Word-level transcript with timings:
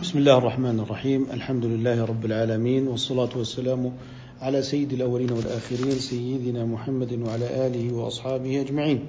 بسم 0.00 0.18
الله 0.18 0.38
الرحمن 0.38 0.80
الرحيم. 0.80 1.26
الحمد 1.32 1.64
لله 1.64 2.04
رب 2.04 2.24
العالمين 2.24 2.88
والصلاة 2.88 3.28
والسلام 3.36 3.92
على 4.40 4.62
سيد 4.62 4.92
الأولين 4.92 5.32
والآخرين 5.32 5.90
سيدنا 5.90 6.64
محمد 6.64 7.12
وعلى 7.12 7.66
آله 7.66 7.94
وأصحابه 7.94 8.60
أجمعين. 8.60 9.06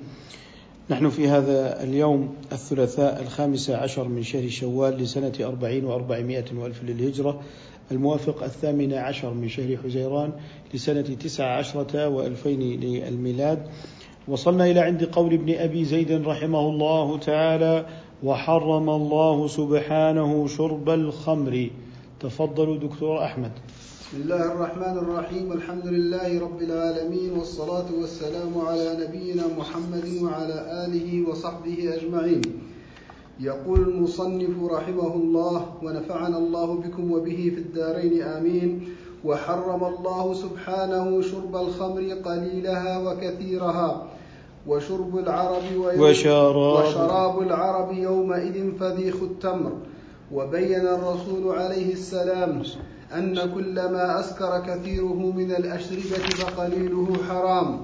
نحن 0.89 1.09
في 1.09 1.27
هذا 1.27 1.83
اليوم 1.83 2.35
الثلاثاء 2.51 3.21
الخامس 3.21 3.69
عشر 3.69 4.07
من 4.07 4.23
شهر 4.23 4.49
شوال 4.49 4.97
لسنة 4.97 5.33
أربعين 5.39 5.85
وأربعمائة 5.85 6.46
وألف 6.55 6.84
للهجرة 6.84 7.42
الموافق 7.92 8.44
الثامن 8.44 8.94
عشر 8.94 9.34
من 9.34 9.50
شهر 9.50 9.78
حزيران 9.84 10.32
لسنة 10.73 11.02
تسع 11.02 11.58
عشرة 11.58 12.08
وألفين 12.08 12.60
للميلاد. 12.60 13.60
وصلنا 14.28 14.66
إلى 14.66 14.80
عند 14.80 15.04
قول 15.04 15.34
ابن 15.34 15.54
أبي 15.54 15.86
زيد 15.86 16.12
رحمه 16.12 16.70
الله 16.70 17.18
تعالى 17.18 17.86
وحرم 18.23 18.89
الله 18.89 19.47
سبحانه 19.47 20.47
شرب 20.47 20.89
الخمر. 20.89 21.70
تفضلوا 22.20 22.77
دكتور 22.77 23.23
أحمد. 23.23 23.52
بسم 24.02 24.21
الله 24.21 24.52
الرحمن 24.52 24.98
الرحيم. 24.98 25.52
الحمد 25.53 25.88
لله 25.88 26.41
رب 26.41 26.62
العالمين 26.62 27.31
والصلاة 27.38 27.89
والسلام 28.02 28.53
على 28.67 28.98
نبينا 29.02 29.43
محمد 29.57 30.05
وعلى 30.21 30.85
آله 30.85 31.29
وصحبه 31.29 31.98
أجمعين. 31.98 32.41
يقول 33.39 33.79
المصنف 33.79 34.71
رحمه 34.71 35.13
الله 35.15 35.65
ونفعنا 35.84 36.38
الله 36.38 36.73
بكم 36.73 37.12
وبه 37.12 37.51
في 37.55 37.59
الدارين 37.65 38.21
آمين. 38.21 38.70
وحرم 39.26 39.84
الله 39.84 40.34
سبحانه 40.34 41.21
شرب 41.21 41.55
الخمر 41.55 42.01
قليلها 42.26 42.99
وكثيرها. 43.05 44.07
وشرب 44.67 45.17
العرب 45.17 45.63
وشراب, 45.75 46.55
وشراب 46.55 47.41
العرب 47.41 47.91
يومئذ 47.91 48.77
فذيخ 48.79 49.15
التمر. 49.21 49.71
وبين 50.31 50.87
الرسول 50.87 51.55
عليه 51.59 51.93
السلام 51.93 52.63
أن 53.17 53.35
كل 53.53 53.73
ما 53.73 54.20
أسكر 54.20 54.63
كثيره 54.68 55.31
من 55.35 55.51
الأشربة 55.51 56.29
فقليله 56.40 57.07
حرام. 57.29 57.84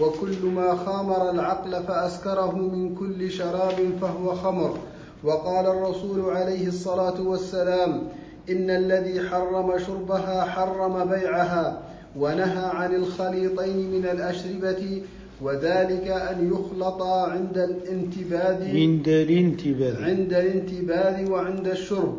وكل 0.00 0.46
ما 0.46 0.76
خامر 0.76 1.30
العقل 1.30 1.82
فأسكره 1.82 2.56
من 2.56 2.94
كل 2.94 3.30
شراب 3.30 3.78
فهو 4.00 4.34
خمر. 4.34 4.76
وقال 5.24 5.66
الرسول 5.66 6.30
عليه 6.30 6.68
الصلاة 6.68 7.20
والسلام 7.20 8.08
إن 8.50 8.70
الذي 8.70 9.28
حرم 9.28 9.78
شربها 9.78 10.44
حرم 10.44 11.04
بيعها 11.04 11.82
ونهى 12.16 12.64
عن 12.74 12.94
الخليطين 12.94 13.90
من 13.90 14.04
الأشربة 14.04 15.02
وذلك 15.42 16.06
أن 16.08 16.52
يخلط 16.52 17.02
عند 17.02 17.58
الانتباد 17.58 18.62
عند 18.62 19.08
الانتباد 19.08 19.96
عند 20.02 20.32
الانتباد 20.32 21.28
وعند 21.28 21.66
الشرب 21.68 22.18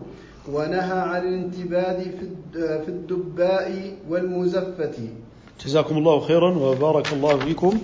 ونهى 0.54 1.00
عن 1.00 1.22
الانتباد 1.28 2.02
في 2.54 2.88
الدباء 2.88 3.94
والمزفة. 4.10 4.94
جزاكم 5.66 5.98
الله 5.98 6.20
خيرا 6.20 6.58
وبارك 6.58 7.14
الله 7.14 7.38
فيكم. 7.38 7.78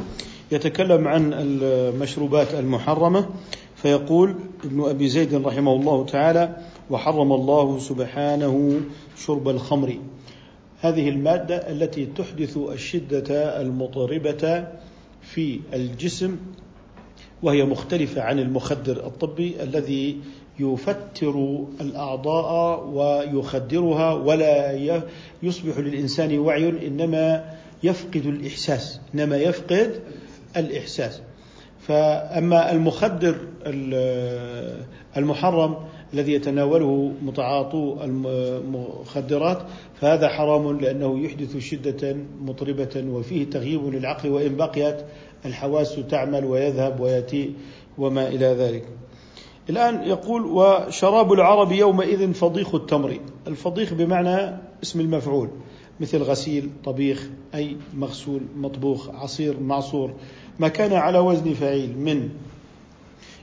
يتكلم 0.52 1.08
عن 1.08 1.34
المشروبات 1.34 2.54
المحرمة 2.54 3.26
فيقول 3.76 4.36
ابن 4.64 4.90
أبي 4.90 5.08
زيد 5.08 5.36
رحمه 5.36 5.74
الله 5.74 6.06
تعالى 6.06 6.56
وحرم 6.90 7.34
الله 7.34 7.80
سبحانه 7.80 8.82
شرب 9.18 9.50
الخمر. 9.50 9.98
هذه 10.82 11.10
المادة 11.10 11.56
التي 11.56 12.06
تحدث 12.06 12.58
الشدة 12.58 13.62
المضربة 13.62 14.68
في 15.34 15.60
الجسم 15.74 16.38
وهي 17.44 17.64
مختلفة 17.64 18.22
عن 18.22 18.40
المخدر 18.40 19.08
الطبي 19.08 19.64
الذي 19.64 20.18
يفتر 20.60 21.66
الأعضاء 21.82 22.88
ويخدرها 22.88 24.14
ولا 24.14 24.72
يصبح 25.44 25.78
للإنسان 25.78 26.40
وعي 26.40 26.88
إنما 26.88 27.54
يفقد 27.84 28.26
الإحساس 28.26 29.00
إنما 29.16 29.38
يفقد 29.38 30.02
الإحساس. 30.58 31.22
فأما 31.88 32.72
المخدر 32.72 33.36
المحرم 35.18 35.76
الذي 36.14 36.34
يتناوله 36.34 37.12
متعاطو 37.22 37.98
المخدرات 38.04 39.62
فهذا 40.02 40.28
حرام 40.28 40.80
لأنه 40.80 41.20
يحدث 41.20 41.58
شدة 41.58 42.18
مطربة 42.42 43.04
وفيه 43.10 43.50
تغييب 43.50 43.86
للعقل 43.86 44.30
وإن 44.30 44.56
بقيت 44.56 44.98
الحواس 45.46 46.00
تعمل 46.10 46.46
ويذهب 46.46 47.00
ويأتي 47.00 47.54
وما 47.98 48.28
إلى 48.28 48.46
ذلك. 48.46 48.86
الآن 49.70 50.04
يقول 50.04 50.46
وشراب 50.46 51.34
العرب 51.34 51.72
يومئذ 51.72 52.34
فضيخ 52.34 52.76
التمر. 52.76 53.20
الفضيخ 53.48 53.94
بمعنى 53.94 54.58
اسم 54.84 55.00
المفعول 55.00 55.50
مثل 56.00 56.18
غسيل 56.18 56.70
طبيخ 56.86 57.30
أي 57.56 57.78
مغسول 57.94 58.42
مطبوخ 58.56 59.10
عصير 59.10 59.60
معصور. 59.60 60.14
ما 60.60 60.68
كان 60.68 60.94
على 60.94 61.20
وزن 61.20 61.54
فعيل 61.54 61.98
من 61.98 62.30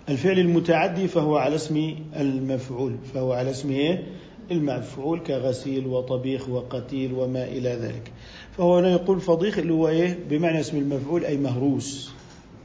الفعل 0.08 0.38
المتعدي 0.38 1.08
فهو 1.08 1.36
على 1.36 1.54
اسم 1.54 1.94
المفعول 2.16 2.96
فهو 3.14 3.32
على 3.32 3.50
اسم 3.50 3.70
إيه؟ 3.70 4.02
المفعول 4.50 5.20
كغسيل 5.20 5.86
وطبيخ 5.86 6.48
وقتيل 6.48 7.12
وما 7.12 7.44
إلى 7.44 7.68
ذلك. 7.68 8.12
فهو 8.58 8.78
هنا 8.78 8.90
يقول 8.90 9.20
فضيخ 9.20 9.58
اللي 9.58 9.72
هو 9.72 9.88
إيه؟ 9.88 10.18
بمعنى 10.30 10.60
اسم 10.60 10.76
المفعول 10.76 11.24
أي 11.24 11.36
مهروس 11.36 12.10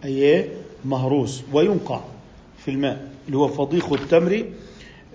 أي 0.05 0.16
إيه؟ 0.16 0.49
مهروس 0.85 1.44
وينقع 1.53 2.01
في 2.57 2.72
الماء 2.72 3.07
اللي 3.28 3.38
هو 3.38 3.47
فضيخ 3.47 3.94
التمر. 3.94 4.45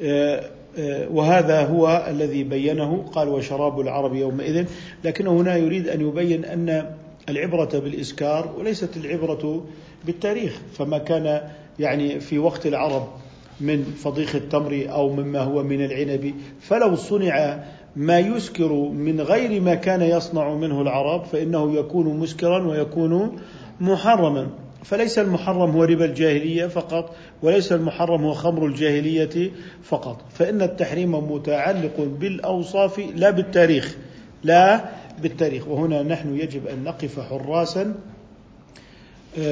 آه، 0.03 0.51
آه، 0.79 1.09
وهذا 1.09 1.67
هو 1.67 2.07
الذي 2.11 2.45
بينه 2.45 3.05
قال 3.13 3.29
وشراب 3.29 3.81
العرب 3.81 4.15
يومئذ. 4.15 4.67
لكنه 5.05 5.31
هنا 5.41 5.57
يريد 5.57 5.89
أن 5.89 6.01
يبين 6.01 6.45
أن 6.45 6.95
العبرة 7.29 7.79
بالإسكار 7.79 8.55
وليست 8.59 8.97
العبرة 8.97 9.65
بالتاريخ 10.05 10.61
فما 10.79 10.99
كان 10.99 11.41
يعني 11.79 12.21
في 12.21 12.39
وقت 12.39 12.67
العرب 12.67 13.09
من 13.61 13.85
فضيخ 13.85 14.35
التمر 14.35 14.87
أو 14.89 15.13
مما 15.13 15.41
هو 15.41 15.63
من 15.63 15.85
العنب 15.85 16.35
فلو 16.61 16.97
صنع 16.97 17.65
ما 17.97 18.19
يسكر 18.19 18.73
من 18.73 19.21
غير 19.21 19.61
ما 19.61 19.75
كان 19.75 20.03
يصنع 20.03 20.55
منه 20.55 20.83
العرب 20.83 21.25
فإنه 21.25 21.75
يكون 21.75 22.19
مسكرا 22.19 22.67
ويكون 22.67 23.37
محرما. 23.81 24.47
فليس 24.85 25.19
المحرم 25.19 25.71
هو 25.71 25.85
ربا 25.85 26.05
الجاهلية 26.05 26.67
فقط 26.67 27.15
وليس 27.43 27.73
المحرم 27.73 28.25
هو 28.25 28.35
خمر 28.35 28.67
الجاهلية 28.67 29.51
فقط. 29.83 30.25
فإن 30.31 30.63
التحريم 30.63 31.33
متعلق 31.33 32.09
بالأوصاف 32.21 33.01
لا 33.15 33.31
بالتاريخ 33.31 33.97
لا 34.45 34.85
بالتاريخ. 35.23 35.69
وهنا 35.69 36.03
نحن 36.03 36.37
يجب 36.37 36.67
أن 36.67 36.85
نقف 36.85 37.21
حراسا 37.21 37.95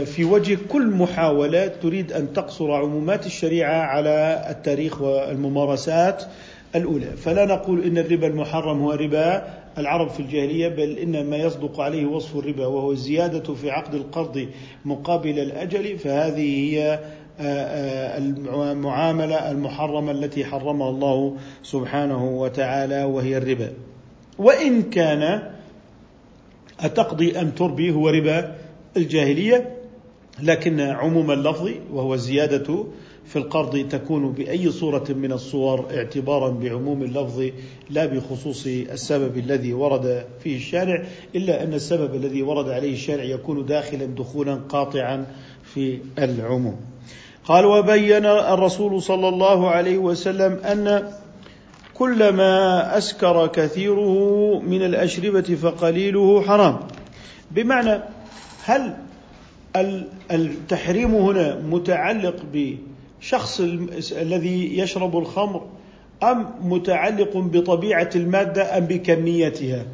في 0.04 0.24
وجه 0.24 0.58
كل 0.68 0.86
محاولة 0.86 1.66
تريد 1.66 2.12
أن 2.12 2.32
تقصر 2.32 2.72
عمومات 2.72 3.26
الشريعة 3.26 3.82
على 3.82 4.46
التاريخ 4.50 5.02
والممارسات 5.02 6.24
الأولى. 6.76 7.06
فلا 7.06 7.44
نقول 7.44 7.84
إن 7.84 7.98
الربا 7.98 8.26
المحرم 8.26 8.82
هو 8.82 8.92
ربا 8.92 9.44
العرب 9.78 10.10
في 10.10 10.20
الجاهلية 10.20 10.68
بل 10.68 10.98
إن 10.98 11.30
ما 11.30 11.36
يصدق 11.36 11.80
عليه 11.80 12.06
وصف 12.06 12.36
الربا 12.36 12.66
وهو 12.66 12.92
الزيادة 12.92 13.54
في 13.54 13.70
عقد 13.70 13.94
القرض 13.94 14.48
مقابل 14.84 15.38
الأجل. 15.38 15.98
فهذه 15.98 16.74
هي 16.74 16.98
المعاملة 18.70 19.50
المحرمة 19.50 20.10
التي 20.12 20.44
حرمها 20.44 20.90
الله 20.90 21.36
سبحانه 21.62 22.24
وتعالى 22.24 23.04
وهي 23.04 23.36
الربا. 23.36 23.72
وإن 24.38 24.82
كان 24.82 25.51
أتقضي 26.82 27.40
أم 27.40 27.50
تربي 27.50 27.90
هو 27.90 28.08
ربا 28.08 28.56
الجاهلية؟ 28.96 29.76
لكن 30.42 30.80
عموم 30.80 31.30
اللفظ 31.30 31.70
وهو 31.92 32.14
الزيادة 32.14 32.84
في 33.24 33.36
القرض 33.36 33.88
تكون 33.88 34.32
بأي 34.32 34.70
صورة 34.70 35.04
من 35.08 35.32
الصور 35.32 35.86
اعتبارا 35.96 36.48
بعموم 36.50 37.02
اللفظ 37.02 37.50
لا 37.90 38.06
بخصوص 38.06 38.66
السبب 38.66 39.38
الذي 39.38 39.72
ورد 39.72 40.26
فيه 40.42 40.56
الشارع 40.56 41.04
إلا 41.34 41.62
أن 41.62 41.74
السبب 41.74 42.14
الذي 42.14 42.42
ورد 42.42 42.68
عليه 42.68 42.92
الشارع 42.92 43.24
يكون 43.24 43.66
داخلا 43.66 44.04
دخولا 44.04 44.54
قاطعا 44.54 45.26
في 45.64 45.98
العموم. 46.18 46.76
قال 47.44 47.64
وبين 47.64 48.26
الرسول 48.26 49.02
صلى 49.02 49.28
الله 49.28 49.70
عليه 49.70 49.98
وسلم 49.98 50.52
أن 50.52 51.12
كل 52.02 52.28
ما 52.28 52.98
أسكر 52.98 53.46
كثيره 53.46 54.14
من 54.60 54.82
الأشربة 54.82 55.56
فقليله 55.62 56.42
حرام. 56.42 56.78
بمعنى 57.50 58.02
هل 58.64 58.94
التحريم 60.30 61.14
هنا 61.14 61.58
متعلق 61.70 62.36
بشخص 62.52 63.60
الذي 64.12 64.78
يشرب 64.78 65.18
الخمر 65.18 65.66
أم 66.22 66.46
متعلق 66.62 67.36
بطبيعة 67.36 68.10
المادة 68.16 68.78
أم 68.78 68.84
بكميتها؟ 68.84 69.86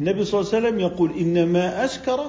النبي 0.00 0.24
صلى 0.24 0.40
الله 0.40 0.54
عليه 0.54 0.66
وسلم 0.66 0.80
يقول 0.80 1.10
إنما 1.20 1.84
أسكر 1.84 2.20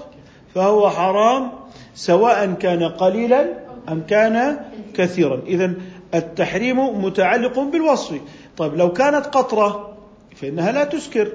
فهو 0.55 0.89
حرام 0.89 1.49
سواء 1.95 2.53
كان 2.53 2.83
قليلا 2.83 3.45
أم 3.89 4.01
كان 4.09 4.59
كثيرا. 4.93 5.41
إذا 5.47 5.73
التحريم 6.15 7.03
متعلق 7.05 7.59
بالوصف. 7.59 8.19
طيب 8.57 8.75
لو 8.75 8.93
كانت 8.93 9.25
قطرة 9.25 9.97
فإنها 10.35 10.71
لا 10.71 10.83
تسكر 10.83 11.31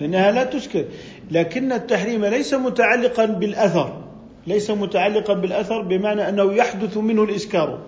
فإنها 0.00 0.30
لا 0.30 0.44
تسكر. 0.44 0.84
لكن 1.30 1.72
التحريم 1.72 2.24
ليس 2.24 2.54
متعلقا 2.54 3.24
بالأثر 3.24 4.04
ليس 4.46 4.70
متعلقا 4.70 5.34
بالأثر 5.34 5.82
بمعنى 5.82 6.28
أنه 6.28 6.52
يحدث 6.52 6.96
منه 6.96 7.22
الإسكار. 7.22 7.78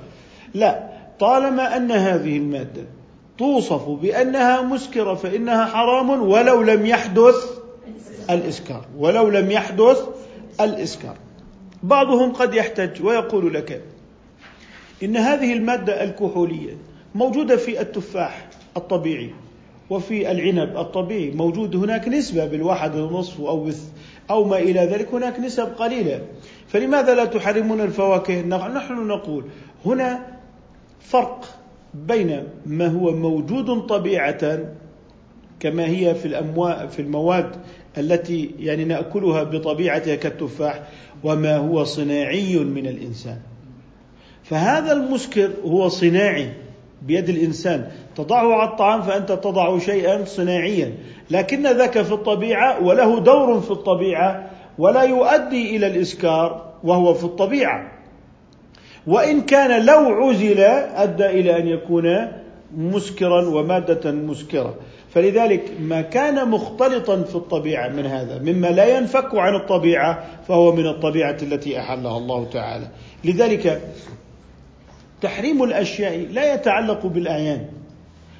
لا 0.55 0.89
طالما 1.19 1.77
أن 1.77 1.93
هذه 1.93 2.37
المادة 2.37 2.83
توصف 3.39 3.89
بأنها 3.89 4.63
مسكرة 4.63 5.15
فإنها 5.15 5.65
حرام 5.65 6.11
ولو 6.11 6.63
لم 6.63 6.87
يحدث 6.87 7.35
الإسكار 8.31 8.85
ولو 8.99 9.29
لم 9.29 9.51
يحدث 9.51 9.99
الإسكار. 10.61 11.17
بعضهم 11.83 12.33
قد 12.33 12.55
يحتج 12.55 13.03
ويقول 13.03 13.55
لك 13.55 13.83
إن 15.03 15.17
هذه 15.17 15.53
المادة 15.53 16.05
الكحولية 16.05 16.77
موجودة 17.15 17.57
في 17.57 17.81
التفاح 17.81 18.49
الطبيعي 18.77 19.31
وفي 19.91 20.31
العنب 20.31 20.77
الطبيعي 20.77 21.31
موجود 21.31 21.77
هناك 21.77 22.09
نسبة 22.09 22.47
بالواحد 22.47 22.97
ونصف 22.97 23.41
أو 23.41 23.71
أو 24.31 24.45
ما 24.45 24.59
إلى 24.59 24.81
ذلك 24.81 25.15
هناك 25.15 25.41
نسب 25.41 25.67
قليلة. 25.67 26.21
فلماذا 26.69 27.15
لا 27.15 27.25
تحرمون 27.25 27.81
الفواكه؟ 27.81 28.43
نحن 28.43 29.07
نقول 29.07 29.45
هنا 29.87 30.27
فرق 31.01 31.45
بين 31.95 32.45
ما 32.67 32.87
هو 32.87 33.13
موجود 33.13 33.87
طبيعة 33.87 34.59
كما 35.61 35.87
هي 35.87 36.15
في 36.15 36.27
الأموال 36.27 36.89
في 36.89 37.03
المواد 37.03 37.57
التي 37.99 38.51
يعني 38.59 38.85
نأكلها 38.85 39.43
بطبيعتها 39.43 40.15
كالتفاح 40.15 40.83
وما 41.25 41.57
هو 41.57 41.85
صناعي 41.85 42.59
من 42.59 42.87
الإنسان. 42.87 43.39
فهذا 44.51 44.93
المسكر 44.93 45.51
هو 45.65 45.89
صناعي 45.89 46.51
بيد 47.03 47.29
الإنسان. 47.29 47.89
تضعه 48.17 48.55
على 48.55 48.71
الطعام 48.71 49.03
فأنت 49.03 49.33
تضع 49.33 49.79
شيئا 49.79 50.25
صناعيا. 50.25 50.95
لكن 51.31 51.63
ذاك 51.63 52.03
في 52.03 52.13
الطبيعة 52.13 52.85
وله 52.85 53.21
دور 53.21 53.61
في 53.61 53.71
الطبيعة 53.71 54.51
ولا 54.79 55.03
يؤدي 55.03 55.77
إلى 55.77 55.87
الإسكار 55.87 56.73
وهو 56.85 57.15
في 57.15 57.25
الطبيعة. 57.25 57.93
وإن 59.07 59.41
كان 59.41 59.87
لو 59.87 59.99
عزل 59.99 60.61
أدى 60.61 61.27
إلى 61.27 61.59
أن 61.59 61.69
يكون 61.69 62.29
مسكرا 62.77 63.49
ومادة 63.49 64.13
مسكرة. 64.13 64.75
فلذلك 65.11 65.73
ما 65.81 66.01
كان 66.01 66.49
مختلطا 66.51 67.23
في 67.23 67.35
الطبيعة 67.35 67.89
من 67.89 68.07
هذا 68.07 68.39
مما 68.39 68.67
لا 68.67 68.99
ينفك 68.99 69.35
عن 69.35 69.55
الطبيعة 69.55 70.25
فهو 70.49 70.73
من 70.73 70.87
الطبيعة 70.87 71.37
التي 71.43 71.81
أحلها 71.81 72.19
الله 72.19 72.45
تعالى. 72.53 72.89
لذلك 73.25 73.83
تحريم 75.23 75.63
الأشياء 75.63 76.27
لا 76.33 76.55
يتعلق 76.55 77.07
بالأعيان. 77.07 77.67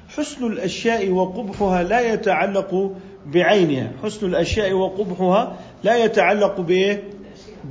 حسن 0.09 0.47
الأشياء 0.47 1.09
وقبحها 1.09 1.83
لا 1.83 2.13
يتعلق 2.13 2.91
بعينها. 3.25 3.91
حسن 4.03 4.27
الأشياء 4.27 4.73
وقبحها 4.73 5.57
لا 5.83 6.05
يتعلق 6.05 6.65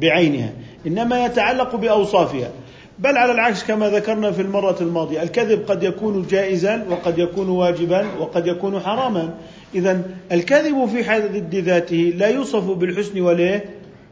بعينها. 0.00 0.52
إنما 0.86 1.24
يتعلق 1.24 1.76
بأوصافها. 1.76 2.50
بل 2.98 3.16
على 3.16 3.32
العكس 3.32 3.64
كما 3.64 3.90
ذكرنا 3.90 4.30
في 4.32 4.42
المرة 4.42 4.76
الماضية. 4.80 5.22
الكذب 5.22 5.64
قد 5.68 5.82
يكون 5.82 6.26
جائزا 6.26 6.86
وقد 6.90 7.18
يكون 7.18 7.48
واجبا 7.48 8.06
وقد 8.20 8.46
يكون 8.46 8.80
حراما. 8.80 9.34
إذا 9.74 10.02
الكذب 10.32 10.86
في 10.86 11.04
حد 11.04 11.54
ذاته 11.54 12.12
لا 12.16 12.28
يوصف 12.28 12.70
بالحسن 12.70 13.20
ولا 13.20 13.60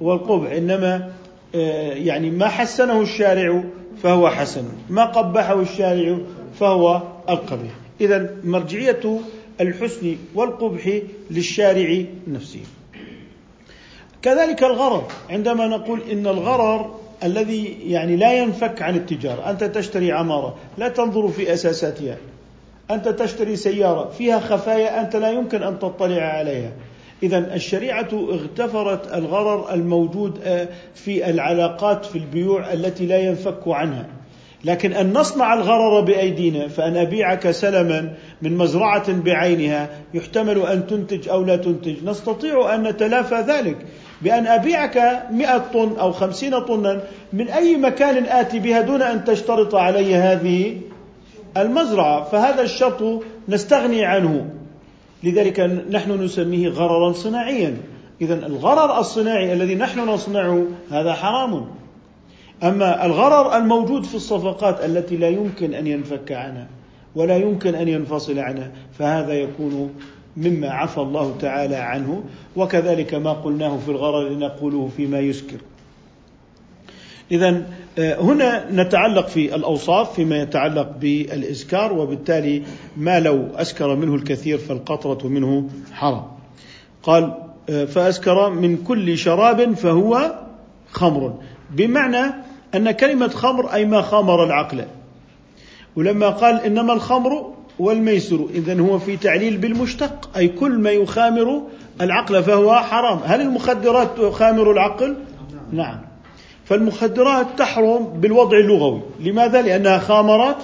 والقبح. 0.00 0.52
إنما 0.52 1.10
آه، 1.54 1.92
يعني 1.92 2.30
ما 2.30 2.48
حسنه 2.48 3.00
الشارع 3.00 3.62
فهو 4.04 4.30
حسن. 4.30 4.64
ما 4.90 5.04
قبحه 5.04 5.60
الشارع 5.60 6.18
فهو 6.60 7.02
القبيح. 7.28 7.72
إذا 8.00 8.36
مرجعية 8.44 9.20
الحسن 9.60 10.16
والقبح 10.34 11.00
للشارع 11.30 12.04
نفسه. 12.28 12.60
كذلك 14.22 14.62
الغرر. 14.64 15.04
عندما 15.30 15.66
نقول 15.66 16.00
إن 16.12 16.26
الغرر 16.26 16.94
الذي 17.22 17.78
يعني 17.86 18.16
لا 18.16 18.32
ينفك 18.32 18.82
عن 18.82 18.96
التجارة 18.96 19.50
أنت 19.50 19.64
تشتري 19.64 20.12
عمارة 20.12 20.56
لا 20.78 20.88
تنظر 20.88 21.28
في 21.28 21.52
أساساتها. 21.52 22.16
أنت 22.90 23.08
تشتري 23.08 23.56
سيارة 23.56 24.10
فيها 24.18 24.40
خفايا 24.40 25.00
أنت 25.00 25.16
لا 25.16 25.30
يمكن 25.30 25.62
أن 25.62 25.78
تطلع 25.78 26.22
عليها. 26.22 26.72
إذا 27.24 27.54
الشريعة 27.54 28.08
اغتفرت 28.12 29.14
الغرر 29.14 29.74
الموجود 29.74 30.38
آه، 30.44 30.68
في 30.94 31.30
العلاقات 31.30 32.04
في 32.04 32.18
البيوع 32.18 32.72
التي 32.72 33.06
لا 33.06 33.18
ينفك 33.18 33.60
عنها. 33.66 34.06
لكن 34.64 34.92
أن 34.92 35.12
نصنع 35.12 35.54
الغرر 35.54 36.00
بأيدينا 36.00 36.68
فأن 36.68 36.96
أبيعك 36.96 37.50
سلما 37.50 38.12
من 38.42 38.56
مزرعة 38.56 39.12
بعينها 39.12 39.88
يحتمل 40.14 40.58
أن 40.58 40.86
تنتج 40.86 41.28
أو 41.28 41.44
لا 41.44 41.56
تنتج. 41.56 42.04
نستطيع 42.04 42.74
أن 42.74 42.82
نتلافى 42.82 43.34
ذلك 43.34 43.76
بأن 44.22 44.46
أبيعك 44.46 45.22
مئة 45.30 45.58
طن 45.58 45.96
أو 46.00 46.12
خمسين 46.12 46.58
طنا 46.58 47.00
من 47.32 47.48
أي 47.48 47.76
مكان 47.76 48.24
آتي 48.24 48.58
بها 48.58 48.80
دون 48.80 49.02
أن 49.02 49.24
تشترط 49.24 49.74
علي 49.74 50.14
هذه 50.14 50.76
المزرعة. 51.56 52.24
فهذا 52.24 52.62
الشرط 52.62 53.22
نستغني 53.48 54.04
عنه. 54.04 54.53
لذلك 55.24 55.60
نحن 55.90 56.22
نسميه 56.24 56.68
غررا 56.68 57.12
صناعيا. 57.12 57.76
إذا 58.20 58.46
الغرر 58.46 59.00
الصناعي 59.00 59.52
الذي 59.52 59.74
نحن 59.74 60.00
نصنعه 60.00 60.66
هذا 60.90 61.12
حرام. 61.12 61.66
أما 62.62 63.06
الغرر 63.06 63.56
الموجود 63.56 64.04
في 64.04 64.14
الصفقات 64.14 64.84
التي 64.84 65.16
لا 65.16 65.28
يمكن 65.28 65.74
أن 65.74 65.86
ينفك 65.86 66.32
عنها 66.32 66.66
ولا 67.14 67.36
يمكن 67.36 67.74
أن 67.74 67.88
ينفصل 67.88 68.38
عنها 68.38 68.70
فهذا 68.98 69.32
يكون 69.32 69.94
مما 70.36 70.70
عفى 70.70 70.98
الله 70.98 71.36
تعالى 71.40 71.76
عنه 71.76 72.24
وكذلك 72.56 73.14
ما 73.14 73.32
قلناه 73.32 73.78
في 73.78 73.88
الغرر 73.90 74.38
نقوله 74.38 74.90
فيما 74.96 75.20
يسكر. 75.20 75.58
إذا 77.30 77.66
هنا 77.98 78.70
نتعلق 78.70 79.28
في 79.28 79.54
الأوصاف 79.54 80.14
فيما 80.14 80.36
يتعلق 80.36 80.92
بالإسكار 81.00 81.92
وبالتالي 81.92 82.62
ما 82.96 83.20
لو 83.20 83.46
أسكر 83.54 83.94
منه 83.94 84.14
الكثير 84.14 84.58
فالقطرة 84.58 85.28
منه 85.28 85.68
حرام. 85.92 86.22
قال 87.02 87.34
آه، 87.70 87.84
فأسكر 87.84 88.50
من 88.50 88.76
كل 88.76 89.18
شراب 89.18 89.74
فهو 89.74 90.34
خمر. 90.90 91.34
بمعنى 91.70 92.34
أن 92.74 92.90
كلمة 92.90 93.28
خمر 93.28 93.74
أي 93.74 93.84
ما 93.84 94.02
خامر 94.02 94.44
العقل. 94.44 94.84
ولما 95.96 96.28
قال 96.28 96.60
إنما 96.60 96.92
الخمر 96.92 97.54
والميسر 97.78 98.46
إذا 98.54 98.80
هو 98.80 98.98
في 98.98 99.16
تعليل 99.16 99.56
بالمشتق 99.56 100.30
أي 100.36 100.48
كل 100.48 100.78
ما 100.78 100.90
يخامر 100.90 101.62
العقل 102.00 102.42
فهو 102.42 102.74
حرام. 102.74 103.20
هل 103.24 103.40
المخدرات 103.40 104.18
تخامر 104.18 104.72
العقل؟ 104.72 105.16
نعم. 105.72 106.13
فالمخدرات 106.64 107.46
تحرم 107.58 108.04
بالوضع 108.04 108.58
اللغوي. 108.58 109.00
لماذا؟ 109.20 109.62
لأنها 109.62 109.98
خامرت 109.98 110.56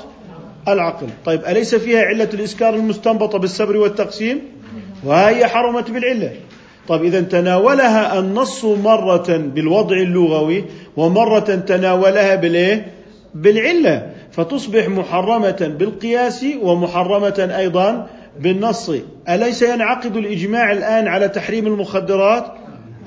العقل. 0.69 1.07
طيب 1.25 1.41
أليس 1.45 1.75
فيها 1.75 2.03
علة 2.03 2.29
الإسكار 2.35 2.75
المستنبطة 2.75 3.39
بالسبر 3.39 3.77
والتقسيم؟ 3.77 4.41
وهي 5.05 5.47
حرمت 5.47 5.91
بالعلة. 5.91 6.33
طيب 6.89 7.05
إذا 7.05 7.21
تناولها 7.21 8.19
النص 8.19 8.65
مرة 8.65 9.37
بالوضع 9.37 9.97
اللغوي 9.97 10.65
ومرة 10.97 11.39
تناولها 11.39 12.35
بالإيه؟ 12.35 12.87
بالعلة. 13.35 14.11
فتصبح 14.33 14.89
محرمة 14.89 15.75
بالقياس 15.79 16.45
ومحرمة 16.63 17.55
أيضا 17.57 18.07
بالنص. 18.41 18.91
أليس 19.29 19.63
ينعقد 19.63 20.17
الإجماع 20.17 20.73
الآن 20.73 21.09
على 21.09 21.29
تحريم 21.29 21.67
المخدرات؟ 21.67 22.45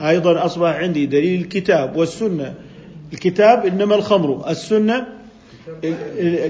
أيضا 0.02 0.46
أصبح 0.46 0.76
عندي 0.76 1.06
دليل 1.06 1.42
الكتاب 1.42 1.98
والسنة. 1.98 2.54
الكتاب 3.14 3.66
إنما 3.66 3.96
الخمر 3.96 4.50
السنة 4.50 5.08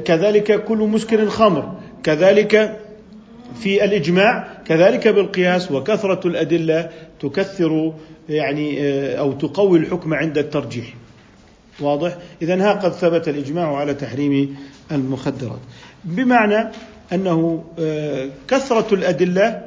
كذلك 0.06 0.64
كل 0.64 0.78
مسكر 0.78 1.30
خمر 1.30 1.80
كذلك 2.04 2.80
في 3.60 3.86
الإجماع 3.86 4.48
كذلك 4.66 5.08
بالقياس 5.08 5.72
وكثرة 5.72 6.28
الأدلة 6.28 6.90
تكثر 7.20 7.94
يعني 8.30 8.80
أو 9.20 9.32
تقوي 9.32 9.80
الحكم 9.80 10.14
عند 10.14 10.38
الترجيح. 10.38 10.94
واضح؟ 11.80 12.18
إذا 12.42 12.56
ها 12.56 12.74
قد 12.74 12.92
ثبت 12.92 13.28
الإجماع 13.28 13.76
على 13.76 13.94
تحريم 13.94 14.58
المخدرات. 14.92 15.60
بمعنى 16.06 16.72
أنه 17.14 17.64
آه، 17.80 18.30
كثرة 18.48 18.94
الأدلة 18.94 19.62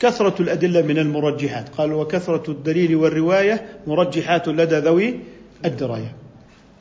كثرة 0.00 0.42
الأدلة 0.42 0.82
من 0.82 0.98
المرجحات. 0.98 1.68
قال 1.68 1.92
وكثرة 1.92 2.50
الدليل 2.50 2.96
والرواية 2.96 3.66
مرجحات 3.86 4.48
لدى 4.48 4.78
ذوي 4.78 5.20
الدراية. 5.64 6.14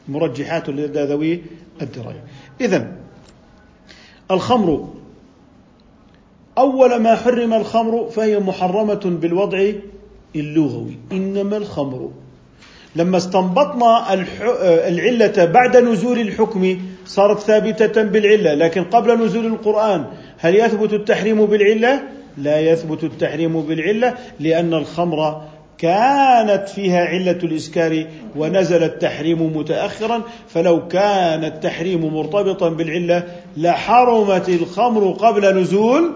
مرجحات 0.08 0.70
لدى 0.70 1.04
ذوي 1.04 1.42
الدراية. 1.82 2.24
إذا 2.62 2.92
الخمر 4.32 4.94
أول 6.58 7.02
ما 7.02 7.16
حرم 7.16 7.54
الخمر 7.54 8.10
فهي 8.10 8.40
محرمة 8.40 9.02
بالوضع 9.22 9.72
اللغوي. 10.36 10.98
إنما 11.12 11.58
الخمر. 11.58 12.12
لما 12.96 13.18
استنبطنا 13.18 14.14
العلة 14.88 15.46
بعد 15.46 15.78
نزول 15.78 16.20
الحكم 16.20 16.80
صارت 17.06 17.40
ثابتة 17.40 18.04
بالعلة 18.04 18.54
لكن 18.54 18.84
قبل 18.84 19.26
نزول 19.26 19.46
القرآن 19.46 20.06
هل 20.38 20.56
يثبت 20.56 20.94
التحريم 20.94 21.46
بالعلة؟ 21.46 22.04
لا 22.38 22.60
يثبت 22.60 23.04
التحريم 23.04 23.62
بالعلة 23.62 24.14
لأن 24.40 24.74
الخمر 24.74 25.42
كانت 25.78 26.70
فيها 26.70 27.06
علة 27.06 27.40
الإسكار 27.44 28.06
ونزل 28.36 28.84
التحريم 28.84 29.58
متأخرا 29.58 30.22
فلو 30.48 30.88
كان 30.88 31.44
التحريم 31.44 32.14
مرتبطا 32.14 32.70
بالعلة 32.70 33.24
لحرمت 33.58 34.50
الخمر 34.50 35.12
قبل 35.12 35.60
نزول 35.62 36.12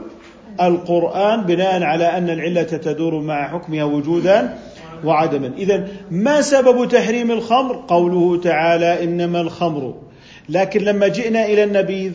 القرآن 0.61 1.41
بناء 1.41 1.83
على 1.83 2.05
أن 2.05 2.29
العلة 2.29 2.63
تدور 2.63 3.19
مع 3.19 3.47
حكمها 3.47 3.83
وجودا 3.83 4.57
وعدما. 5.03 5.51
إذا 5.57 5.87
ما 6.11 6.41
سبب 6.41 6.87
تحريم 6.87 7.31
الخمر؟ 7.31 7.85
قوله 7.87 8.41
تعالى 8.41 9.03
إنما 9.03 9.41
الخمر. 9.41 9.95
لكن 10.49 10.81
لما 10.81 11.07
جئنا 11.07 11.45
إلى 11.45 11.63
النبيذ 11.63 12.11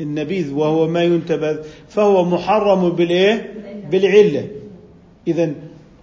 النبيذ 0.00 0.52
وهو 0.52 0.88
ما 0.88 1.02
ينتبذ 1.02 1.56
فهو 1.88 2.24
محرم 2.24 2.90
بالإيه؟ 2.90 3.52
بالعلة. 3.90 4.48
إذا 5.28 5.52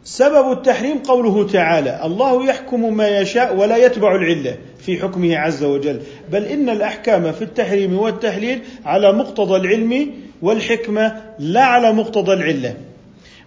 سبب 0.03 0.51
التحريم 0.51 0.97
قوله 0.97 1.47
تعالى 1.47 1.99
الله 2.05 2.45
يحكم 2.45 2.97
ما 2.97 3.07
يشاء 3.07 3.55
ولا 3.55 3.77
يتبع 3.77 4.15
العلة 4.15 4.57
في 4.79 5.01
حكمه 5.01 5.37
عز 5.37 5.63
وجل. 5.63 6.01
بل 6.31 6.43
إن 6.43 6.69
الأحكام 6.69 7.31
في 7.31 7.41
التحريم 7.41 7.99
والتحليل 7.99 8.61
على 8.85 9.11
مقتضى 9.13 9.55
العلم 9.55 10.13
والحكمة 10.41 11.21
لا 11.39 11.63
على 11.63 11.93
مقتضى 11.93 12.33
العلة. 12.33 12.75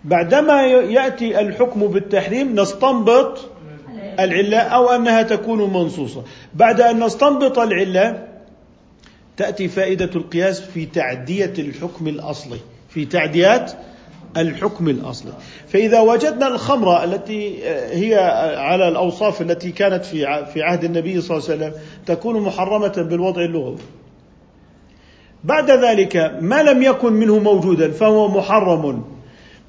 بعدما 0.04 0.62
يأتي 0.66 1.40
الحكم 1.40 1.87
بالتحريم 1.87 2.61
نستنبط 2.61 3.38
العلة 4.21 4.59
أو 4.59 4.88
أنها 4.88 5.23
تكون 5.23 5.73
منصوصة. 5.73 6.25
بعد 6.54 6.80
أن 6.80 7.04
نستنبط 7.04 7.59
العلة 7.59 8.28
تأتي 9.37 9.68
فائدة 9.68 10.11
القياس 10.16 10.61
في 10.61 10.87
تعدية 10.87 11.52
الحكم 11.59 12.09
الأصلي 12.09 12.59
في 12.88 13.04
تعديات 13.04 13.73
الحكم 14.37 14.89
الأصلي. 14.89 15.33
فإذا 15.69 16.01
وجدنا 16.01 16.49
الخمر 16.49 17.05
التي 17.05 17.65
هي 17.93 18.17
على 18.57 18.89
الأوصاف 18.89 19.43
التي 19.43 19.71
كانت 19.71 20.05
في 20.05 20.45
في 20.53 20.62
عهد 20.62 20.85
النبي 20.85 21.21
صلى 21.21 21.37
الله 21.37 21.49
عليه 21.51 21.59
وسلم 21.59 21.73
تكون 22.07 22.41
محرمة 22.41 23.07
بالوضع 23.11 23.43
اللغوي. 23.45 23.79
بعد 25.45 25.71
ذلك 25.71 26.39
ما 26.41 26.62
لم 26.62 26.83
يكن 26.83 27.12
منه 27.12 27.39
موجودا 27.39 27.91
فهو 27.91 28.29
محرم 28.29 29.05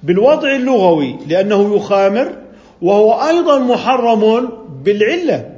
بالوضع 0.03 0.55
اللغوي 0.55 1.15
لأنه 1.27 1.75
يخامر 1.75 2.33
وهو 2.81 3.13
أيضا 3.13 3.59
محرم 3.59 4.49
بالعلة 4.83 5.49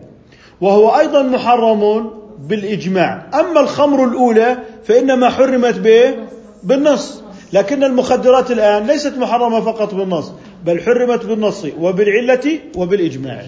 وهو 0.61 0.89
أيضا 0.99 1.21
محرم 1.21 2.11
بالإجماع. 2.39 3.25
أما 3.33 3.59
الخمر 3.59 4.03
الأولى 4.03 4.57
فإنما 4.83 5.29
حرمت 5.29 5.79
به 5.79 6.15
بالنص. 6.63 7.23
لكن 7.53 7.83
المخدرات 7.83 8.51
الآن 8.51 8.87
ليست 8.87 9.17
محرمة 9.17 9.61
فقط 9.61 9.93
بالنص 9.93 10.31
بل 10.65 10.81
حرمت 10.81 11.25
بالنص 11.25 11.65
وبالعلة 11.79 12.59
وبالإجماع. 12.75 13.45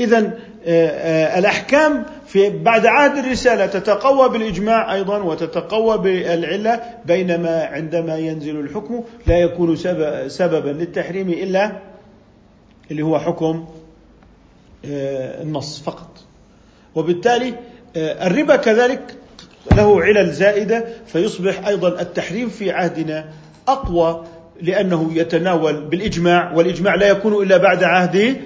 إذا 0.00 0.38
آه، 0.66 0.88
آه، 0.88 1.38
الأحكام 1.38 2.04
في 2.26 2.50
بعد 2.50 2.86
عهد 2.86 3.24
الرسالة 3.24 3.66
تتقوى 3.66 4.28
بالإجماع 4.28 4.94
أيضا 4.94 5.18
وتتقوى 5.18 5.98
بالعلة 5.98 6.80
بينما 7.04 7.64
عندما 7.64 8.16
ينزل 8.16 8.60
الحكم 8.60 9.04
لا 9.26 9.38
يكون 9.38 9.76
سببا 10.28 10.70
للتحريم 10.70 11.28
إلا 11.28 11.72
اللي 12.90 13.02
هو 13.02 13.18
حكم 13.18 13.66
آه، 14.84 15.42
النص 15.42 15.82
فقط. 15.82 16.24
وبالتالي 16.94 17.54
الربا 17.96 18.56
كذلك 18.56 19.16
له 19.76 20.02
علل 20.02 20.32
زائدة 20.32 20.84
فيصبح 21.06 21.66
أيضا 21.66 21.88
التحريم 21.88 22.48
في 22.48 22.70
عهدنا 22.70 23.24
أقوى 23.68 24.24
لأنه 24.62 25.10
يتناول 25.14 25.84
بالإجماع 25.88 26.52
والإجماع 26.52 26.94
لا 26.94 27.08
يكون 27.08 27.42
إلا 27.42 27.56
بعد 27.56 27.84
عهد 27.84 28.36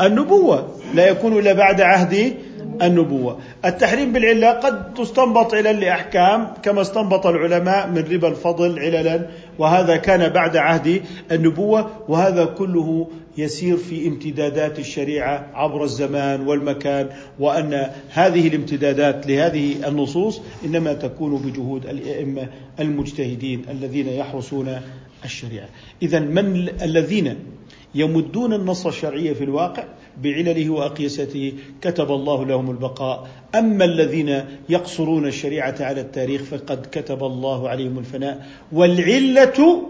النبوة. 0.00 0.68
لا 0.94 1.08
يكون 1.08 1.38
إلا 1.38 1.52
بعد 1.52 1.80
عهد 1.80 2.36
النبوة. 2.82 3.38
التحريم 3.64 4.12
بالعلة 4.12 4.50
قد 4.50 4.94
تستنبط 4.94 5.54
علل 5.54 5.80
لأحكام 5.80 6.48
كما 6.62 6.80
استنبط 6.80 7.26
العلماء 7.26 7.88
من 7.88 8.04
ربا 8.12 8.28
الفضل 8.28 8.78
عللا 8.78 9.26
وهذا 9.58 9.96
كان 9.96 10.28
بعد 10.28 10.56
عهد 10.56 11.02
النبوة 11.32 11.90
وهذا 12.08 12.44
كله 12.44 13.08
يسير 13.38 13.76
في 13.76 14.08
امتدادات 14.08 14.78
الشريعة 14.78 15.50
عبر 15.54 15.84
الزمان 15.84 16.46
والمكان 16.46 17.08
وأن 17.38 17.90
هذه 18.10 18.48
الامتدادات 18.48 19.26
لهذه 19.26 19.88
النصوص 19.88 20.40
إنما 20.64 20.92
تكون 20.92 21.36
بجهود 21.36 21.86
الأئمة 21.86 22.48
المجتهدين 22.80 23.62
الذين 23.70 24.08
يحرسون 24.08 24.80
الشريعة. 25.24 25.68
إذا 26.02 26.20
من 26.20 26.68
الذين 26.82 27.36
يمدون 27.94 28.52
النص 28.52 28.86
الشرعي 28.86 29.34
في 29.34 29.44
الواقع 29.44 29.84
بعلله 30.22 30.70
وأقيسته 30.70 31.52
كتب 31.80 32.10
الله 32.10 32.44
لهم 32.44 32.70
البقاء. 32.70 33.28
أما 33.54 33.84
الذين 33.84 34.44
يقصرون 34.68 35.26
الشريعة 35.26 35.74
على 35.80 36.00
التاريخ 36.00 36.42
فقد 36.42 36.86
كتب 36.92 37.24
الله 37.24 37.68
عليهم 37.68 37.98
الفناء. 37.98 38.46
والعلة 38.72 39.82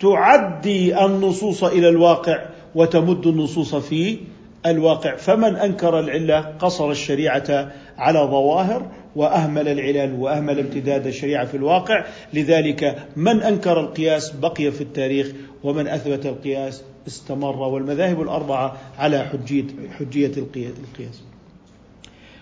تعدي 0.00 1.04
النصوص 1.04 1.64
إلى 1.64 1.88
الواقع 1.88 2.57
وتمد 2.74 3.26
النصوص 3.26 3.74
في 3.74 4.18
الواقع. 4.66 5.16
فمن 5.16 5.56
أنكر 5.56 6.00
العلة 6.00 6.40
قصر 6.40 6.90
الشريعة 6.90 7.72
على 7.98 8.18
ظواهر 8.18 8.90
وأهمل 9.16 9.68
العلل 9.68 10.14
وأهمل 10.14 10.58
امتداد 10.58 11.06
الشريعة 11.06 11.44
في 11.44 11.56
الواقع. 11.56 12.04
لذلك 12.32 13.08
من 13.16 13.42
أنكر 13.42 13.80
القياس 13.80 14.30
بقي 14.30 14.70
في 14.70 14.80
التاريخ 14.80 15.32
ومن 15.64 15.86
أثبت 15.86 16.26
القياس 16.26 16.82
استمر. 17.06 17.56
والمذاهب 17.56 18.22
الأربعة 18.22 18.76
على 18.98 19.24
حجية, 19.24 19.64
حجية 19.98 20.32
القياس. 20.36 21.22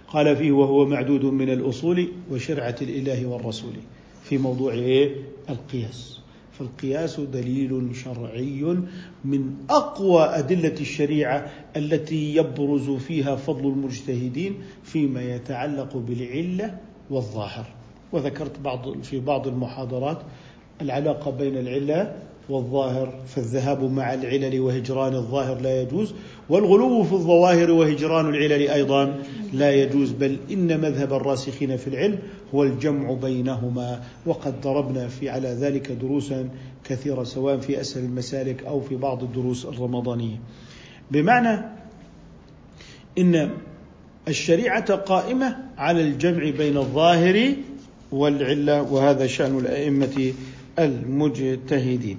قال 0.09 0.37
فيه 0.37 0.52
وهو 0.52 0.87
معدود 0.87 1.25
من 1.25 1.50
الأصول 1.50 2.09
وشرعة 2.30 2.76
الإله 2.83 3.26
والرسول 3.26 3.73
في 4.25 4.38
موضوع 4.38 4.73
إيه؟ 4.73 5.14
القياس. 5.50 6.16
فالقياس 6.59 7.21
دليل 7.21 7.97
شرعي 7.97 8.77
من 9.25 9.55
أقوى 9.71 10.23
أدلة 10.23 10.75
الشريعة 10.81 11.51
التي 11.77 12.37
يبرز 12.37 12.91
فيها 12.91 13.37
فضل 13.37 13.69
المجتهدين 13.69 14.55
فيما 14.83 15.23
يتعلق 15.23 15.97
بالعلة 15.97 16.79
والظاهر. 17.11 17.67
وذكرت 18.13 18.61
بعض 18.61 19.03
في 19.03 19.21
بعض 19.21 19.47
المحاضرات 19.49 20.23
العلاقة 20.83 21.31
بين 21.31 21.57
العلة 21.59 22.17
والظاهر 22.49 23.12
فالذهاب 23.26 23.93
مع 23.93 24.15
العلل 24.15 24.61
وهجران 24.61 25.15
الظاهر 25.15 25.61
لا 25.61 25.83
يجوز 25.83 26.15
والغلو 26.49 27.05
في 27.05 27.12
الظواهر 27.12 27.71
وهجران 27.71 28.29
العلل 28.29 28.69
أيضا 28.69 29.23
لا 29.53 29.75
يجوز 29.75 30.12
بل 30.12 30.37
إن 30.50 30.81
مذهب 30.81 31.12
الراسخين 31.12 31.76
في 31.76 31.88
العلم 31.88 32.19
هو 32.55 32.65
الجمع 32.65 33.12
بينهما 33.12 34.03
وقد 34.26 34.61
ضربنا 34.61 35.09
في 35.09 35.31
على 35.31 35.49
ذلك 35.49 35.93
دروسا 35.93 36.49
كثيرة 36.85 37.25
سواء 37.25 37.57
في 37.57 37.81
أسهل 37.81 38.05
المسالك 38.05 38.65
أو 38.65 38.81
في 38.81 38.97
بعض 38.97 39.23
الدروس 39.23 39.65
الرمضانية. 39.65 40.37
بمعنى 41.11 41.65
إن 43.19 43.50
الشريعة 44.29 44.95
قائمة 44.95 45.57
على 45.79 46.03
الجمع 46.03 46.50
بين 46.50 46.76
الظاهر 46.76 47.55
والعلة 48.12 48.83
وهذا 48.83 49.26
شأن 49.26 49.59
الأئمة 49.59 50.33
المجتهدين. 50.79 52.19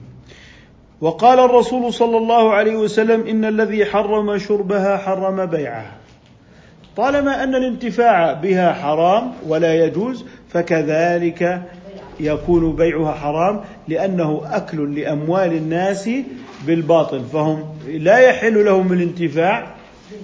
وقال 1.01 1.39
الرسول 1.39 1.93
صلى 1.93 2.17
الله 2.17 2.53
عليه 2.53 2.75
وسلم 2.75 3.27
إن 3.27 3.45
الذي 3.45 3.85
حرم 3.85 4.37
شربها 4.37 4.97
حرم 4.97 5.45
بيعها. 5.45 5.95
طالما 6.97 7.43
أن 7.43 7.55
الانتفاع 7.55 8.33
بها 8.33 8.73
حرام 8.73 9.31
ولا 9.47 9.85
يجوز 9.85 10.25
فكذلك 10.49 11.61
يكون 12.19 12.75
بيعها 12.75 13.11
حرام 13.13 13.61
لأنه 13.87 14.41
أكل 14.45 14.99
لأموال 14.99 15.53
الناس 15.53 16.09
بالباطل 16.67 17.23
فهم 17.33 17.63
لا 17.87 18.17
يحل 18.17 18.65
لهم 18.65 18.93
الانتفاع 18.93 19.75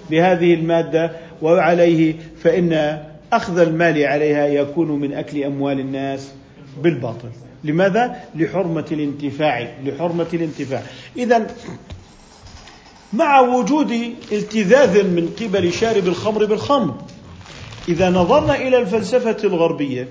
بهذه 0.09 0.53
المادة 0.53 1.11
وعليه 1.41 2.15
فإن 2.43 2.99
أخذ 3.33 3.59
المال 3.59 4.03
عليها 4.05 4.47
يكون 4.47 4.99
من 4.99 5.13
أكل 5.13 5.43
أموال 5.43 5.79
الناس 5.79 6.35
بالباطل. 6.83 7.29
لماذا؟ 7.63 8.23
لحرمة 8.35 8.85
الانتفاع 8.91 9.73
لحرمة 9.85 10.27
الانتفاع 10.33 10.83
إذا 11.17 11.47
مع 13.13 13.39
وجود 13.39 13.91
التذاذ 14.31 15.03
من 15.03 15.29
قبل 15.41 15.73
شارب 15.73 16.07
الخمر 16.07 16.45
بالخمر 16.45 16.95
إذا 17.89 18.09
نظرنا 18.09 18.55
إلى 18.55 18.77
الفلسفة 18.77 19.37
الغربية 19.43 20.07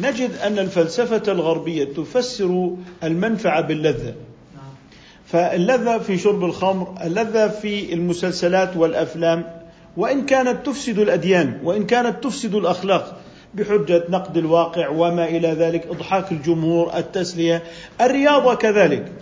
نجد 0.00 0.30
أن 0.36 0.58
الفلسفة 0.58 1.32
الغربية 1.32 1.84
تفسر 1.84 2.70
المنفعة 3.04 3.60
باللذة 3.60 4.14
فاللذة 5.26 5.98
في 5.98 6.18
شرب 6.18 6.44
الخمر 6.44 6.94
اللذة 7.04 7.48
في 7.48 7.92
المسلسلات 7.92 8.76
والأفلام 8.76 9.44
وإن 9.96 10.26
كانت 10.26 10.66
تفسد 10.66 10.98
الأديان 10.98 11.60
وإن 11.64 11.86
كانت 11.86 12.24
تفسد 12.24 12.54
الأخلاق 12.54 13.20
بحجة 13.54 14.04
نقد 14.08 14.36
الواقع 14.36 14.88
وما 14.88 15.24
إلى 15.24 15.48
ذلك 15.48 15.86
إضحاك 15.86 16.32
الجمهور 16.32 16.96
التسلية. 16.96 17.62
الرياضة 18.00 18.54
كذلك. 18.54 19.12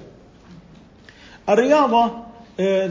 الرياضة 1.49 2.11
آه، 2.61 2.91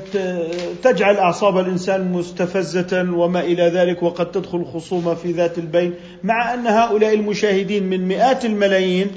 تجعل 0.84 1.16
أعصاب 1.16 1.58
الإنسان 1.58 2.12
مستفزة 2.12 3.06
وما 3.12 3.40
إلى 3.40 3.64
ذلك 3.64 4.04
وقد 4.04 4.32
تدخل 4.32 4.66
خصومة 4.66 5.14
في 5.14 5.32
ذات 5.32 5.58
البين 5.58 5.94
مع 6.24 6.54
أن 6.54 6.68
هؤلاء 6.68 7.14
المشاهدين 7.14 7.84
من 7.84 8.08
مئات 8.08 8.46
الملايين 8.46 9.08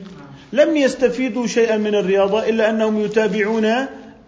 لم 0.53 0.77
يستفيدوا 0.77 1.47
شيئا 1.47 1.77
من 1.77 1.95
الرياضة 1.95 2.49
إلا 2.49 2.71
أنهم 2.71 3.05
يتابعون 3.05 3.67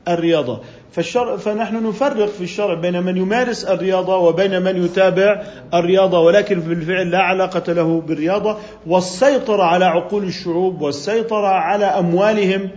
الرياضة. 0.09 0.61
فالشرع 0.93 1.37
فنحن 1.37 1.87
نفرق 1.89 2.29
في 2.29 2.45
الشرع 2.45 2.75
بين 2.75 3.03
من 3.03 3.17
يمارس 3.17 3.65
الرياضة 3.65 4.17
وبين 4.17 4.63
من 4.63 4.85
يتابع 4.85 5.43
الرياضة 5.75 6.21
ولكن 6.21 6.61
بالفعل 6.61 7.11
لا 7.11 7.19
علاقة 7.19 7.73
له 7.73 8.01
بالرياضة. 8.01 8.57
والسيطرة 8.87 9.63
على 9.63 9.85
عقول 9.85 10.25
الشعوب 10.25 10.83
والسيطرة 10.83 11.47
على 11.49 11.85
أموالهم 11.85 12.71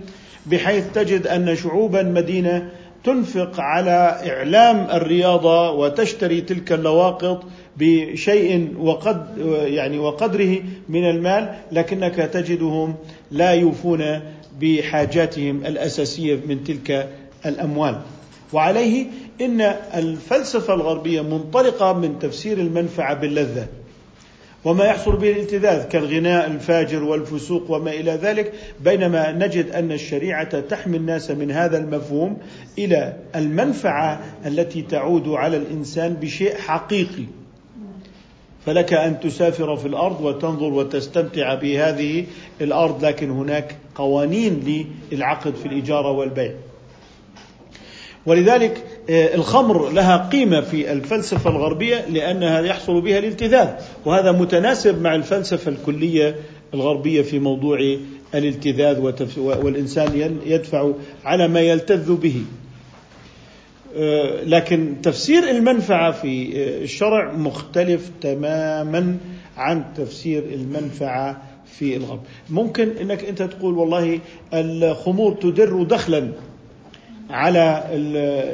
بحيث 0.45 0.83
تجد 0.93 1.27
أن 1.27 1.55
شعوبا 1.55 2.03
مدينة 2.03 2.69
تنفق 3.03 3.59
على 3.59 4.21
إعلام 4.27 4.87
الرياضة 4.93 5.71
وتشتري 5.71 6.41
تلك 6.41 6.71
اللواقط 6.71 7.43
بشيء 7.77 8.73
وقد 8.79 9.37
يعني 9.65 9.99
وقدره 9.99 10.57
من 10.89 11.09
المال 11.09 11.55
لكنك 11.71 12.15
تجدهم 12.15 12.95
لا 13.31 13.51
يوفون 13.51 14.21
بحاجاتهم 14.61 15.65
الأساسية 15.65 16.39
من 16.47 16.63
تلك 16.63 17.09
الأموال. 17.45 18.01
وعليه 18.53 19.05
إن 19.41 19.61
الفلسفة 19.95 20.73
الغربية 20.73 21.21
منطلقة 21.21 21.93
من 21.93 22.19
تفسير 22.19 22.57
المنفعة 22.57 23.13
باللذة 23.13 23.67
وما 24.65 24.85
يحصل 24.85 25.15
به 25.15 25.31
الالتذاذ 25.31 25.83
كالغناء 25.83 26.47
الفاجر 26.47 27.03
والفسوق 27.03 27.71
وما 27.71 27.91
إلى 27.91 28.11
ذلك 28.11 28.53
بينما 28.83 29.31
نجد 29.31 29.69
أن 29.69 29.91
الشريعة 29.91 30.59
تحمي 30.59 30.97
الناس 30.97 31.31
من 31.31 31.51
هذا 31.51 31.77
المفهوم 31.77 32.37
إلى 32.77 33.13
المنفعة 33.35 34.21
التي 34.45 34.81
تعود 34.81 35.27
على 35.27 35.57
الإنسان 35.57 36.13
بشيء 36.13 36.55
حقيقي. 36.55 37.25
فلك 38.65 38.93
أن 38.93 39.19
تسافر 39.19 39.75
في 39.75 39.87
الأرض 39.87 40.21
وتنظر 40.21 40.73
وتستمتع 40.73 41.53
بهذه 41.53 42.25
الأرض 42.61 43.05
لكن 43.05 43.29
هناك 43.29 43.75
قوانين 43.95 44.87
للعقد 45.11 45.55
في 45.55 45.65
الإجارة 45.65 46.11
والبيع. 46.11 46.51
ولذلك 48.25 48.83
آه، 49.09 49.35
الخمر 49.35 49.89
لها 49.89 50.29
قيمة 50.31 50.61
في 50.61 50.91
الفلسفة 50.91 51.49
الغربية 51.49 52.05
لأنها 52.09 52.61
يحصل 52.61 53.01
بها 53.01 53.19
الالتذاذ 53.19 53.69
وهذا 54.05 54.31
متناسب 54.31 55.01
مع 55.01 55.15
الفلسفة 55.15 55.71
الكلية 55.71 56.35
الغربية 56.73 57.21
في 57.21 57.39
موضوع 57.39 57.97
الالتذاذ 58.35 59.13
والإنسان 59.37 60.37
يدفع 60.45 60.91
على 61.25 61.47
ما 61.47 61.59
يلتذ 61.59 62.15
به. 62.15 62.41
آه، 63.97 64.43
لكن 64.43 64.95
تفسير 65.03 65.49
المنفعة 65.49 66.11
في 66.11 66.57
آه، 66.57 66.83
الشرع 66.83 67.33
مختلف 67.33 68.11
تماما 68.21 69.17
عن 69.57 69.83
تفسير 69.97 70.43
المنفعة 70.53 71.41
في 71.79 71.95
الغرب. 71.95 72.21
ممكن 72.49 72.89
إنك 73.01 73.25
أنت 73.25 73.41
تقول 73.41 73.73
والله 73.77 74.19
الخمور 74.53 75.33
تدر 75.33 75.83
دخلا. 75.83 76.31
على 77.29 77.83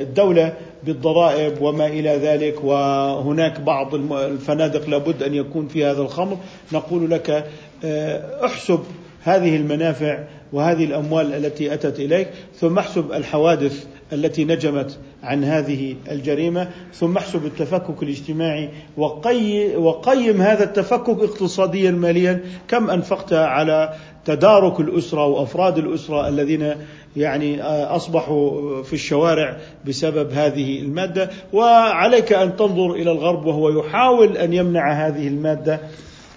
الدولة 0.01 0.53
بالضرائب 0.83 1.61
وما 1.61 1.87
إلى 1.87 2.09
ذلك 2.09 2.63
وهناك 2.63 3.59
بعض 3.59 3.95
الفنادق 3.95 4.89
لابد 4.89 5.23
أن 5.23 5.33
يكون 5.33 5.67
في 5.67 5.85
هذا 5.85 6.01
الخمر. 6.01 6.37
نقول 6.73 7.11
لك 7.11 7.45
آه، 7.85 8.45
احسب 8.45 8.79
هذه 9.23 9.55
المنافع 9.55 10.19
وهذه 10.53 10.85
الأموال 10.85 11.33
التي 11.33 11.73
أتت 11.73 11.99
إليك 11.99 12.29
ثم 12.55 12.77
احسب 12.77 13.11
الحوادث 13.11 13.85
التي 14.13 14.45
نجمت 14.45 14.97
عن 15.23 15.43
هذه 15.43 15.95
الجريمة 16.11 16.69
ثم 16.93 17.17
احسب 17.17 17.45
التفكك 17.45 18.03
الاجتماعي 18.03 18.69
وقي 18.97 19.75
وقيم 19.75 20.41
هذا 20.41 20.63
التفكك 20.63 21.23
اقتصاديا 21.23 21.91
ماليا. 21.91 22.41
كم 22.67 22.89
أنفقت 22.89 23.33
على 23.33 23.93
تدارك 24.25 24.79
الأسرة 24.79 25.25
وأفراد 25.25 25.77
الأسرة 25.77 26.27
الذين 26.27 26.75
يعني 27.17 27.63
آه، 27.63 27.95
أصبحوا 27.95 28.83
في 28.83 28.93
الشوارع 28.93 29.57
بسبب 29.87 30.31
هذه 30.31 30.79
المادة. 30.79 31.29
وعليك 31.53 32.33
أن 32.33 32.55
تنظر 32.55 32.91
إلى 32.91 33.11
الغرب 33.11 33.45
وهو 33.45 33.69
يحاول 33.79 34.37
أن 34.37 34.53
يمنع 34.53 35.07
هذه 35.07 35.27
المادة 35.27 35.79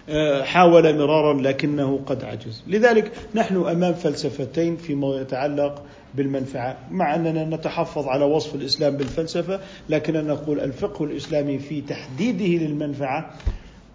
آه، 0.08 0.42
حاول 0.42 0.98
مرارا 0.98 1.40
لكنه 1.40 2.00
قد 2.06 2.24
عجز. 2.24 2.62
لذلك 2.66 3.12
نحن 3.34 3.56
أمام 3.56 3.94
فلسفتين 3.94 4.76
فيما 4.76 5.20
يتعلق 5.20 5.82
بالمنفعة. 6.14 6.76
مع 6.90 7.14
أننا 7.14 7.56
نتحفظ 7.56 8.08
على 8.08 8.24
وصف 8.24 8.54
الإسلام 8.54 8.96
بالفلسفة 8.96 9.60
لكننا 9.88 10.22
نقول 10.22 10.60
الفقه 10.60 11.04
الإسلامي 11.04 11.58
في 11.58 11.80
تحديده 11.80 12.64
للمنفعة 12.64 13.30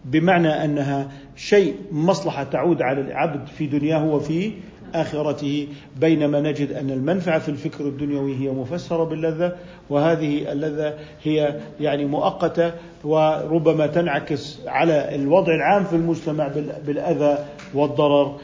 بمعنى 0.05 0.65
أنها 0.65 1.11
شيء 1.35 1.75
مصلحة 1.91 2.43
تعود 2.43 2.81
على 2.81 3.01
العبد 3.01 3.47
في 3.47 3.65
دنياه 3.67 4.05
وفي 4.05 4.51
آخرته 4.95 5.67
بينما 6.01 6.41
نجد 6.41 6.71
أن 6.71 6.89
المنفعة 6.89 7.39
في 7.39 7.49
الفكر 7.49 7.83
الدنيوي 7.87 8.35
هي 8.35 8.49
مفسرة 8.51 9.03
باللذة 9.03 9.55
وهذه 9.89 10.51
اللذة 10.51 10.93
هي 11.23 11.59
يعني 11.79 12.05
مؤقتة 12.05 12.71
وربما 13.03 13.87
تنعكس 13.87 14.59
على 14.67 15.15
الوضع 15.15 15.53
العام 15.53 15.83
في 15.83 15.95
المجتمع 15.95 16.47
بالأذى 16.85 17.37
والضرر. 17.73 18.35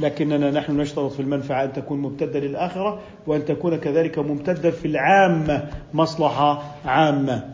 لكننا 0.00 0.50
نحن 0.50 0.80
نشترط 0.80 1.12
في 1.12 1.20
المنفعة 1.20 1.64
أن 1.64 1.72
تكون 1.72 1.98
ممتدة 1.98 2.40
للآخرة 2.40 3.00
وأن 3.26 3.44
تكون 3.44 3.76
كذلك 3.76 4.18
ممتدة 4.18 4.70
في 4.70 4.88
العامة 4.88 5.68
مصلحة 5.94 6.62
عامة. 6.84 7.44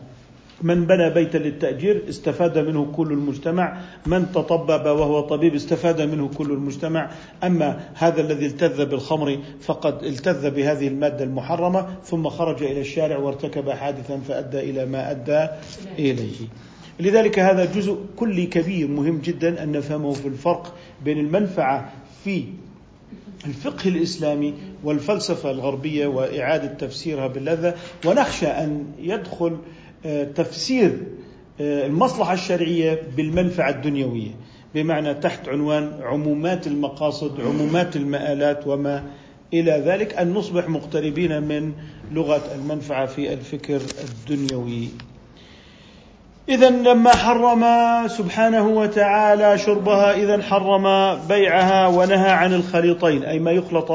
من 0.65 0.87
بنى 0.87 1.11
بيتا 1.11 1.39
للتأجير 1.39 2.03
استفاد 2.09 2.59
منه 2.59 2.93
كل 2.97 3.13
المجتمع 3.13 3.81
من 4.07 4.33
تطبب 4.33 4.87
وهو 4.87 5.21
طبيب 5.21 5.55
استفاد 5.55 6.03
منه 6.03 6.29
كل 6.29 6.51
المجتمع. 6.51 7.11
أما 7.45 7.81
هذا 7.95 8.21
الذي 8.21 8.47
التذ 8.47 8.85
بالخمر 8.85 9.39
فقد 9.61 10.03
التذ 10.03 10.51
بهذه 10.51 10.89
المادة 10.89 11.25
المحرمة 11.25 11.87
ثم 12.05 12.29
خرج 12.29 12.63
إلى 12.63 12.81
الشارع 12.81 13.19
وارتكب 13.19 13.71
حادثا 13.71 14.19
فأدى 14.29 14.61
إلى 14.61 14.87
ما 14.87 15.11
أدى 15.11 15.49
إليه. 15.99 16.49
لذلك 17.01 17.39
هذا 17.39 17.65
جزء 17.65 17.99
كلي 18.17 18.47
كبير 18.47 18.89
مهم 18.89 19.19
جدا 19.19 19.63
أن 19.63 19.73
نفهمه 19.73 20.13
في 20.13 20.29
الفرق 20.29 20.75
بين 21.05 21.19
المنفعة 21.19 21.93
في 22.25 22.45
الفقه 23.47 23.89
الإسلامي 23.89 24.55
والفلسفة 24.85 25.51
الغربية 25.51 26.07
وإعادة 26.07 26.67
تفسيرها 26.67 27.27
باللذة 27.27 27.75
ونخشى 28.07 28.47
أن 28.47 28.85
يدخل 28.99 29.57
تفسير 30.35 30.99
آه، 31.61 31.87
المصلحة 31.87 32.33
الشرعية 32.33 33.03
بالمنفعة 33.17 33.71
الدنيوية 33.71 34.31
بمعنى 34.75 35.15
تحت 35.15 35.49
عنوان 35.49 35.93
عمومات 36.03 36.67
المقاصد 36.67 37.41
عمومات 37.41 37.97
المآلات 37.97 38.67
وما 38.67 39.05
إلى 39.53 39.83
ذلك 39.87 40.15
أن 40.15 40.33
نصبح 40.33 40.69
مقتربين 40.69 41.43
من 41.43 41.73
لغة 42.13 42.43
المنفعة 42.55 43.07
في 43.07 43.33
الفكر 43.33 43.81
الدنيوي. 44.05 44.89
إذا 46.49 46.71
لما 46.71 47.11
حرم 47.11 47.65
سبحانه 48.09 48.69
وتعالى 48.69 49.59
شربها 49.59 50.15
إذا 50.15 50.43
حرم 50.43 51.19
بيعها 51.29 51.87
ونهى 51.87 52.31
عن 52.31 52.55
الخليطين 52.55 53.25
أي 53.25 53.39
ما 53.39 53.51
يخلط 53.51 53.91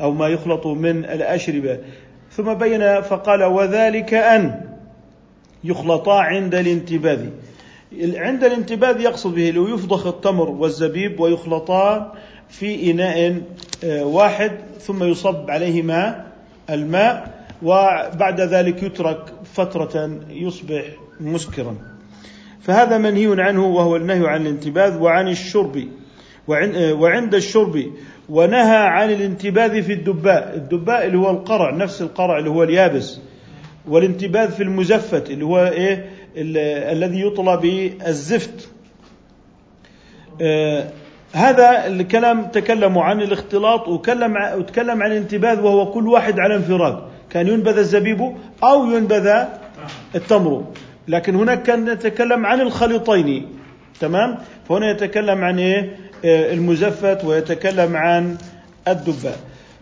أو 0.00 0.12
ما 0.12 0.28
يخلط 0.28 0.66
من 0.66 1.04
الأشربة. 1.04 1.78
ثم 2.30 2.54
بين 2.54 3.00
فقال 3.00 3.44
وذلك 3.44 4.14
أن 4.14 4.71
يخلطا 5.64 6.20
عند 6.20 6.54
الانتباذ 6.54 7.26
عند 8.00 8.44
الانتباذ 8.44 9.00
يقصد 9.00 9.34
به 9.34 9.50
لو 9.50 9.68
يفضخ 9.68 10.06
التمر 10.06 10.50
والزبيب 10.50 11.20
ويخلطان 11.20 12.06
في 12.48 12.90
إناء 12.90 13.42
آه، 13.84 14.04
واحد 14.04 14.52
ثم 14.80 15.04
يصب 15.04 15.50
عليهما 15.50 16.26
الماء 16.70 17.44
وبعد 17.62 18.40
ذلك 18.40 18.82
يترك 18.82 19.24
فترة 19.54 20.20
يصبح 20.30 20.84
مسكرا. 21.20 21.76
فهذا 22.60 22.98
منهي 22.98 23.42
عنه 23.42 23.66
وهو 23.66 23.96
النهي 23.96 24.28
عن 24.28 24.42
الانتباذ 24.42 24.98
وعن 24.98 25.28
الشرب 25.28 25.88
آه، 26.50 26.92
وعند 26.92 27.34
الشرب 27.34 27.84
ونهى 28.28 28.76
عن 28.76 29.10
الانتباذ 29.10 29.82
في 29.82 29.92
الدباء. 29.92 30.54
الدباء 30.56 31.06
اللي 31.06 31.18
هو 31.18 31.30
القرع 31.30 31.70
نفس 31.76 32.02
القرع 32.02 32.38
اللي 32.38 32.50
هو 32.50 32.62
اليابس. 32.62 33.20
والانتباذ 33.88 34.50
في 34.50 34.62
المزفت 34.62 35.30
اللي 35.30 35.44
هو 35.44 35.66
إيه؟ 35.66 36.10
الذي 36.36 37.20
يطلى 37.20 37.56
بالزفت. 37.56 38.68
آه 40.40 40.88
هذا 41.32 41.86
الكلام 41.86 42.44
تكلموا 42.44 43.02
عن 43.02 43.20
الاختلاط 43.20 43.88
وكلم 43.88 44.36
وتكلم 44.56 45.02
عن 45.02 45.12
الانتباذ 45.12 45.60
وهو 45.60 45.90
كل 45.90 46.08
واحد 46.08 46.40
على 46.40 46.56
انفراد. 46.56 47.02
كان 47.30 47.48
ينبذ 47.48 47.78
الزبيب 47.78 48.32
أو 48.64 48.90
ينبذ 48.90 49.44
التمر. 50.14 50.64
لكن 51.08 51.34
هناك 51.34 51.62
كان 51.62 51.84
نتكلم 51.84 52.46
عن 52.46 52.60
الخليطين. 52.60 53.48
تمام؟ 54.00 54.38
فهنا 54.68 54.90
يتكلم 54.90 55.44
عن 55.44 55.58
إيه؟ 55.58 55.96
آه، 56.24 56.52
المزفت 56.52 57.24
ويتكلم 57.24 57.96
عن 57.96 58.36
الدباء 58.88 59.36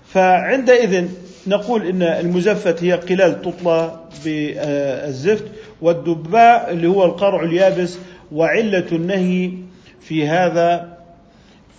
فعندئذ 0.07 1.09
نقول 1.47 1.87
إن 1.87 2.03
المزفت 2.03 2.85
هي 2.85 2.93
قلال 2.93 3.43
تطلى 3.43 4.01
بالزفت 4.25 5.45
والدباء 5.83 6.73
اللي 6.73 6.89
هو 6.89 7.05
القرع 7.05 7.43
اليابس 7.43 7.99
وعلة 8.33 8.87
النهي 8.93 9.53
في 10.01 10.29
هذا 10.29 10.99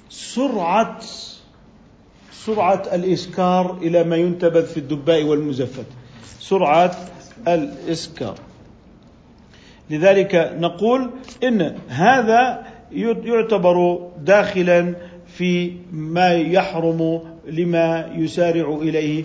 سرعة 0.09 0.99
سرعة 2.31 2.83
الإسكار 2.93 3.77
إلى 3.81 4.03
ما 4.03 4.15
ينتبذ 4.15 4.65
في 4.65 4.77
الدباء 4.77 5.23
والمزفت. 5.23 5.85
سرعة 6.39 6.95
الإسكار. 7.47 8.35
لذلك 9.89 10.53
نقول 10.59 11.09
إن 11.43 11.75
هذا 11.87 12.63
يعتبر 12.91 14.07
داخلا 14.19 14.95
في 15.27 15.73
ما 15.91 16.33
يحرم 16.33 17.21
لما 17.47 18.11
يسارع 18.15 18.77
إليه 18.81 19.23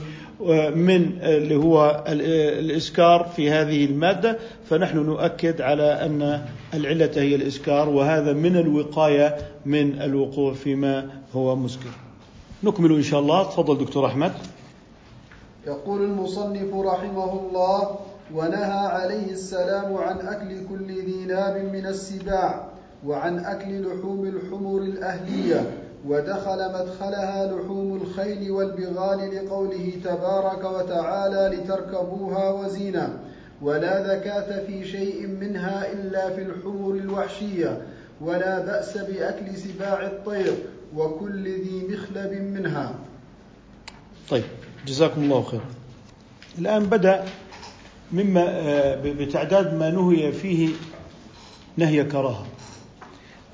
من 0.75 1.18
اللي 1.22 1.57
هو 1.57 2.05
الإسكار 2.09 3.25
في 3.37 3.51
هذه 3.51 3.85
المادة 3.85 4.38
فنحن 4.70 4.99
نؤكد 4.99 5.61
على 5.61 5.83
أن 6.07 6.44
العلة 6.75 7.11
هي 7.16 7.35
الإسكار 7.35 7.88
وهذا 7.88 8.33
من 8.33 8.57
الوقاية 8.57 9.37
من 9.66 10.03
الوقوع 10.03 10.55
فيما 10.55 11.11
هو 11.35 11.57
مسكر. 11.57 11.90
نكمل 12.64 12.92
إن 12.92 13.03
شاء 13.03 13.20
الله 13.20 13.42
تفضل 13.42 13.79
دكتور 13.79 14.07
أحمد. 14.07 14.33
يقول 15.66 16.03
المصنف 16.03 16.75
رحمه 16.75 17.33
الله 17.40 17.99
ونهى 18.35 18.87
عليه 18.87 19.31
السلام 19.31 19.94
عن 19.94 20.16
أكل 20.18 20.66
كل 20.68 20.87
ذي 20.87 21.25
ناب 21.27 21.57
من 21.72 21.87
السباع 21.87 22.64
وعن 23.07 23.38
أكل 23.38 23.83
لحوم 23.83 24.27
الحمر 24.27 24.79
الأهلية 24.83 25.70
ودخل 26.06 26.72
مدخلها 26.72 27.46
لحوم 27.46 28.02
الخيل 28.02 28.50
والبغال 28.50 29.35
لقوله 29.37 29.92
تبارك 30.04 30.64
وتعالى 30.64 31.56
لتركبوها 31.56 32.50
وزينة 32.50 33.18
ولا 33.62 34.02
زكاة 34.02 34.66
في 34.66 34.85
شيء 34.85 35.26
منها 35.26 35.92
إلا 35.92 36.30
في 36.35 36.42
الحمر 36.42 36.90
الوحشية 36.94 37.82
ولا 38.20 38.59
بأس 38.59 38.98
بأكل 38.98 39.56
سباع 39.56 40.06
الطير 40.06 40.54
وكل 40.96 41.44
ذي 41.44 41.87
مخلب 41.90 42.32
منها. 42.32 42.94
طيب 44.30 44.44
جزاكم 44.87 45.22
الله 45.22 45.42
خير. 45.42 45.61
الآن 46.59 46.87
بدأ 46.87 47.24
مما 48.12 48.44
آه، 48.48 49.00
بتعداد 49.02 49.74
ما 49.74 49.90
نهي 49.90 50.32
فيه 50.32 50.68
نهي 51.76 52.04
كراهة. 52.04 52.46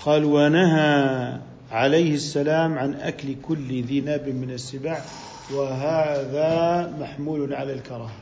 قال 0.00 0.24
ونهى 0.24 1.38
عليه 1.72 2.14
السلام 2.14 2.78
عن 2.78 2.94
أكل 2.94 3.34
كل 3.42 3.82
ذي 3.82 4.00
ناب 4.00 4.28
من 4.28 4.50
السباع 4.50 5.00
وهذا 5.54 6.92
محمول 7.00 7.54
على 7.54 7.72
الكراهة. 7.72 8.16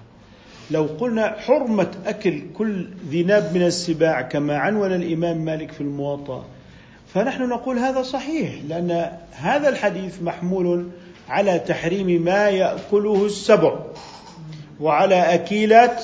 لو 0.70 0.88
قلنا 1.00 1.36
حرمة 1.38 1.90
أكل 2.06 2.42
كل 2.54 2.86
ذي 3.08 3.22
ناب 3.22 3.54
من 3.54 3.62
السباع 3.62 4.22
كما 4.22 4.58
عنون 4.58 4.92
الإمام 4.92 5.44
مالك 5.44 5.72
في 5.72 5.80
الموطأ 5.80 6.44
فنحن 7.14 7.42
نقول 7.48 7.78
هذا 7.78 8.02
صحيح 8.02 8.54
لأن 8.68 9.10
هذا 9.32 9.68
الحديث 9.68 10.22
محمول 10.22 10.88
على 11.28 11.58
تحريم 11.58 12.22
ما 12.22 12.48
يأكله 12.48 13.26
السبع 13.26 13.80
وعلى 14.80 15.34
أكيلات 15.34 16.02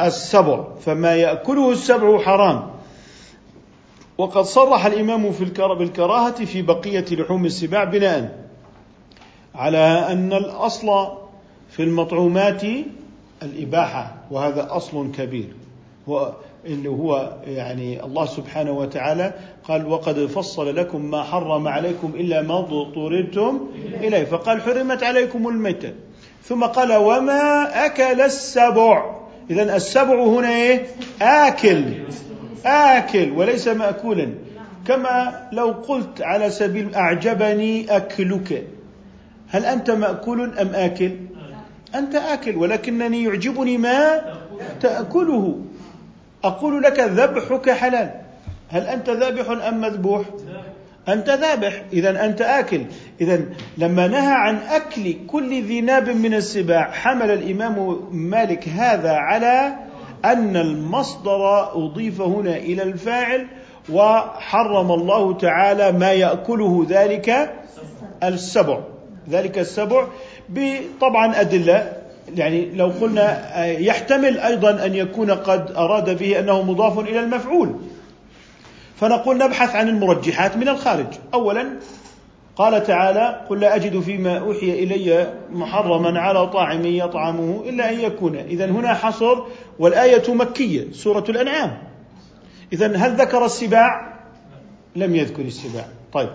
السبع 0.00 0.64
فما 0.84 1.14
يأكله 1.14 1.72
السبع 1.72 2.18
حرام. 2.18 2.75
وقد 4.18 4.42
صرح 4.42 4.86
الإمام 4.86 5.32
في 5.32 5.44
بالكراهة 5.74 6.44
في 6.44 6.62
بقية 6.62 7.04
لحوم 7.10 7.44
السباع 7.44 7.84
بناء 7.84 8.38
على 9.54 10.06
أن 10.12 10.32
الأصل 10.32 11.08
في 11.70 11.82
المطعومات 11.82 12.62
الإباحة 13.42 14.14
وهذا 14.30 14.68
أصل 14.70 15.10
كبير. 15.12 15.48
اللي 16.66 16.88
هو 16.88 17.32
يعني 17.46 18.04
الله 18.04 18.26
سبحانه 18.26 18.72
وتعالى 18.72 19.34
قال 19.68 19.86
وقد 19.86 20.26
فصل 20.26 20.76
لكم 20.76 21.10
ما 21.10 21.22
حرم 21.22 21.68
عليكم 21.68 22.12
إلا 22.14 22.42
ما 22.42 22.58
اضطررتم 22.58 23.60
إليه. 23.94 24.24
فقال 24.24 24.62
حرمت 24.62 25.02
عليكم 25.02 25.48
الميتة. 25.48 25.92
ثم 26.44 26.64
قال 26.64 26.92
وما 26.92 27.86
أكل 27.86 28.20
السبع. 28.20 29.16
إذا 29.50 29.76
السبع 29.76 30.24
هنا 30.24 30.48
إيه؟ 30.48 30.86
آكل. 31.22 31.84
آكل 32.66 33.30
وليس 33.30 33.68
مأكولا. 33.68 34.34
كما 34.86 35.48
لو 35.52 35.70
قلت 35.70 36.22
على 36.22 36.50
سبيل 36.50 36.94
أعجبني 36.94 37.96
أكلك. 37.96 38.64
هل 39.48 39.64
أنت 39.64 39.90
مأكول 39.90 40.58
أم 40.58 40.68
آكل؟ 40.74 41.10
أنت 41.94 42.14
آكل 42.14 42.56
ولكنني 42.56 43.24
يعجبني 43.24 43.78
ما 43.78 44.20
تأكله. 44.80 45.60
أقول 46.44 46.82
لك 46.82 47.00
ذبحك 47.00 47.70
حلال. 47.70 48.10
هل 48.68 48.82
أنت 48.82 49.10
ذابح 49.10 49.50
أم 49.68 49.80
مذبوح؟ 49.80 50.22
أنت 51.08 51.30
ذابح 51.30 51.82
إذا 51.92 52.24
أنت 52.24 52.40
آكل. 52.40 52.82
إذا 53.20 53.40
لما 53.78 54.06
نهى 54.06 54.32
عن 54.32 54.56
أكل 54.56 55.16
كل 55.26 55.62
ذي 55.62 55.80
ناب 55.80 56.08
من 56.08 56.34
السباع 56.34 56.90
حمل 56.90 57.30
الإمام 57.30 58.00
مالك 58.12 58.68
هذا 58.68 59.12
على 59.12 59.85
أن 60.32 60.56
المصدر 60.56 61.72
أضيف 61.74 62.20
هنا 62.20 62.56
إلى 62.56 62.82
الفاعل 62.82 63.46
وحرم 63.92 64.92
الله 64.92 65.34
تعالى 65.34 65.92
ما 65.92 66.12
يأكله 66.12 66.86
ذلك 66.88 67.54
السبع. 68.24 68.78
ذلك 69.30 69.58
السبع 69.58 70.06
بطبعا 70.48 71.40
أدلة. 71.40 71.92
يعني 72.36 72.70
لو 72.74 72.92
قلنا 73.00 73.66
يحتمل 73.66 74.38
أيضا 74.38 74.86
أن 74.86 74.94
يكون 74.94 75.30
قد 75.30 75.70
أراد 75.76 76.18
به 76.18 76.38
أنه 76.38 76.62
مضاف 76.62 76.98
إلى 76.98 77.20
المفعول. 77.20 77.76
فنقول 79.00 79.38
نبحث 79.38 79.76
عن 79.76 79.88
المرجحات 79.88 80.56
من 80.56 80.68
الخارج. 80.68 81.06
أولا 81.34 81.66
قال 82.56 82.82
تعالى 82.82 83.46
قل 83.48 83.60
لا 83.60 83.76
أجد 83.76 84.00
فيما 84.00 84.38
أوحي 84.38 84.70
إلي 84.70 85.32
محرما 85.52 86.20
على 86.20 86.46
طاعم 86.46 86.86
يطعمه 86.86 87.62
إلا 87.66 87.90
أن 87.90 88.00
يكون. 88.00 88.36
إذا 88.36 88.66
هنا 88.66 88.94
حصر 88.94 89.42
والآية 89.78 90.34
مكية 90.34 90.92
سورة 90.92 91.24
الأنعام. 91.28 91.78
إذا 92.72 92.96
هل 92.96 93.12
ذكر 93.12 93.44
السباع؟ 93.44 94.16
لم 94.96 95.16
يذكر 95.16 95.42
السباع. 95.42 95.84
طيب. 96.12 96.30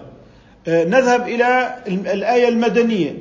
آه 0.67 0.83
نذهب 0.83 1.21
إلى 1.21 1.75
الآية 1.87 2.47
المدنية. 2.47 3.17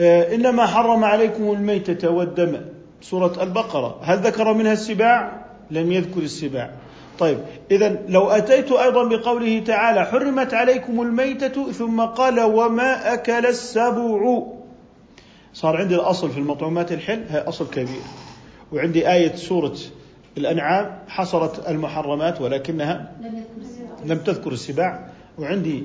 آه 0.00 0.34
إنما 0.34 0.66
حرم 0.66 1.04
عليكم 1.04 1.52
الميتة 1.52 2.10
والدم 2.10 2.60
سورة 3.00 3.42
البقرة. 3.42 4.00
هل 4.02 4.18
ذكر 4.18 4.52
منها 4.52 4.72
السباع؟ 4.72 5.46
لم 5.70 5.92
يذكر 5.92 6.20
السباع. 6.20 6.70
طيب 7.18 7.38
إذا 7.70 7.98
لو 8.08 8.30
أتيت 8.30 8.72
أيضا 8.72 9.04
بقوله 9.04 9.58
تعالى 9.58 10.04
حرمت 10.04 10.54
عليكم 10.54 11.02
الميتة 11.02 11.72
ثم 11.72 12.00
قال 12.00 12.40
وما 12.40 13.14
أكل 13.14 13.46
السبع. 13.46 14.42
صار 15.54 15.76
عندي 15.76 15.94
الأصل 15.94 16.30
في 16.30 16.38
المطعومات 16.38 16.92
الحل 16.92 17.24
هي 17.28 17.38
أصل 17.38 17.70
كبير. 17.70 18.02
وعندي 18.72 19.12
آية 19.12 19.36
سورة 19.36 19.76
الأنعام 20.38 20.98
حصرت 21.08 21.68
المحرمات 21.68 22.40
ولكنها 22.40 23.12
لم 24.04 24.18
تذكر 24.18 24.52
السباع. 24.52 25.08
وعندي 25.38 25.84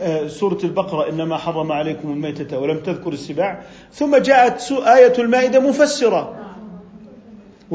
آه، 0.00 0.26
سورة 0.26 0.58
البقرة 0.64 1.08
إنما 1.10 1.36
حرم 1.36 1.72
عليكم 1.72 2.10
الميتة 2.10 2.58
ولم 2.58 2.80
تذكر 2.80 3.12
السباع. 3.12 3.62
ثم 3.92 4.16
جاءت 4.16 4.72
آية 4.72 5.18
المائدة 5.18 5.60
مفسرة. 5.60 6.43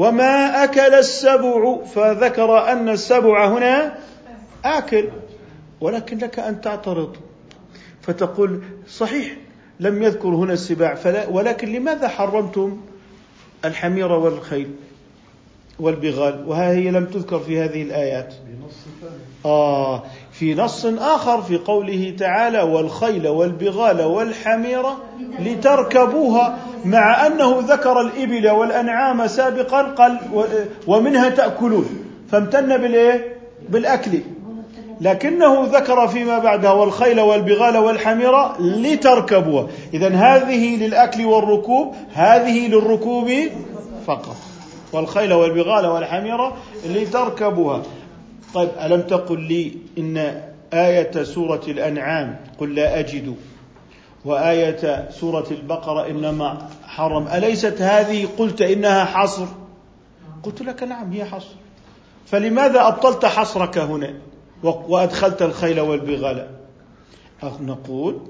وما 0.00 0.64
أكل 0.64 0.94
السبع 0.94 1.84
فذكر 1.84 2.72
أن 2.72 2.88
السبع 2.88 3.48
هنا 3.48 3.98
آكل. 4.64 5.08
ولكن 5.80 6.18
لك 6.18 6.38
أن 6.38 6.60
تعترض. 6.60 7.16
فتقول 8.02 8.62
صحيح 8.88 9.36
لم 9.80 10.02
يذكر 10.02 10.28
هنا 10.28 10.52
السباع. 10.52 10.94
فلا 10.94 11.28
ولكن 11.28 11.72
لماذا 11.72 12.08
حرمتم 12.08 12.80
الحمير 13.64 14.12
والخيل 14.12 14.70
والبغال؟ 15.78 16.48
وها 16.48 16.70
هي 16.70 16.90
لم 16.90 17.06
تذكر 17.06 17.38
في 17.38 17.60
هذه 17.60 17.82
الآيات. 17.82 18.34
آه. 19.44 20.02
في 20.40 20.54
نص 20.54 20.86
آخر 20.86 21.42
في 21.42 21.58
قوله 21.58 22.14
تعالى 22.18 22.62
والخيل 22.62 23.28
والبغال 23.28 24.02
والحمير 24.02 24.82
لتركبوها 25.38 26.58
مع 26.84 27.26
أنه 27.26 27.58
ذكر 27.58 28.00
الإبل 28.00 28.50
والأنعام 28.50 29.26
سابقا 29.26 29.82
قال 29.82 30.18
ومنها 30.86 31.28
تأكلون 31.28 31.86
فامتن 32.30 32.76
بالإيه؟ 32.76 33.36
بالأكل. 33.68 34.20
لكنه 35.00 35.64
ذكر 35.72 36.08
فيما 36.08 36.38
بعدها 36.38 36.72
والخيل 36.72 37.20
والبغال 37.20 37.76
والحمير 37.76 38.32
لتركبوها 38.58 39.66
إذا 39.94 40.08
هذه 40.08 40.76
للأكل 40.76 41.24
والركوب 41.24 41.94
هذه 42.12 42.68
للركوب 42.68 43.30
فقط. 44.06 44.36
والخيل 44.92 45.32
والبغال 45.32 45.86
والحمير 45.86 46.52
لتركبوها 46.86 47.82
طيب 48.54 48.68
ألم 48.80 49.00
تقل 49.00 49.40
لي 49.40 49.76
إن 49.98 50.16
آية 50.72 51.22
سورة 51.22 51.62
الأنعام؟ 51.68 52.44
قل 52.58 52.74
لا 52.74 52.98
أجد. 52.98 53.36
وآية 54.24 55.10
سورة 55.10 55.46
البقرة 55.50 56.06
إنما 56.06 56.68
حرم. 56.82 57.28
أليست 57.28 57.82
هذه؟ 57.82 58.28
قلت 58.38 58.62
إنها 58.62 59.04
حصر. 59.04 59.46
قلت 60.42 60.62
لك 60.62 60.82
نعم 60.82 61.12
هي 61.12 61.24
حصر. 61.24 61.54
فلماذا 62.26 62.88
أبطلت 62.88 63.24
حصرك 63.24 63.78
هنا؟ 63.78 64.14
وأدخلت 64.62 65.42
الخيل 65.42 65.80
والبغال. 65.80 66.50
نقول 67.60 68.20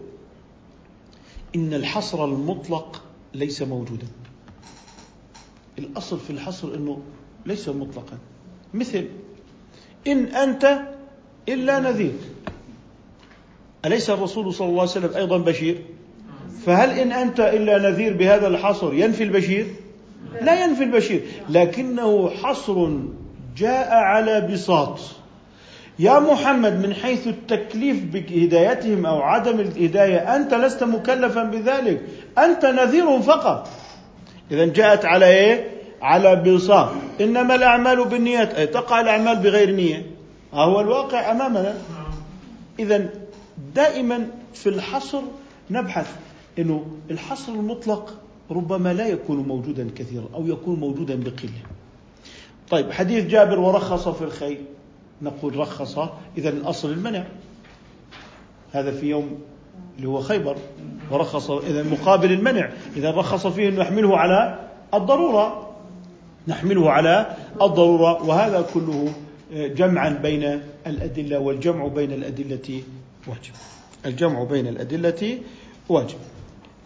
إن 1.57 1.75
الحصر 1.75 2.25
المطلق 2.25 3.03
ليس 3.35 3.63
موجودا. 3.63 4.07
الأصل 5.79 6.21
في 6.21 6.31
الحصر 6.31 6.75
أنه 6.75 6.99
ليس 7.47 7.69
مطلقا. 7.69 8.19
مثل 8.75 9.09
إن 10.07 10.25
أنت 10.25 10.79
إلا 11.49 11.79
نذير. 11.79 12.13
أليس 13.85 14.11
الرسول 14.11 14.55
صلى 14.55 14.69
الله 14.69 14.81
عليه 14.81 14.91
وسلم 14.91 15.17
أيضا 15.17 15.39
بشير؟ 15.39 15.79
فهل 16.67 16.99
إن 16.99 17.13
أنت 17.13 17.41
إلا 17.41 17.91
نذير 17.91 18.17
بهذا 18.17 18.49
الحصر 18.49 18.95
ينفي 18.95 19.23
البشير؟ 19.23 19.67
لا 20.41 20.65
ينفي 20.65 20.85
البشير 20.85 21.23
لكنه 21.51 22.31
حصر 22.31 22.89
جاء 23.57 23.89
على 23.91 24.41
بساط. 24.41 24.99
يا 25.99 26.19
محمد 26.19 26.87
من 26.87 26.95
حيث 26.95 27.27
التكليف 27.27 28.05
بهدايتهم 28.05 29.07
أو 29.07 29.23
عدم 29.23 29.61
الهداية 29.61 30.37
أنت 30.37 30.55
لست 30.55 30.85
مكلفا 30.85 31.43
بذلك 31.43 32.03
أنت 32.39 32.65
نذير 32.65 33.21
فقط. 33.21 33.69
اذا 34.51 34.65
جاءت 34.65 35.05
على 35.05 35.27
إيه؟ 35.27 35.80
على 36.03 36.37
بساط 36.37 36.89
إنما 37.21 37.55
الأعمال 37.55 38.05
بالنيات. 38.05 38.55
أي 38.55 38.67
تقع 38.67 39.01
الأعمال 39.01 39.37
بغير 39.37 39.71
نية. 39.71 40.07
هو 40.55 40.81
الواقع 40.81 41.31
أمامنا. 41.31 41.75
إذا 42.79 43.09
دائما 43.75 44.27
في 44.55 44.69
الحصر 44.69 45.23
نبحث 45.71 46.17
إنه 46.59 46.87
الحصر 47.11 47.53
المطلق 47.53 48.15
ربما 48.51 48.93
لا 48.93 49.07
يكون 49.07 49.37
موجودا 49.37 49.91
كثيرا 49.97 50.25
أو 50.35 50.47
يكون 50.47 50.81
موجودا 50.81 51.17
بقلة. 51.17 51.63
طيب 52.71 52.93
حديث 52.93 53.25
جابر 53.25 53.59
ورخص 53.59 54.09
في 54.09 54.25
الخيل 54.25 54.59
نقول 55.23 55.57
رخص. 55.57 55.99
إذا 56.39 56.49
الأصل 56.49 56.91
المنع. 56.91 57.25
هذا 58.73 58.93
في 58.93 59.07
يوم 59.07 59.39
اللي 59.97 60.09
هو 60.09 60.21
خيبر. 60.21 60.57
ورخص. 61.11 61.51
إذا 61.51 61.83
مقابل 61.83 62.33
المنع. 62.33 62.71
إذا 62.97 63.11
رخص 63.11 63.47
فيه 63.47 63.69
أنه 63.69 63.81
يحمله 63.81 64.19
على 64.19 64.59
الضرورة. 64.95 65.70
نحمله 66.49 66.91
على 66.91 67.37
الضرورة 67.63 68.27
وهذا 68.29 68.67
كله 68.75 69.13
جمعا 69.53 70.09
بين 70.09 70.61
الأدلة 70.87 71.39
والجمع 71.39 71.87
بين 71.87 72.13
الأدلة 72.13 72.83
واجب. 73.27 73.55
الجمع 74.07 74.45
بين 74.45 74.67
الأدلة 74.67 75.39
واجب. 75.89 76.19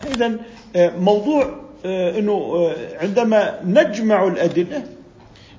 إذا 0.06 0.38
موضوع 0.98 1.54
أنه 1.84 2.70
عندما 3.00 3.60
نجمع 3.64 4.26
الأدلة 4.26 4.84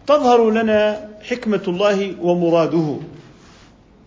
تظهر 0.07 0.49
لنا 0.49 1.09
حكمة 1.23 1.61
الله 1.67 2.15
ومراده. 2.21 2.97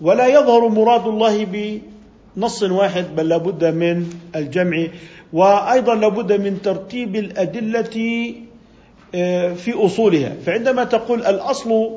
ولا 0.00 0.26
يظهر 0.26 0.68
مراد 0.68 1.06
الله 1.06 1.44
بنص 1.44 2.62
واحد 2.62 3.16
بل 3.16 3.28
لابد 3.28 3.64
من 3.64 4.10
الجمع. 4.36 4.86
وأيضا 5.32 5.94
لابد 5.94 6.32
من 6.32 6.62
ترتيب 6.62 7.16
الأدلة 7.16 7.96
آه، 7.96 8.47
في 9.54 9.72
أصولها. 9.74 10.32
فعندما 10.46 10.84
تقول 10.84 11.26
الأصل 11.26 11.90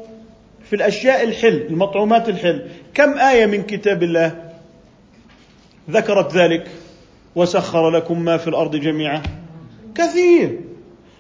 في 0.64 0.76
الأشياء 0.76 1.24
الحل 1.24 1.66
المطعومات 1.70 2.30
الحل 2.30 2.62
كم 2.94 3.18
آية 3.18 3.46
من 3.46 3.64
كتاب 3.64 4.04
الله 4.04 4.52
ذكرت 5.90 6.36
ذلك؟ 6.36 6.68
وسخر 7.36 7.90
لكم 7.90 8.20
ما 8.20 8.38
في 8.38 8.48
الأرض 8.48 8.76
جميعا. 8.76 9.22
كثير. 9.96 10.60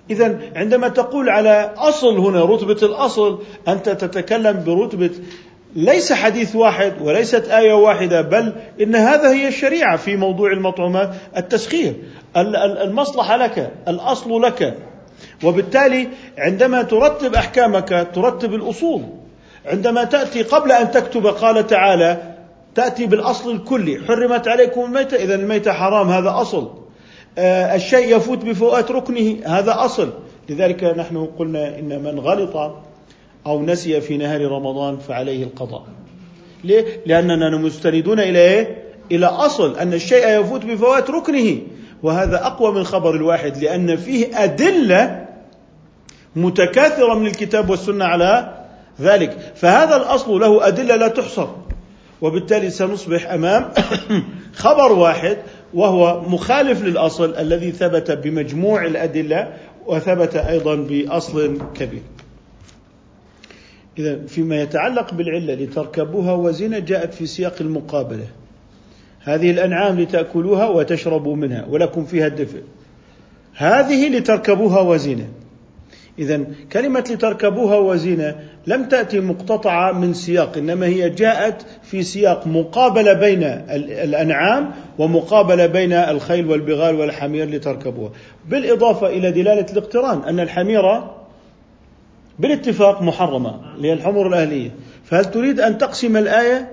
إذا 0.09 0.39
عندما 0.55 0.87
تقول 0.87 1.29
على 1.29 1.73
أصل 1.77 2.17
هنا 2.17 2.45
رتبة 2.45 2.77
الأصل 2.83 3.39
أنت 3.67 3.89
تتكلم 3.89 4.63
برتبة 4.65 5.09
ليس 5.75 6.13
حديث 6.13 6.55
واحد 6.55 6.93
وليست 7.01 7.49
آية 7.49 7.73
واحدة 7.73 8.21
بل 8.21 8.53
إن 8.81 8.95
هذا 8.95 9.31
هي 9.31 9.47
الشريعة 9.47 9.97
في 9.97 10.15
موضوع 10.15 10.51
المطعومات. 10.51 11.09
التسخير. 11.37 11.93
المصلحة 12.81 13.37
لك 13.37 13.71
الأصل 13.87 14.41
لك. 14.41 14.77
وبالتالي 15.43 16.07
عندما 16.37 16.81
ترتب 16.81 17.35
أحكامك 17.35 18.07
ترتب 18.13 18.53
الأصول 18.53 19.01
عندما 19.65 20.03
تأتي 20.03 20.43
قبل 20.43 20.71
أن 20.71 20.91
تكتب 20.91 21.27
قال 21.27 21.67
تعالى 21.67 22.35
تأتي 22.75 23.05
بالأصل 23.05 23.51
الكلي 23.51 24.01
حرمت 24.07 24.47
عليكم 24.47 24.85
الميتة 24.85 25.17
إذا 25.17 25.35
الميتة 25.35 25.71
حرام 25.71 26.09
هذا 26.09 26.41
أصل 26.41 26.71
آه، 27.37 27.75
الشيء 27.75 28.15
يفوت 28.15 28.45
بفوات 28.45 28.91
ركنه 28.91 29.37
هذا 29.45 29.85
أصل 29.85 30.13
لذلك 30.49 30.83
نحن 30.83 31.25
قلنا 31.39 31.79
إن 31.79 32.03
من 32.03 32.19
غلط 32.19 32.75
أو 33.45 33.61
نسي 33.61 34.01
في 34.01 34.17
نهار 34.17 34.51
رمضان 34.51 34.97
فعليه 34.97 35.43
القضاء 35.43 35.83
ليه؟ 36.63 36.85
لأننا 37.05 37.57
مستندون 37.57 38.19
إلى 38.19 38.39
إيه؟ 38.39 38.83
إلى 39.11 39.25
أصل 39.25 39.77
أن 39.77 39.93
الشيء 39.93 40.27
يفوت 40.39 40.65
بفوات 40.65 41.09
ركنه 41.09 41.57
وهذا 42.03 42.45
أقوى 42.45 42.71
من 42.71 42.83
خبر 42.83 43.15
الواحد 43.15 43.57
لأن 43.57 43.95
فيه 43.95 44.43
أدلة 44.43 45.27
متكاثرة 46.35 47.13
من 47.13 47.27
الكتاب 47.27 47.69
والسنة 47.69 48.05
على 48.05 48.61
ذلك 49.01 49.37
فهذا 49.55 49.95
الأصل 49.95 50.39
له 50.39 50.67
أدلة 50.67 50.95
لا 50.95 51.07
تحصر 51.07 51.47
وبالتالي 52.21 52.69
سنصبح 52.69 53.31
أمام 53.31 53.71
خبر 54.63 54.91
واحد 54.91 55.37
وهو 55.73 56.21
مخالف 56.21 56.83
للأصل 56.83 57.35
الذي 57.35 57.71
ثبت 57.71 58.11
بمجموع 58.11 58.85
الأدلة 58.85 59.53
وثبت 59.85 60.35
أيضا 60.35 60.75
بأصل 60.75 61.57
كبير. 61.73 62.01
اذا 63.99 64.19
فيما 64.27 64.61
يتعلق 64.61 65.13
بالعلة 65.13 65.53
لتركبوها 65.53 66.33
وزنا 66.33 66.79
جاءت 66.79 67.13
في 67.13 67.25
سياق 67.25 67.55
المقابلة. 67.61 68.27
هذه 69.19 69.51
الأنعام 69.51 69.99
لتأكلوها 69.99 70.67
وتشربوا 70.67 71.35
منها 71.35 71.65
ولكم 71.69 72.05
فيها 72.05 72.27
الدفء. 72.27 72.61
هذه 73.53 74.17
لتركبوها 74.17 74.81
وزنا. 74.81 75.25
إذا 76.19 76.45
كلمة 76.71 76.99
لتركبوها 77.09 77.77
وزينة 77.77 78.35
لم 78.67 78.85
تأتي 78.85 79.19
مقتطعة 79.19 79.91
من 79.91 80.13
سياق 80.13 80.57
إنما 80.57 80.85
هي 80.85 81.09
جاءت 81.09 81.65
في 81.83 82.03
سياق 82.03 82.47
مقابلة 82.47 83.13
بين 83.13 83.43
الأنعام 84.03 84.71
ومقابلة 84.97 85.65
بين 85.65 85.93
الخيل 85.93 86.47
والبغال 86.49 86.95
والحمير 86.95 87.49
لتركبوها. 87.49 88.11
بالإضافة 88.49 89.07
إلى 89.07 89.31
دلالة 89.31 89.65
الاقتران 89.71 90.23
أن 90.23 90.39
الحميرة 90.39 91.15
بالاتفاق 92.39 93.01
محرمة 93.01 93.75
اللي 93.75 93.87
هي 93.87 93.93
الأهلية. 94.27 94.71
فهل 95.05 95.25
تريد 95.25 95.59
أن 95.59 95.77
تقسم 95.77 96.17
الآية؟ 96.17 96.71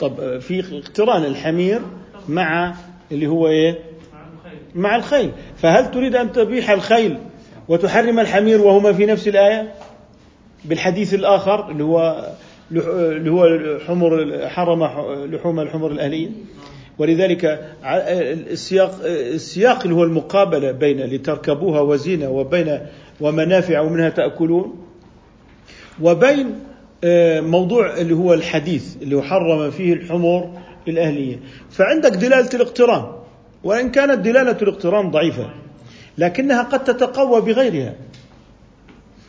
طب 0.00 0.38
في 0.38 0.78
اقتران 0.78 1.24
الحمير 1.24 1.80
مع 2.28 2.74
اللي 3.12 3.26
هو 3.26 3.48
إيه؟ 3.48 3.78
مع 4.74 4.96
الخيل. 4.96 5.30
فهل 5.56 5.90
تريد 5.90 6.16
أن 6.16 6.32
تبيح 6.32 6.70
الخيل 6.70 7.18
وتحرم 7.68 8.20
الحمير 8.20 8.60
وهما 8.60 8.92
في 8.92 9.06
نفس 9.06 9.28
الآية؟ 9.28 9.72
بالحديث 10.64 11.14
الآخر 11.14 11.70
اللي 11.70 11.84
هو 11.84 12.26
اللي 12.72 13.30
هو 13.30 13.58
حمر 13.86 14.38
حرم 14.48 14.84
لحوم 15.34 15.60
الحمر 15.60 15.90
الأهلية 15.90 16.28
ولذلك 16.98 17.60
السياق 17.84 19.00
السياق 19.04 19.82
اللي 19.82 19.94
هو 19.94 20.04
المقابلة 20.04 20.72
بين 20.72 21.00
لتركبوها 21.00 21.80
وزينة 21.80 22.30
وبين 22.30 22.78
ومنافع 23.20 23.80
ومنها 23.80 24.08
تأكلون. 24.08 24.74
وبين 26.02 26.54
آه، 27.04 27.40
موضوع 27.40 27.96
اللي 27.96 28.14
هو 28.14 28.34
الحديث 28.34 28.96
اللي 29.02 29.22
حرم 29.22 29.70
فيه 29.70 29.92
الحمر 29.92 30.50
الاهليه 30.88 31.40
فعندك 31.70 32.10
دلالة 32.10 32.48
الاقتران. 32.54 33.21
وإن 33.64 33.90
كانت 33.90 34.18
دلالة 34.18 34.56
الاقتران 34.62 35.10
ضعيفة 35.10 35.50
لكنها 36.18 36.62
قد 36.62 36.84
تتقوى 36.84 37.40
بغيرها. 37.40 37.94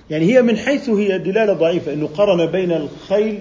يعني 0.09 0.25
هي 0.25 0.41
من 0.41 0.57
حيث 0.57 0.89
هي 0.89 1.17
دلالة 1.17 1.53
ضعيفة 1.53 1.93
أنه 1.93 2.07
قرن 2.07 2.45
بين 2.45 2.71
الخيل 2.71 3.39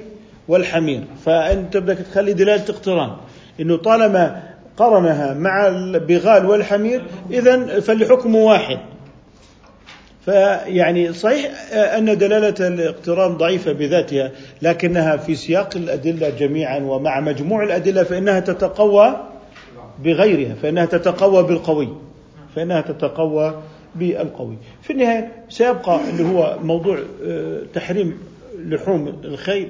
والحمير. 0.49 1.05
فأنت 1.25 1.77
بدك 1.77 1.99
تخلي 1.99 2.33
دلالة 2.33 2.65
اقتران. 2.69 3.17
أنه 3.61 3.77
طالما 3.77 4.43
قرنها 4.77 5.35
مع 5.35 5.67
البغال 5.67 6.47
والحمير 6.47 7.03
إذا 7.31 7.81
فالحكم 7.81 8.35
واحد. 8.35 8.79
فيعني 10.25 11.13
صحيح 11.13 11.51
أن 11.73 12.19
دلالة 12.19 12.69
الاقتران 12.69 13.37
ضعيفة 13.37 13.73
بذاتها 13.73 14.31
لكنها 14.63 15.17
في 15.17 15.35
سياق 15.35 15.77
الأدلة 15.77 16.29
جميعا 16.29 16.79
ومع 16.79 17.21
مجموع 17.21 17.65
الأدلة 17.65 18.03
فإنها 18.03 18.41
تتقوى 18.41 19.32
بغيرها 20.05 20.55
فإنها 20.55 20.85
تتقوى 20.87 21.43
بالقوي 21.43 21.89
فإنها 22.57 22.81
تتقوى 22.81 23.63
بالقوي. 23.95 24.57
في 24.83 24.93
النهاية 24.93 25.33
سيبقى 25.49 26.01
اللي 26.11 26.25
هو 26.25 26.59
موضوع 26.63 26.99
آه، 27.25 27.63
تحريم 27.75 28.19
لحوم 28.59 29.09
الخيل 29.25 29.69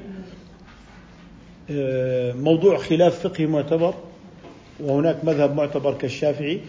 آه، 1.71 2.33
موضوع 2.33 2.77
خلاف 2.79 3.27
فقهي 3.27 3.47
معتبر 3.47 3.95
وهناك 4.81 5.25
مذهب 5.25 5.57
معتبر 5.57 5.95
كالشافعي 5.95 6.61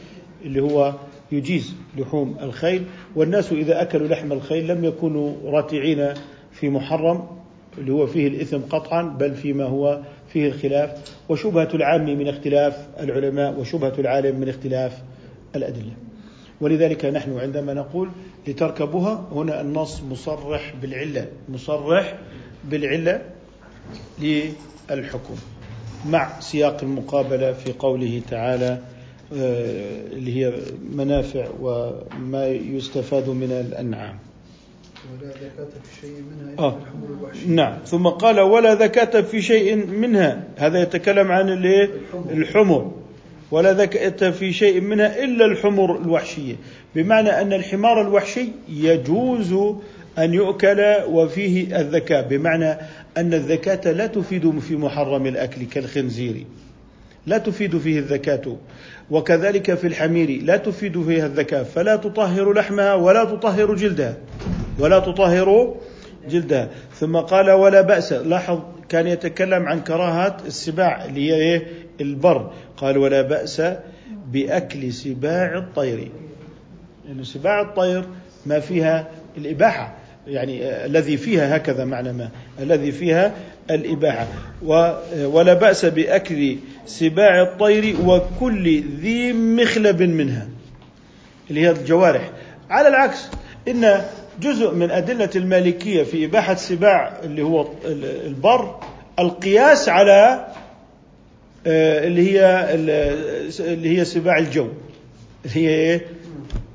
اللي 0.46 0.62
هو 0.62 0.94
يجيز 1.32 1.76
لحوم 1.98 2.38
الخيل 2.42 2.84
والناس 3.16 3.52
إذا 3.52 3.82
أكلوا 3.82 4.08
لحم 4.08 4.32
الخيل 4.32 4.68
لم 4.68 4.86
يكونوا 4.86 5.34
راتعين 5.46 6.14
في 6.52 6.70
محرم. 6.70 7.28
اللي 7.78 7.92
هو 7.92 8.08
فيه 8.08 8.28
الإثم 8.28 8.58
قطعا 8.58 9.02
بل 9.04 9.36
فيما 9.36 9.64
هو 9.64 10.00
فيه 10.28 10.48
الخلاف. 10.48 11.14
وشبهة 11.30 11.70
العام 11.74 12.06
من 12.06 12.28
اختلاف 12.28 12.88
العلماء 13.00 13.60
وشبهة 13.60 13.94
العالم 14.00 14.40
من 14.40 14.50
اختلاف 14.50 15.02
الأدلة. 15.56 15.94
ولذلك 16.62 17.06
نحن 17.06 17.38
عندما 17.38 17.74
نقول 17.74 18.10
لتركبوها 18.48 19.28
هنا 19.32 19.62
النص 19.62 20.02
مصرح 20.02 20.74
بالعلة 20.82 21.28
مصرح 21.50 22.18
بالعلة 22.64 23.22
للحكم 24.22 25.36
مع 26.10 26.40
سياق 26.40 26.84
المقابلة 26.84 27.54
في 27.54 27.74
قوله 27.74 28.22
تعالى 28.30 28.80
آه، 29.38 30.08
اللي 30.14 30.46
هي 30.46 30.54
منافع 30.92 31.48
وما 31.62 32.48
يستفاد 32.48 33.30
من 33.30 33.52
الأنعام. 33.52 34.20
ولا 35.12 35.32
زكاة 35.32 35.68
في 35.84 36.02
شيء 36.02 36.24
منها 36.32 36.60
آه. 36.60 36.78
نعم. 37.48 37.78
ثم 37.86 38.08
قال 38.08 38.40
ولا 38.40 38.76
زكاة 38.76 39.22
في 39.22 39.42
شيء 39.42 39.76
منها. 39.76 40.44
هذا 40.58 40.82
يتكلم 40.82 41.32
عن 41.32 41.50
الحمر. 42.32 42.92
ولا 43.52 43.74
زكاة 43.74 44.30
في 44.30 44.54
شيء 44.54 44.82
منها 44.82 45.24
إلا 45.24 45.46
الحمر 45.46 45.98
الوحشية. 45.98 46.56
بمعنى 46.96 47.30
أن 47.30 47.54
الحمار 47.54 48.02
الوحشي 48.02 48.48
يجوز 48.70 49.54
أن 50.18 50.34
يؤكل 50.34 50.96
وفيه 51.10 51.80
الذكاة 51.80 52.22
بمعنى 52.22 52.72
أن 53.18 53.34
الذكاة 53.34 53.92
لا 53.92 54.08
تفيد 54.08 54.60
في 54.60 54.76
محرم 54.76 55.28
الأكل 55.28 55.66
كالخنزير. 55.66 56.46
لا 57.28 57.38
تفيد 57.38 57.78
فيه 57.78 58.00
الذكاة. 58.00 58.58
وكذلك 59.12 59.74
في 59.74 59.88
الحمير 59.88 60.42
لا 60.44 60.58
تفيد 60.58 61.04
فيها 61.04 61.26
الذكاة 61.26 61.64
فلا 61.64 61.96
تطهر 61.96 62.54
لحمها 62.54 62.94
ولا 62.94 63.24
تطهر 63.24 63.76
جلدها. 63.76 64.18
ولا 64.80 65.00
تطهر 65.00 65.76
جلدها 66.30 66.70
ثم 66.96 67.18
قال 67.18 67.52
ولا 67.52 67.82
بأس. 67.82 68.14
لاحظ 68.14 68.60
كان 68.90 69.08
يتكلم 69.08 69.68
عن 69.68 69.82
كراهة 69.82 70.38
السباع 70.46 71.06
اللي 71.06 71.32
هي 71.32 71.36
إيه؟ 71.36 71.68
البر. 72.02 72.52
قال 72.78 72.98
ولا 72.98 73.22
بأس 73.22 73.62
بأكل 74.32 74.94
سباع 74.94 75.58
الطير. 75.58 75.98
لأن 75.98 76.10
يعني 77.08 77.24
سباع 77.24 77.62
الطير 77.62 78.04
ما 78.46 78.60
فيها 78.60 79.08
الإباحة. 79.38 79.96
يعني 80.28 80.86
الذي 80.86 81.18
فيها 81.18 81.56
هكذا 81.56 81.86
معنى 81.86 82.14
ما. 82.14 82.30
الذي 82.60 82.92
فيها 82.92 83.34
الإباحة. 83.72 84.28
ولا 85.16 85.54
بأس 85.54 85.86
بأكل 85.86 86.58
سباع 86.86 87.42
الطير 87.42 87.96
وكل 88.06 88.84
ذي 89.02 89.34
مخلب 89.34 90.02
منها. 90.02 90.48
اللي 91.50 91.62
هي 91.62 91.72
الجوارح. 91.72 92.32
على 92.70 92.88
العكس 92.88 93.28
إن 93.68 94.02
جزء 94.42 94.74
من 94.74 94.92
أدلة 94.92 95.30
المالكية 95.36 96.04
في 96.04 96.26
إباحة 96.26 96.56
سباع 96.56 97.20
اللي 97.24 97.42
هو 97.42 97.68
البر 97.86 98.80
القياس 99.20 99.90
على 99.90 100.48
آه، 101.68 102.08
اللي 102.08 102.32
هي 102.32 102.68
اللي 103.60 104.00
هي 104.00 104.06
سباع 104.06 104.38
الجو 104.38 104.68
اللي 105.46 105.56
هي 105.56 105.70
إيه؟ 105.70 106.06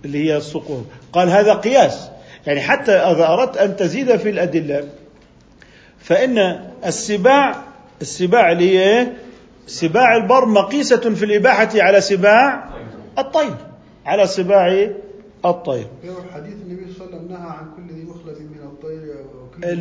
اللي 0.05 0.25
هي 0.25 0.37
الصقور 0.37 0.85
قال 1.13 1.29
هذا 1.29 1.55
قياس 1.55 2.11
يعني 2.47 2.61
حتى 2.61 2.93
إذا 2.93 3.27
أردت 3.27 3.57
أن 3.57 3.77
تزيد 3.77 4.17
في 4.17 4.31
الأدلة 4.31 4.89
فإن 6.01 6.65
السباع 6.87 7.63
السباع 8.03 8.53
اللي 8.53 8.79
هي 8.79 8.83
إيه؟ 8.83 9.13
سباع 9.67 10.17
البر 10.17 10.47
مقيسة 10.47 11.15
في 11.15 11.25
الإباحة 11.25 11.69
على 11.75 12.01
سباع 12.01 12.69
الطير 13.19 13.57
على 14.07 14.27
سباع 14.27 14.91
الطير. 15.45 15.87
حديث 16.33 16.55
النبي 16.67 16.93
صلى 16.93 17.07
الله 17.07 17.17
عليه 17.17 17.17
وسلم 17.17 17.29
نهى 17.29 17.49
عن 17.51 17.67
كل 17.77 17.95
ذي 17.95 18.05
مخلب 18.05 18.37
من 18.41 18.63
الطير 18.65 19.15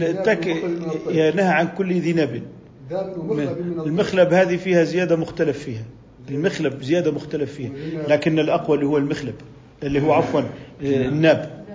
التك... 0.09 0.47
نهى 1.35 1.53
عن 1.53 1.67
كل 1.77 1.93
ذي 1.93 2.13
نب. 2.13 2.43
المخلب 3.85 4.33
هذه 4.33 4.57
فيها 4.57 4.83
زيادة 4.83 5.15
مختلف 5.15 5.59
فيها. 5.59 5.83
المخلب 6.29 6.83
زيادة 6.83 7.11
مختلف 7.11 7.53
فيها. 7.53 7.71
لكن 8.07 8.39
الأقوى 8.39 8.75
اللي 8.75 8.87
هو 8.87 8.97
المخلب. 8.97 9.35
اللي 9.83 10.01
هو 10.01 10.13
عفوا 10.13 10.41
الناب 10.81 11.65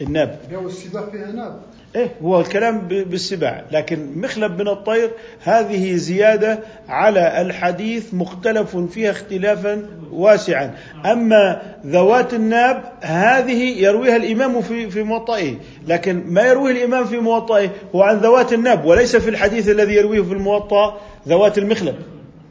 الناب 0.00 0.40
السباع 0.66 1.10
فيها 1.10 1.32
ناب 1.32 1.60
إيه 1.96 2.10
هو 2.22 2.40
الكلام 2.40 2.78
بالسباع. 2.88 3.64
لكن 3.72 4.18
مخلب 4.18 4.62
من 4.62 4.68
الطير 4.68 5.10
هذه 5.42 5.96
زيادة 5.96 6.58
على 6.88 7.40
الحديث 7.40 8.14
مختلف 8.14 8.76
فيها 8.76 9.10
اختلافا 9.10 9.88
واسعا. 10.12 10.74
أما 11.06 11.62
ذوات 11.86 12.34
الناب 12.34 12.92
هذه 13.00 13.82
يرويها 13.84 14.16
الإمام 14.16 14.62
في 14.62 14.90
في 14.90 15.02
موطئه. 15.02 15.54
لكن 15.88 16.22
ما 16.26 16.42
يرويه 16.42 16.72
الإمام 16.72 17.04
في 17.04 17.18
موطئه 17.18 17.70
هو 17.94 18.02
عن 18.02 18.16
ذوات 18.16 18.52
الناب 18.52 18.84
وليس 18.84 19.16
في 19.16 19.30
الحديث 19.30 19.68
الذي 19.68 19.94
يرويه 19.94 20.22
في 20.22 20.32
الموطأ 20.32 21.00
ذوات 21.28 21.58
المخلب. 21.58 21.94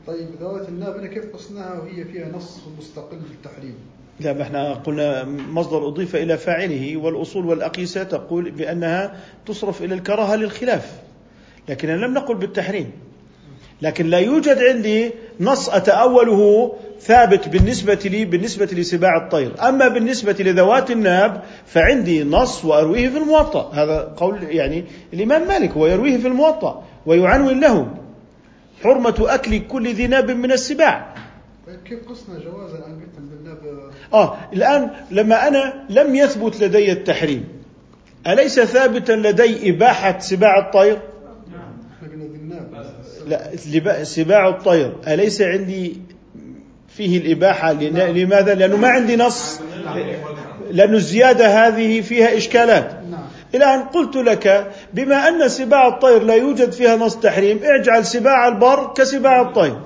طيب 0.07 0.27
ذوات 0.41 0.69
الناب 0.69 1.05
كيف 1.05 1.33
قصناها 1.33 1.79
وهي 1.79 2.05
فيها 2.05 2.29
نص 2.29 2.59
مستقل 2.79 3.19
في 3.27 3.33
التحريم؟ 3.33 3.75
لا 4.19 4.41
إحنا 4.41 4.73
قلنا 4.73 5.23
مصدر 5.25 5.87
أضيف 5.87 6.15
إلى 6.15 6.37
فاعله 6.37 6.97
والأصول 6.97 7.45
والأقيسة 7.45 8.03
تقول 8.03 8.51
بأنها 8.51 9.15
تصرف 9.45 9.81
إلى 9.81 9.95
الكراهة 9.95 10.35
للخلاف. 10.35 10.91
لكن 11.69 11.89
لم 11.89 12.13
نقل 12.13 12.35
بالتحريم. 12.35 12.91
لكن 13.81 14.07
لا 14.07 14.19
يوجد 14.19 14.57
عندي 14.57 15.11
نص 15.39 15.69
أتأوله 15.69 16.73
ثابت 16.99 17.47
بالنسبة 17.47 17.99
لي 18.05 18.25
بالنسبة 18.25 18.65
لسباع 18.65 19.17
الطير. 19.17 19.69
أما 19.69 19.87
بالنسبة 19.87 20.35
لذوات 20.39 20.91
الناب 20.91 21.43
فعندي 21.65 22.23
نص 22.23 22.65
وأرويه 22.65 23.09
في 23.09 23.17
الموطأ. 23.17 23.71
هذا 23.73 24.13
قول 24.17 24.43
يعني 24.43 24.85
الإمام 25.13 25.47
مالك 25.47 25.71
هو 25.71 25.87
يرويه 25.87 26.17
في 26.17 26.27
الموطأ 26.27 26.83
ويعنون 27.05 27.59
له 27.59 27.87
حرمة 28.83 29.15
أكل 29.19 29.59
كل 29.67 29.93
ذي 29.93 30.07
ناب 30.07 30.31
من 30.31 30.51
السباع. 30.51 31.15
كيف 31.85 32.09
قصنا 32.09 32.39
جوازا؟ 32.39 32.77
الآن 32.77 32.93
قلت 32.93 33.17
آه 34.13 34.37
الآن 34.53 34.89
لما 35.11 35.47
أنا 35.47 35.85
لم 35.89 36.15
يثبت 36.15 36.61
لدي 36.61 36.91
التحريم 36.91 37.47
أليس 38.27 38.59
ثابتا 38.59 39.11
لدي 39.11 39.69
إباحة 39.69 40.19
سباع 40.19 40.59
الطير؟ 40.59 40.99
لا 43.27 44.03
سباع 44.03 44.49
الطير. 44.49 44.93
أليس 45.07 45.41
عندي 45.41 45.97
فيه 46.87 47.17
الإباحة؟ 47.17 47.73
لماذا؟ 47.73 48.53
لأنه 48.53 48.77
ما 48.77 48.87
عندي 48.87 49.15
نص. 49.15 49.59
لأن 50.71 50.93
الزيادة 50.93 51.67
هذه 51.67 52.01
فيها 52.01 52.37
إشكالات. 52.37 52.99
الآن 53.55 53.81
قلت 53.81 54.15
لك 54.15 54.71
بما 54.93 55.27
أن 55.27 55.49
سباع 55.49 55.87
الطير 55.87 56.23
لا 56.23 56.33
يوجد 56.33 56.71
فيها 56.71 56.95
نص 56.95 57.15
تحريم 57.15 57.59
اجعل 57.63 58.05
سباع 58.05 58.47
البر 58.47 58.93
كسباع 58.93 59.41
الطير. 59.41 59.79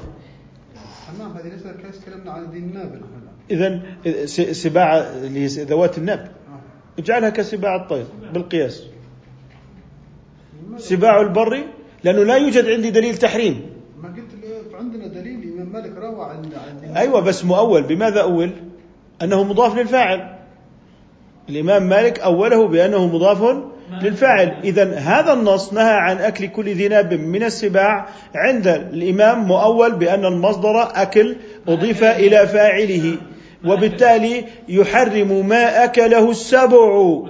هذه 1.38 1.48
ليست 1.54 2.06
كلامنا 2.06 2.32
عن 2.32 2.44
النابل 2.44 2.97
إذا 3.52 3.80
سباع 4.52 5.06
ذوات 5.46 5.98
الناب 5.98 6.32
اجعلها 7.00 7.30
كسباع 7.30 7.76
الطير 7.76 8.06
بالقياس. 8.34 8.84
سباع 10.78 11.22
البر 11.22 11.64
لأنه 12.04 12.24
لا 12.24 12.36
يوجد 12.36 12.66
عندي 12.66 12.90
دليل 12.90 13.18
تحريم. 13.18 13.62
ما 14.02 14.10
قلت 14.10 14.74
عندنا 14.74 15.08
دليل 15.08 15.44
الإمام 15.44 15.74
مالك 15.74 15.98
روى 15.98 16.26
عن 16.26 16.96
أيوة 16.96 17.20
بس 17.20 17.46
مؤول. 17.46 17.84
بماذا 17.84 18.22
أول؟ 18.22 18.52
أنه 19.22 19.44
مضاف 19.44 19.78
للفاعل. 19.78 20.38
الإمام 21.50 21.90
مالك 21.90 22.20
أوله 22.20 22.68
بأنه 22.68 23.08
مضاف 23.08 23.58
للفاعل. 24.02 24.48
إذا 24.64 24.94
هذا 24.94 25.34
النص 25.34 25.74
نهى 25.74 25.94
عن 25.94 26.18
أكل 26.18 26.48
كل 26.48 26.70
ذي 26.70 26.88
ناب 26.88 27.14
من 27.14 27.44
السباع 27.44 28.08
عند 28.36 28.68
الإمام 28.68 29.48
مؤول 29.48 29.96
بأن 29.96 30.26
المصدر 30.26 30.82
أكل 30.82 31.36
أضيف 31.68 32.04
إلى 32.04 32.48
فاعله. 32.48 33.18
وبالتالي 33.66 34.46
يحرم 34.70 35.48
ما 35.48 35.84
أكله 35.84 36.32
السبع. 36.32 37.22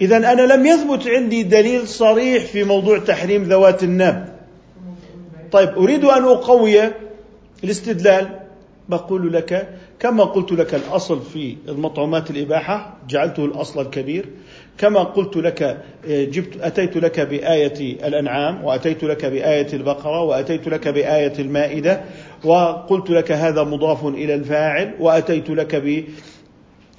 إذا 0.00 0.16
أنا 0.16 0.42
لم 0.54 0.66
يثبت 0.66 1.06
عندي 1.08 1.42
دليل 1.42 1.88
صريح 1.88 2.44
في 2.44 2.64
موضوع 2.64 2.98
تحريم 2.98 3.42
ذوات 3.42 3.82
الناب 3.82 4.38
طيب 5.52 5.68
أريد 5.68 6.04
أن 6.04 6.24
أقوي 6.24 6.80
الاستدلال. 7.64 8.28
بقول 8.88 9.32
لك 9.32 9.68
كما 10.00 10.24
قلت 10.24 10.52
لك 10.52 10.74
الأصل 10.74 11.22
في 11.22 11.56
المطعومات 11.68 12.30
الإباحة 12.30 12.96
جعلته 13.08 13.44
الأصل 13.44 13.80
الكبير. 13.80 14.24
كما 14.78 15.02
قلت 15.02 15.36
لك 15.36 15.84
جبت 16.08 16.60
أتيت 16.60 16.96
لك 16.96 17.20
بآية 17.20 18.06
الأنعام 18.08 18.64
وأتيت 18.64 19.04
لك 19.04 19.24
بآية 19.24 19.72
البقرة 19.72 20.22
وأتيت 20.22 20.68
لك 20.68 20.88
بآية 20.88 21.32
المائدة. 21.38 22.00
وقلت 22.44 23.10
لك 23.10 23.32
هذا 23.32 23.62
مضاف 23.62 24.06
إلى 24.06 24.34
الفاعل 24.34 24.94
وأتيت 25.00 25.50
لك 25.50 25.76
ب 25.76 26.04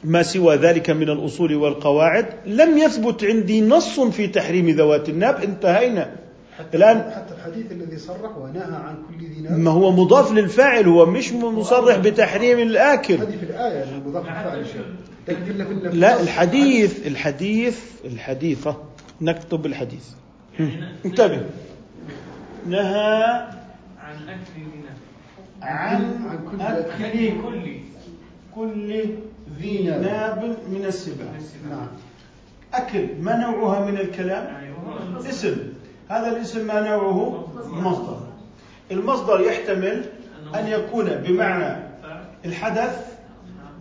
ما 0.03 0.23
سوى 0.23 0.55
ذلك 0.55 0.89
من 0.89 1.09
الأصول 1.09 1.55
والقواعد. 1.55 2.25
لم 2.45 2.77
يثبت 2.77 3.23
عندي 3.23 3.61
نص 3.61 3.99
في 3.99 4.27
تحريم 4.27 4.69
ذوات 4.69 5.09
الناب. 5.09 5.43
انتهينا. 5.43 6.15
حتى 6.59 6.77
الآن 6.77 7.11
حتى 7.11 7.33
الحديث 7.35 7.71
الذي 7.71 7.97
صرح 7.97 8.37
ونهى 8.37 8.63
عن 8.63 8.95
كل 9.09 9.25
ذي 9.25 9.41
ناب. 9.41 9.59
ما 9.59 9.71
هو 9.71 9.91
مضاف 9.91 10.31
للفاعل 10.31 10.87
هو 10.87 11.05
مش 11.05 11.33
مصرح 11.33 11.97
بتحريم 11.97 12.59
الآكل. 12.59 13.13
هذه 13.13 13.37
في 13.37 13.43
الآية 13.43 13.85
مضاف 14.05 14.25
للفاعل 14.25 14.65
لا 15.99 16.21
الحديث 16.21 17.07
الحديث 17.07 17.79
الحديثة 18.05 18.77
نكتب 19.21 19.65
الحديث. 19.65 20.05
انتبه. 21.05 21.41
نهى 22.67 23.23
عن 23.99 24.29
أكل 24.29 24.78
عن 25.61 26.25
أكل 26.61 27.41
كل 27.41 27.77
كل 28.55 29.05
ذي 29.59 29.83
ناب. 29.83 30.57
من 30.69 30.85
السباع 30.85 31.27
نعم. 31.69 31.87
أكل 32.73 33.07
ما 33.21 33.35
نوعها 33.35 33.85
من 33.91 33.97
الكلام؟ 33.97 34.47
اسم. 35.29 35.57
هذا 36.09 36.27
الاسم 36.31 36.67
ما 36.67 36.79
نوعه؟ 36.79 37.47
مصدر. 37.67 38.19
المصدر 38.91 39.41
يحتمل 39.41 40.05
أن 40.55 40.67
يكون 40.67 41.05
بمعنى 41.05 41.83
الحدث 42.45 43.17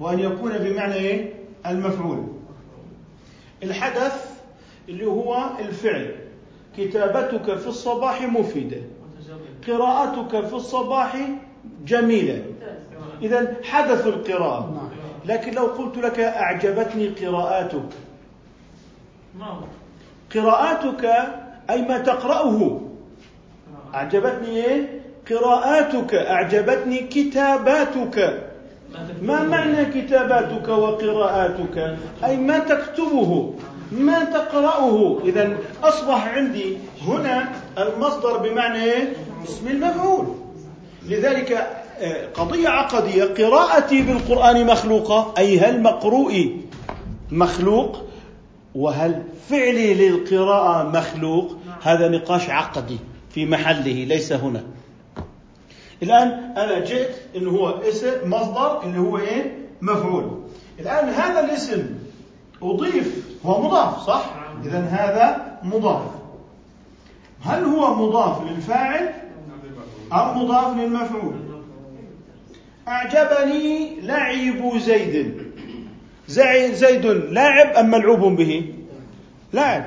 وأن 0.00 0.18
يكون 0.18 0.58
بمعنى 0.58 0.94
إيه؟ 0.94 1.34
المفعول. 1.66 2.26
الحدث 3.62 4.40
اللي 4.88 5.06
هو 5.06 5.50
الفعل. 5.60 6.14
كتابتك 6.76 7.56
في 7.58 7.66
الصباح 7.66 8.22
مفيدة. 8.22 8.80
قراءتك 9.66 10.46
في 10.46 10.52
الصباح 10.52 11.16
جميلة. 11.88 12.42
إذا 13.22 13.54
حدث 13.64 14.06
القراءة. 14.06 14.90
لكن 15.24 15.54
لو 15.54 15.66
قلت 15.66 15.98
لك 15.98 16.20
أعجبتني 16.20 17.08
قراءاتك. 17.08 17.88
قراءاتك 20.34 21.04
أي 21.70 21.82
ما 21.82 21.98
تقرأه. 21.98 22.80
أعجبتني 23.94 24.64
إيه؟ 24.64 25.00
قراءاتك. 25.30 26.14
أعجبتني 26.14 26.98
كتاباتك. 26.98 28.42
ما 29.22 29.42
معنى 29.42 29.84
كتاباتك 29.84 30.68
وقراءاتك؟ 30.68 31.96
أي 32.24 32.36
ما 32.36 32.58
تكتبه. 32.58 33.54
ما 33.92 34.24
تقرأه. 34.24 35.20
إذا 35.24 35.56
أصبح 35.84 36.28
عندي 36.36 36.78
هنا 37.06 37.48
المصدر 37.78 38.36
بمعنى 38.38 38.84
إيه؟ 38.84 39.12
اسم 39.44 39.68
المفعول. 39.68 40.26
لذلك 41.08 41.77
قضية 42.34 42.68
عقدية 42.68 43.24
قراءتي 43.24 44.02
بالقرآن 44.02 44.66
مخلوقة؟ 44.66 45.34
أي 45.38 45.58
هل 45.58 45.82
مقروئي 45.82 46.60
مخلوق؟ 47.30 48.02
وهل 48.74 49.22
فعلي 49.48 49.94
للقراءة 49.94 50.88
مخلوق؟ 50.88 51.56
هذا 51.82 52.08
نقاش 52.08 52.50
عقدي 52.50 52.98
في 53.30 53.46
محله 53.46 54.04
ليس 54.04 54.32
هنا. 54.32 54.62
الآن 56.02 56.28
أنا 56.56 56.84
جئت 56.84 57.16
إنه 57.36 57.50
هو 57.50 57.68
اسم 57.68 58.30
مصدر 58.30 58.82
اللي 58.82 58.98
هو 58.98 59.18
إيه؟ 59.18 59.58
مفعول. 59.82 60.40
الآن 60.80 61.08
هذا 61.08 61.40
الاسم 61.40 61.86
أضيف 62.62 63.38
هو 63.46 63.62
مضاف 63.62 64.06
صح؟ 64.06 64.24
إذا 64.64 64.78
هذا 64.78 65.58
مضاف. 65.62 66.02
هل 67.42 67.64
هو 67.64 67.94
مضاف 67.94 68.42
للفاعل 68.50 69.14
أم 70.12 70.42
مضاف 70.42 70.76
للمفعول؟ 70.76 71.47
أعجبني 72.88 74.00
لعب 74.02 74.78
زيد. 74.78 75.42
زيد 76.74 77.06
لاعب 77.06 77.76
أم 77.76 77.90
ملعوب 77.90 78.36
به؟ 78.36 78.74
لاعب. 79.52 79.84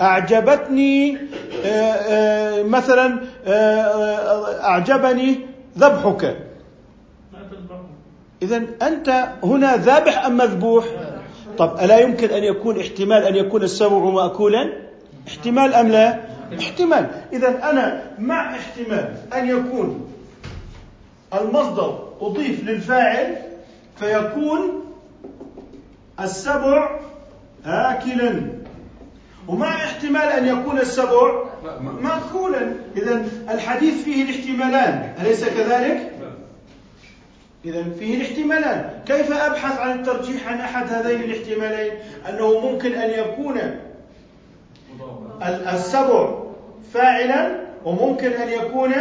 أعجبتني 0.00 1.18
آه، 1.64 1.68
آه، 1.68 2.62
مثلا 2.62 3.18
آه، 3.46 4.64
أعجبني 4.64 5.40
ذبحك. 5.78 6.36
إذا 8.42 8.62
أنت 8.82 9.28
هنا 9.44 9.76
ذابح 9.76 10.26
أم 10.26 10.36
مذبوح؟ 10.36 10.84
طب 11.58 11.78
ألا 11.80 11.98
يمكن 11.98 12.28
أن 12.28 12.44
يكون 12.44 12.80
احتمال 12.80 13.24
أن 13.24 13.36
يكون 13.36 13.62
السبع 13.62 13.98
مأكولا؟ 13.98 14.72
احتمال 15.28 15.74
أم 15.74 15.88
لا؟ 15.88 16.20
احتمال. 16.60 17.10
إذا 17.32 17.70
أنا 17.70 18.02
مع 18.18 18.56
احتمال 18.56 19.14
أن 19.34 19.48
يكون 19.48 20.11
المصدر 21.40 22.08
أضيف 22.20 22.64
للفاعل 22.64 23.36
فيكون 23.96 24.84
السبع 26.20 27.00
آكلا. 27.66 28.42
ومع 29.48 29.74
احتمال 29.74 30.22
أن 30.22 30.46
يكون 30.46 30.78
السبع 30.78 31.44
مأكولا. 31.80 32.72
إذا 32.96 33.24
الحديث 33.50 34.04
فيه 34.04 34.22
الاحتمالان. 34.22 35.14
أليس 35.20 35.44
كذلك؟ 35.44 36.12
إذا 37.64 37.84
فيه 37.98 38.16
الاحتمالان. 38.16 38.90
كيف 39.06 39.32
أبحث 39.32 39.78
عن 39.78 39.98
الترجيح 39.98 40.48
عن 40.48 40.60
أحد 40.60 40.92
هذين 40.92 41.20
الاحتمالين؟ 41.20 41.92
أنه 42.28 42.60
ممكن 42.60 42.92
أن 42.92 43.10
يكون 43.10 43.58
السبع 45.72 46.28
فاعلا 46.94 47.60
وممكن 47.84 48.32
أن 48.32 48.48
يكون 48.48 48.92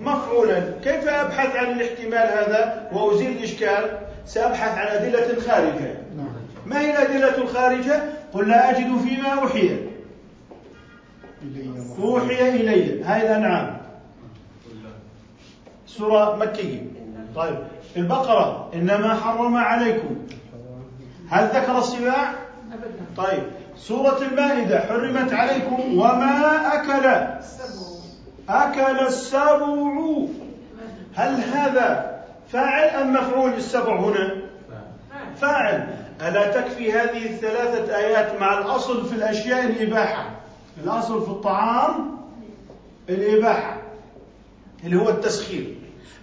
مفعولا. 0.00 0.60
كيف 0.84 1.08
أبحث 1.08 1.56
عن 1.56 1.72
الاحتمال 1.72 2.14
هذا 2.14 2.90
وأزيل 2.92 3.30
الإشكال؟ 3.30 3.98
سأبحث 4.26 4.78
عن 4.78 4.86
أدلة 4.86 5.40
خارجة. 5.40 5.94
ما 6.66 6.80
هي 6.80 6.90
الأدلة 6.90 7.38
الخارجة؟ 7.38 8.02
قل 8.32 8.48
لا 8.48 8.70
أجد 8.70 8.98
فيما 8.98 9.28
أوحي. 9.28 9.76
أوحي 11.98 12.48
إلي. 12.48 13.04
هاي 13.04 13.22
الأنعام 13.22 13.76
سورة 15.86 16.36
مكية. 16.36 16.82
طيب. 17.36 17.58
البقرة. 17.96 18.70
إنما 18.74 19.14
حرم 19.14 19.56
عليكم. 19.56 20.16
هل 21.30 21.44
ذكر 21.44 21.78
السباع؟ 21.78 22.34
طيب. 23.16 23.42
سورة 23.76 24.18
المائدة. 24.22 24.80
حرمت 24.80 25.32
عليكم 25.32 25.98
وما 25.98 26.62
أكل. 26.74 27.36
أكل 28.48 29.06
السبع 29.06 29.66
هل 31.14 31.34
هذا 31.34 32.20
فاعل 32.48 32.88
أم 32.88 33.12
مفعول 33.12 33.54
السبع 33.54 34.00
هنا؟ 34.00 34.30
فاعل 35.36 35.88
ألا 36.28 36.50
تكفي 36.50 36.92
هذه 36.92 37.26
الثلاثة 37.26 37.96
آيات 37.96 38.40
مع 38.40 38.58
الأصل 38.58 39.06
في 39.08 39.14
الأشياء 39.14 39.64
الإباحة 39.64 40.30
الأصل 40.84 41.22
في 41.24 41.28
الطعام 41.28 42.16
الإباحة 43.08 43.82
اللي 44.84 44.96
هو 44.96 45.08
التسخير 45.08 45.74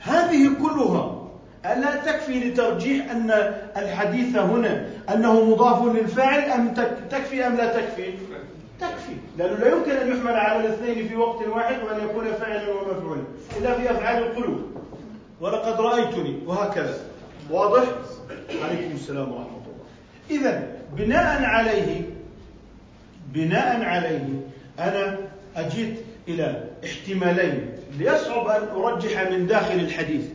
هذه 0.01 0.51
كلها 0.61 1.23
ألا 1.65 1.95
تكفي 1.95 2.39
لترجيح 2.39 3.11
أن 3.11 3.31
الحديث 3.77 4.35
هنا 4.37 4.85
أنه 5.13 5.43
مضاف 5.45 5.95
للفاعل 5.95 6.39
أم 6.39 6.73
تكفي 7.11 7.47
أم 7.47 7.55
لا 7.55 7.65
تكفي؟ 7.79 8.13
تكفي 8.79 9.13
لأنه 9.37 9.53
لا 9.53 9.71
يمكن 9.71 9.91
أن 9.91 10.11
يحمل 10.11 10.33
على 10.33 10.59
الاثنين 10.59 11.07
في 11.07 11.15
وقت 11.15 11.47
واحد 11.47 11.83
وأن 11.83 12.05
يكون 12.05 12.25
فاعلا 12.33 12.69
ومفعولا 12.69 13.23
إلا 13.57 13.73
في 13.73 13.91
أفعال 13.91 14.23
القلوب. 14.23 14.61
ولقد 15.41 15.81
رأيتني 15.81 16.39
وهكذا. 16.45 16.97
واضح؟ 17.51 17.83
عليكم 18.63 18.91
السلام 18.93 19.31
ورحمة 19.31 19.47
الله. 19.47 19.85
إذا 20.31 20.67
بناء 20.97 21.43
عليه 21.43 22.01
بناء 23.33 23.83
عليه 23.83 24.27
أنا 24.79 25.17
أجيت 25.55 25.99
إلى 26.27 26.63
احتمالين 26.85 27.69
ليصعب 27.97 28.47
أن 28.47 28.67
أرجح 28.75 29.31
من 29.31 29.47
داخل 29.47 29.75
الحديث. 29.75 30.25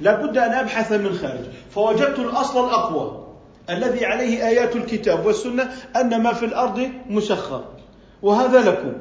لابد 0.00 0.38
أن 0.38 0.52
أبحث 0.52 0.92
من 0.92 1.14
خارج. 1.14 1.44
فوجدت 1.70 2.18
الأصل 2.18 2.68
الأقوى 2.68 3.24
الذي 3.70 4.04
عليه 4.04 4.48
آيات 4.48 4.76
الكتاب 4.76 5.26
والسنة 5.26 5.70
أن 5.96 6.22
ما 6.22 6.32
في 6.32 6.44
الأرض 6.44 6.90
مسخر. 7.06 7.64
وهذا 8.22 8.70
لكم. 8.70 8.92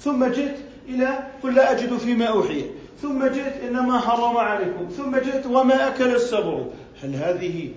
ثم 0.00 0.24
جئت 0.24 0.56
إلى 0.88 1.18
قل 1.42 1.54
لا 1.54 1.72
أجد 1.72 1.96
فيما 1.96 2.24
أوحي. 2.24 2.64
ثم 3.02 3.26
جئت 3.26 3.64
إنما 3.68 3.98
حرم 3.98 4.36
عليكم. 4.36 4.88
ثم 4.96 5.16
جئت 5.16 5.46
وما 5.46 5.88
أكل 5.88 6.14
السبع. 6.14 6.64
هل 7.02 7.14
هذه 7.14 7.70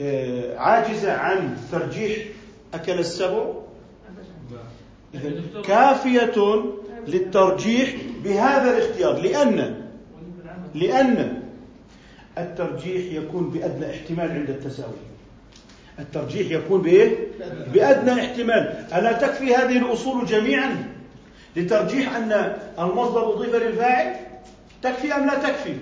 آه، 0.00 0.58
عاجزة 0.58 1.12
عن 1.12 1.56
ترجيح 1.72 2.26
أكل 2.74 2.98
السبع؟ 2.98 3.44
كافية 5.64 6.64
للترجيح 7.06 7.94
بهذا 8.24 8.76
الاختيار. 8.76 9.22
لأن 9.22 9.88
لأن 10.74 11.42
الترجيح 12.38 13.12
يكون 13.12 13.50
بأدنى 13.50 13.90
احتمال 13.90 14.30
عند 14.30 14.50
التساوي. 14.50 15.07
الترجيح 15.98 16.50
يكون 16.50 16.82
بإيه؟ 16.82 17.16
بأدنى 17.72 18.12
احتمال. 18.12 18.84
ألا 18.94 19.12
تكفي 19.12 19.54
هذه 19.54 19.78
الأصول 19.78 20.26
جميعا 20.26 20.84
لترجيح 21.56 22.16
أن 22.16 22.56
المصدر 22.78 23.34
أضيف 23.34 23.54
للفاعل؟ 23.54 24.16
تكفي 24.82 25.14
أم 25.14 25.26
لا 25.26 25.34
تكفي؟ 25.34 25.74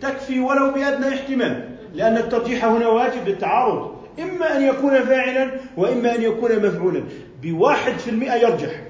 تكفي 0.00 0.40
ولو 0.40 0.70
بأدنى 0.70 1.08
احتمال 1.08 1.68
لأن 1.94 2.16
الترجيح 2.16 2.64
هنا 2.64 2.88
واجب 2.88 3.28
للتعارض. 3.28 3.94
إما 4.20 4.56
أن 4.56 4.62
يكون 4.62 5.00
فاعلا 5.00 5.50
وإما 5.76 6.14
أن 6.14 6.22
يكون 6.22 6.66
مفعولا. 6.66 7.04
بواحد 7.42 7.92
في 7.92 8.10
المئة 8.10 8.34
يرجح. 8.34 8.82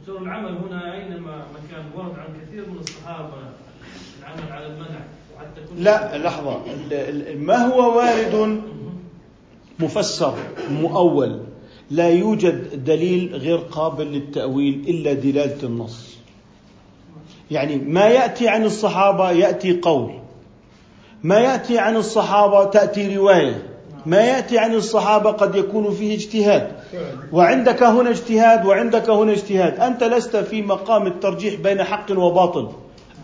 دكتور 0.00 0.22
العمل 0.22 0.56
هنا 0.56 0.94
أينما 0.94 1.46
مكان 1.54 1.84
ورد 1.94 2.18
عن 2.18 2.26
كثير 2.42 2.70
من 2.70 2.78
الصحابة 2.78 3.32
العمل 4.20 4.52
على 4.52 4.66
المنع 4.66 5.00
وحتى 5.36 5.60
لا 5.76 6.18
لحظة. 6.18 6.60
ما 7.36 7.56
هو 7.56 7.98
وارد 7.98 8.62
مفسر 9.78 10.34
مؤول. 10.70 11.40
لا 11.90 12.08
يوجد 12.08 12.84
دليل 12.84 13.34
غير 13.34 13.56
قابل 13.56 14.06
للتأويل 14.06 14.84
إلا 14.88 15.12
دلالة 15.12 15.62
النص. 15.62 16.16
يعني 17.50 17.76
ما 17.76 18.06
يأتي 18.06 18.48
عن 18.48 18.64
الصحابة 18.64 19.30
يأتي 19.30 19.80
قول. 19.80 20.10
ما 21.22 21.38
يأتي 21.38 21.78
عن 21.78 21.96
الصحابة 21.96 22.64
تأتي 22.64 23.16
رواية. 23.16 23.66
ما 24.06 24.20
يأتي 24.20 24.58
عن 24.58 24.74
الصحابة 24.74 25.30
قد 25.30 25.54
يكون 25.54 25.90
فيه 25.90 26.14
اجتهاد. 26.14 26.72
وعندك 27.32 27.82
هنا 27.82 28.10
اجتهاد 28.10 28.66
وعندك 28.66 29.10
هنا 29.10 29.32
اجتهاد. 29.32 29.80
أنت 29.80 30.04
لست 30.04 30.36
في 30.36 30.62
مقام 30.62 31.06
الترجيح 31.06 31.54
بين 31.54 31.82
حق 31.82 32.18
وباطل. 32.18 32.68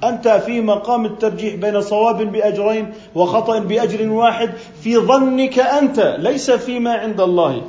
أنت 0.05 0.29
في 0.29 0.61
مقام 0.61 1.07
الترجيح 1.07 1.55
بين 1.55 1.81
صواب 1.81 2.33
بأجرين 2.33 2.93
وخطأ 3.15 3.59
بأجر 3.59 4.11
واحد 4.11 4.51
في 4.83 4.97
ظنك 4.97 5.59
أنت 5.59 6.17
ليس 6.19 6.51
فيما 6.51 6.93
عند 6.93 7.21
الله. 7.21 7.63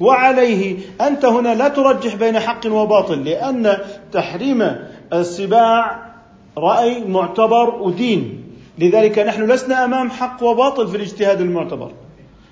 وعليه 0.00 0.78
أنت 1.00 1.24
هنا 1.24 1.54
لا 1.54 1.68
ترجح 1.68 2.14
بين 2.14 2.38
حق 2.38 2.66
وباطل 2.66 3.24
لأن 3.24 3.78
تحريم 4.12 4.76
السباع 5.12 6.02
رأي 6.58 7.04
معتبر 7.04 7.74
ودين. 7.74 8.44
لذلك 8.78 9.18
نحن 9.18 9.52
لسنا 9.52 9.84
أمام 9.84 10.10
حق 10.10 10.42
وباطل 10.42 10.88
في 10.88 10.96
الاجتهاد 10.96 11.40
المعتبر. 11.40 11.90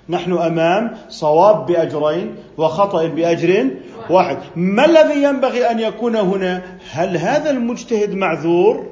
نحن 0.09 0.33
أمام 0.33 0.97
صواب 1.09 1.65
بأجرين 1.65 2.35
وخطأ 2.57 3.07
باجر 3.07 3.67
واحد. 4.09 4.37
ما 4.55 4.85
الذي 4.85 5.23
ينبغي 5.23 5.71
أن 5.71 5.79
يكون 5.79 6.15
هنا؟ 6.15 6.61
هل 6.91 7.17
هذا 7.17 7.49
المجتهد 7.49 8.13
معذور 8.13 8.87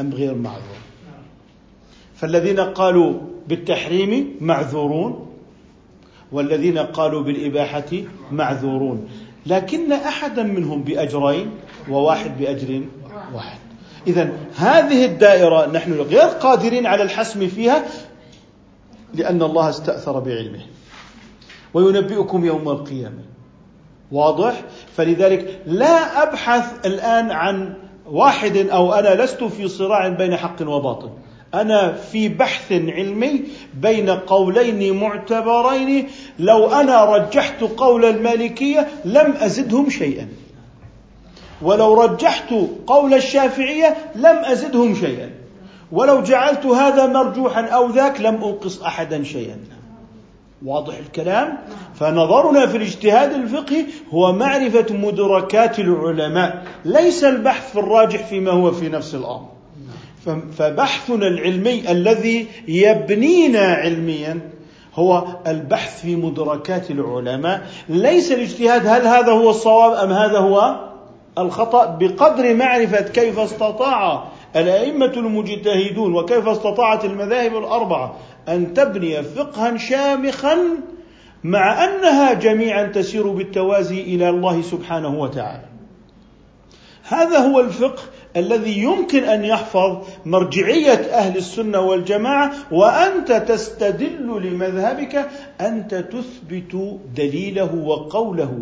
أم 0.00 0.12
غير 0.14 0.34
معذور؟ 0.34 0.80
فالذين 2.14 2.60
قالوا 2.60 3.14
بالتحريم 3.48 4.36
معذورون 4.40 5.26
والذين 6.32 6.78
قالوا 6.78 7.22
بالإباحة 7.22 7.92
معذورون. 8.32 9.08
لكن 9.46 9.92
احدا 9.92 10.42
منهم 10.42 10.82
بأجرين 10.82 11.50
وواحد 11.90 12.38
باجر 12.38 12.82
واحد. 13.34 13.58
اذا 14.06 14.32
هذه 14.56 15.04
الدائرة 15.04 15.66
نحن 15.66 15.92
غير 15.92 16.20
قادرين 16.20 16.86
على 16.86 17.02
الحسم 17.02 17.48
فيها 17.48 17.84
لأن 19.14 19.42
الله 19.42 19.68
استأثر 19.68 20.18
بعلمه. 20.18 20.60
وينبئكم 21.74 22.44
يوم 22.44 22.68
القيامة. 22.68 23.22
واضح؟ 24.12 24.62
فلذلك 24.96 25.60
لا 25.66 26.22
أبحث 26.22 26.86
الآن 26.86 27.30
عن 27.30 27.74
واحد 28.06 28.56
أو 28.56 28.92
أنا 28.92 29.22
لست 29.22 29.44
في 29.44 29.68
صراع 29.68 30.08
بين 30.08 30.36
حق 30.36 30.68
وباطل. 30.68 31.10
أنا 31.54 31.92
في 31.92 32.28
بحث 32.28 32.72
علمي 32.72 33.42
بين 33.74 34.10
قولين 34.10 34.96
معتبرين. 34.96 36.08
لو 36.38 36.66
أنا 36.68 37.04
رجحت 37.04 37.60
قول 37.60 38.04
المالكية 38.04 38.88
لم 39.04 39.34
أزدهم 39.40 39.90
شيئا. 39.90 40.28
ولو 41.62 42.02
رجحت 42.02 42.54
قول 42.86 43.14
الشافعية 43.14 43.96
لم 44.14 44.36
أزدهم 44.36 44.94
شيئا. 44.94 45.39
ولو 45.92 46.22
جعلت 46.22 46.66
هذا 46.66 47.06
مرجوحا 47.06 47.66
أو 47.66 47.90
ذاك 47.90 48.20
لم 48.20 48.34
أنقص 48.34 48.82
احدا 48.82 49.22
شيئا. 49.22 49.56
واضح 50.64 50.96
الكلام؟ 50.96 51.58
فنظرنا 51.94 52.66
في 52.66 52.76
الاجتهاد 52.76 53.32
الفقهي 53.32 53.84
هو 54.14 54.32
معرفة 54.32 54.86
مدركات 54.94 55.78
العلماء. 55.78 56.64
ليس 56.84 57.24
البحث 57.24 57.72
في 57.72 57.78
الراجح 57.78 58.26
فيما 58.26 58.50
هو 58.50 58.72
في 58.72 58.88
نفس 58.88 59.14
الأمر. 59.14 59.48
فبحثنا 60.58 61.26
العلمي 61.26 61.90
الذي 61.90 62.46
يبنينا 62.68 63.74
علميا 63.74 64.40
هو 64.94 65.24
البحث 65.46 66.00
في 66.00 66.16
مدركات 66.16 66.90
العلماء. 66.90 67.66
ليس 67.88 68.32
الاجتهاد 68.32 68.86
هل 68.86 69.06
هذا 69.06 69.32
هو 69.32 69.50
الصواب 69.50 69.92
أم 69.92 70.12
هذا 70.12 70.38
هو 70.38 70.80
الخطأ؟ 71.38 71.84
بقدر 72.00 72.54
معرفة 72.54 73.00
كيف 73.00 73.38
استطاع 73.38 74.24
الأئمة 74.56 75.12
المجتهدون 75.16 76.14
وكيف 76.14 76.48
استطاعت 76.48 77.04
المذاهب 77.04 77.56
الأربعة 77.56 78.16
أن 78.48 78.74
تبني 78.74 79.22
فقها 79.22 79.76
شامخا 79.76 80.56
مع 81.44 81.84
أنها 81.84 82.32
جميعا 82.32 82.86
تسير 82.86 83.28
بالتوازي 83.28 84.00
إلى 84.00 84.28
الله 84.28 84.62
سبحانه 84.62 85.20
وتعالى. 85.20 85.64
هذا 87.08 87.38
هو 87.38 87.60
الفقه 87.60 88.02
الذي 88.36 88.78
يمكن 88.78 89.24
أن 89.24 89.44
يحفظ 89.44 89.98
مرجعية 90.26 90.92
أهل 90.92 91.36
السنة 91.36 91.80
والجماعة 91.80 92.52
وأنت 92.72 93.32
تستدل 93.32 94.42
لمذهبك 94.42 95.28
أنت 95.60 95.94
تثبت 95.94 96.98
دليله 97.16 97.74
وقوله. 97.74 98.58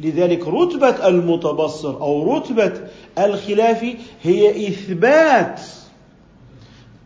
لذلك 0.00 0.48
رتبة 0.48 1.08
المتبصر 1.08 2.00
أو 2.00 2.36
رتبة 2.36 2.72
الخلاف 3.18 3.86
هي 4.22 4.68
إثبات 4.68 5.60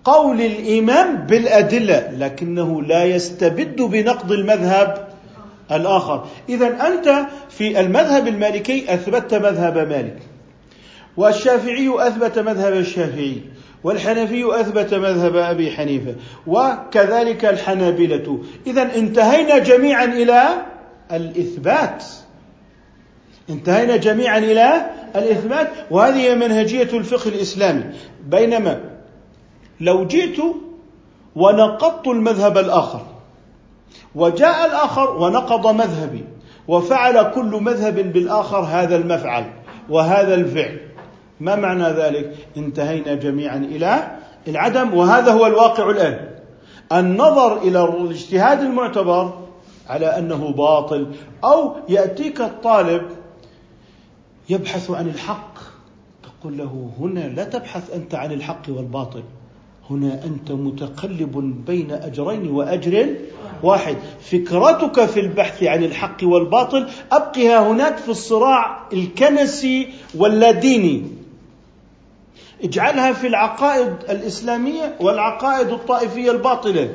قول 0.05 0.41
الإمام 0.41 1.17
بالأدلة 1.17 2.11
لكنه 2.19 2.83
لا 2.83 3.05
يستبد 3.05 3.83
بنقد 3.83 4.33
المذهب 4.33 5.09
الآخر. 5.73 6.27
إذا 6.49 6.87
أنت 6.87 7.27
في 7.51 7.81
المذهب 7.81 8.29
المالكي 8.29 8.95
أثبتت 8.95 9.35
مذهب 9.35 9.79
مالك 9.79 10.19
والشافعي 11.17 11.91
أثبت 11.99 12.39
مذهب 12.39 12.73
الشافعي 12.73 13.37
والحنفي 13.85 14.61
أثبت 14.61 14.95
مذهب 14.95 15.37
أبي 15.37 15.71
حنيفة 15.71 16.15
وكذلك 16.47 17.45
الحنابلة. 17.45 18.39
إذا 18.67 18.97
انتهينا 18.97 19.59
جميعا 19.59 20.05
إلى 20.05 20.43
الإثبات. 21.13 22.05
انتهينا 23.51 23.97
جميعا 23.97 24.39
إلى 24.39 24.87
الإثبات 25.17 25.69
وهذه 25.91 26.17
هي 26.17 26.35
منهجية 26.35 26.83
الفقه 26.93 27.29
الإسلامي. 27.29 27.85
بينما 28.27 28.81
لو 29.81 30.05
جئت 30.05 30.43
ونقضت 31.37 32.07
المذهب 32.07 32.59
الآخر 32.59 33.01
وجاء 34.15 34.67
الآخر 34.67 35.11
ونقض 35.11 35.75
مذهبي 35.75 36.25
وفعل 36.69 37.31
كل 37.31 37.61
مذهب 37.61 38.13
بالآخر 38.13 38.59
هذا 38.59 38.97
المفعل 38.97 39.45
وهذا 39.89 40.35
الفعل 40.35 40.81
ما 41.41 41.57
معنى 41.57 41.89
ذلك؟ 41.89 42.35
انتهينا 42.57 43.15
جميعا 43.15 43.57
إلى 43.57 44.19
العدم 44.49 44.95
وهذا 44.95 45.33
هو 45.33 45.47
الواقع 45.47 45.91
الآن. 45.91 46.29
النظر 46.93 47.59
إلى 47.59 47.85
الاجتهاد 47.85 48.61
المعتبر 48.61 49.33
على 49.89 50.07
أنه 50.07 50.53
باطل 50.53 51.07
أو 51.45 51.77
يأتيك 51.89 52.41
الطالب 52.41 53.03
يبحث 54.51 54.91
عن 54.91 55.09
الحق. 55.09 55.55
تقول 56.23 56.59
له 56.59 56.91
هنا 57.01 57.21
لا 57.21 57.45
تبحث 57.45 57.95
أنت 57.95 58.15
عن 58.15 58.33
الحق 58.33 58.63
والباطل. 58.69 59.23
هنا 59.91 60.25
أنت 60.25 60.53
متقلب 60.53 61.63
بين 61.67 61.91
أجرين 61.91 62.49
وأجر 62.49 63.15
واحد. 63.63 63.97
فكرتك 64.21 65.05
في 65.05 65.21
البحث 65.21 65.63
عن 65.63 65.85
الحق 65.85 66.17
والباطل 66.23 66.89
أبقها 67.13 67.73
هناك 67.73 67.97
في 67.97 68.09
الصراع 68.09 68.89
الكنسي 68.93 69.89
واللاديني. 70.15 71.03
اجعلها 72.65 73.13
في 73.13 73.27
العقائد 73.27 73.93
الإسلامية 74.11 74.97
والعقائد 75.01 75.69
الطائفية 75.69 76.31
الباطلة. 76.31 76.95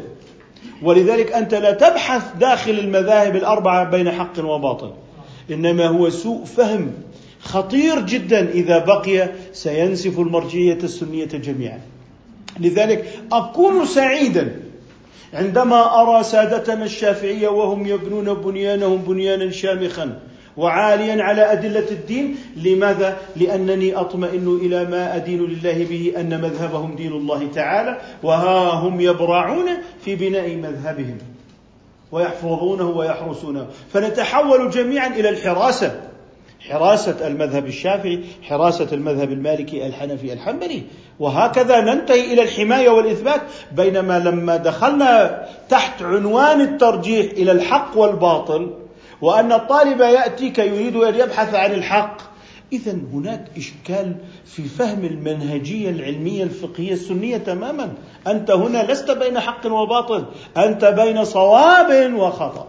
ولذلك 0.83 1.31
أنت 1.31 1.55
لا 1.55 1.71
تبحث 1.71 2.35
داخل 2.39 2.71
المذاهب 2.71 3.35
الأربعة 3.35 3.83
بين 3.83 4.11
حق 4.11 4.45
وباطل. 4.45 4.93
إنما 5.51 5.87
هو 5.87 6.09
سوء 6.09 6.45
فهم 6.45 6.91
خطير 7.45 7.99
جدا. 7.99 8.49
إذا 8.49 8.77
بقي 8.77 9.29
سينسف 9.53 10.19
المرجعيه 10.19 10.77
السنية 10.83 11.25
جميعا. 11.25 11.79
لذلك 12.59 13.19
أكون 13.31 13.85
سعيدا 13.85 14.55
عندما 15.33 16.01
أرى 16.01 16.23
سادتنا 16.23 16.85
الشافعية 16.85 17.47
وهم 17.47 17.87
يبنون 17.87 18.33
بنيانهم 18.33 18.97
بنيانا 18.97 19.51
شامخا 19.51 20.19
وعاليا 20.57 21.23
على 21.23 21.51
أدلة 21.51 21.89
الدين. 21.91 22.37
لماذا؟ 22.55 23.17
لأنني 23.35 23.95
أطمئن 23.95 24.59
إلى 24.61 24.85
ما 24.85 25.15
أدين 25.15 25.45
لله 25.45 25.85
به 25.89 26.13
أن 26.17 26.41
مذهبهم 26.41 26.95
دين 26.95 27.11
الله 27.11 27.47
تعالى 27.55 27.97
وها 28.23 28.69
هم 28.73 29.01
يبرعون 29.01 29.65
في 30.05 30.15
بناء 30.15 30.55
مذهبهم 30.55 31.17
ويحفظونه 32.11 32.89
ويحرسونه. 32.89 33.67
فنتحول 33.93 34.69
جميعا 34.69 35.07
إلى 35.07 35.29
الحراسة. 35.29 36.01
حراسة 36.69 37.27
المذهب 37.27 37.65
الشافعي 37.65 38.23
حراسة 38.43 38.87
المذهب 38.91 39.31
المالكي 39.31 39.85
الحنفي 39.85 40.33
الحنبلي. 40.33 40.83
وهكذا 41.19 41.81
ننتهي 41.81 42.33
إلى 42.33 42.41
الحماية 42.41 42.89
والإثبات 42.89 43.41
بينما 43.71 44.19
لما 44.19 44.57
دخلنا 44.57 45.45
تحت 45.69 46.01
عنوان 46.01 46.61
الترجيح 46.61 47.31
إلى 47.31 47.51
الحق 47.51 47.97
والباطل 47.97 48.73
وأن 49.21 49.51
الطالب 49.51 50.01
يأتيك 50.01 50.59
يريد 50.59 50.95
أن 50.95 51.15
يبحث 51.15 51.53
عن 51.53 51.71
الحق 51.71 52.17
إذا 52.73 52.97
هناك 53.13 53.45
إشكال 53.57 54.15
في 54.45 54.63
فهم 54.63 55.05
المنهجية 55.05 55.89
العلمية 55.89 56.43
الفقهية 56.43 56.93
السنية 56.93 57.37
تماما. 57.37 57.93
أنت 58.27 58.51
هنا 58.51 58.91
لست 58.91 59.11
بين 59.11 59.39
حق 59.39 59.65
وباطل 59.65 60.25
أنت 60.57 60.85
بين 60.85 61.25
صواب 61.25 62.13
وخطأ. 62.13 62.67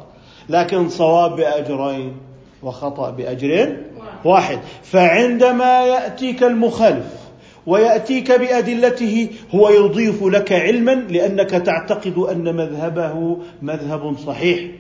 لكن 0.49 0.89
صواب 0.89 1.37
بأجرين. 1.37 2.26
وخطأ 2.67 3.11
بأجر 3.11 3.77
واحد. 4.25 4.59
فعندما 4.83 5.87
يأتيك 5.87 6.43
المخالف 6.43 7.27
ويأتيك 7.67 8.33
بأدلته 8.33 9.29
هو 9.55 9.71
يضيف 9.71 10.23
لك 10.25 10.53
علما 10.53 10.95
لأنك 10.95 11.51
تعتقد 11.51 12.19
أن 12.19 12.57
مذهبه 12.57 13.39
مذهب 13.63 14.17
صحيح. 14.27 14.71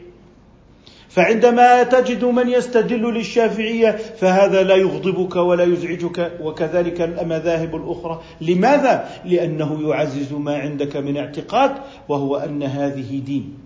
فعندما 1.08 1.82
تجد 1.82 2.24
من 2.24 2.48
يستدل 2.48 3.02
للشافعية 3.02 3.90
فهذا 3.90 4.62
لا 4.62 4.74
يغضبك 4.74 5.36
ولا 5.36 5.64
يزعجك 5.64 6.32
وكذلك 6.42 7.00
المذاهب 7.00 7.76
الأخرى. 7.76 8.20
لماذا؟ 8.40 9.08
لأنه 9.24 9.88
يعزز 9.88 10.32
ما 10.32 10.56
عندك 10.56 10.96
من 10.96 11.16
اعتقاد 11.16 11.72
وهو 12.08 12.36
أن 12.36 12.62
هذه 12.62 13.18
دين. 13.26 13.65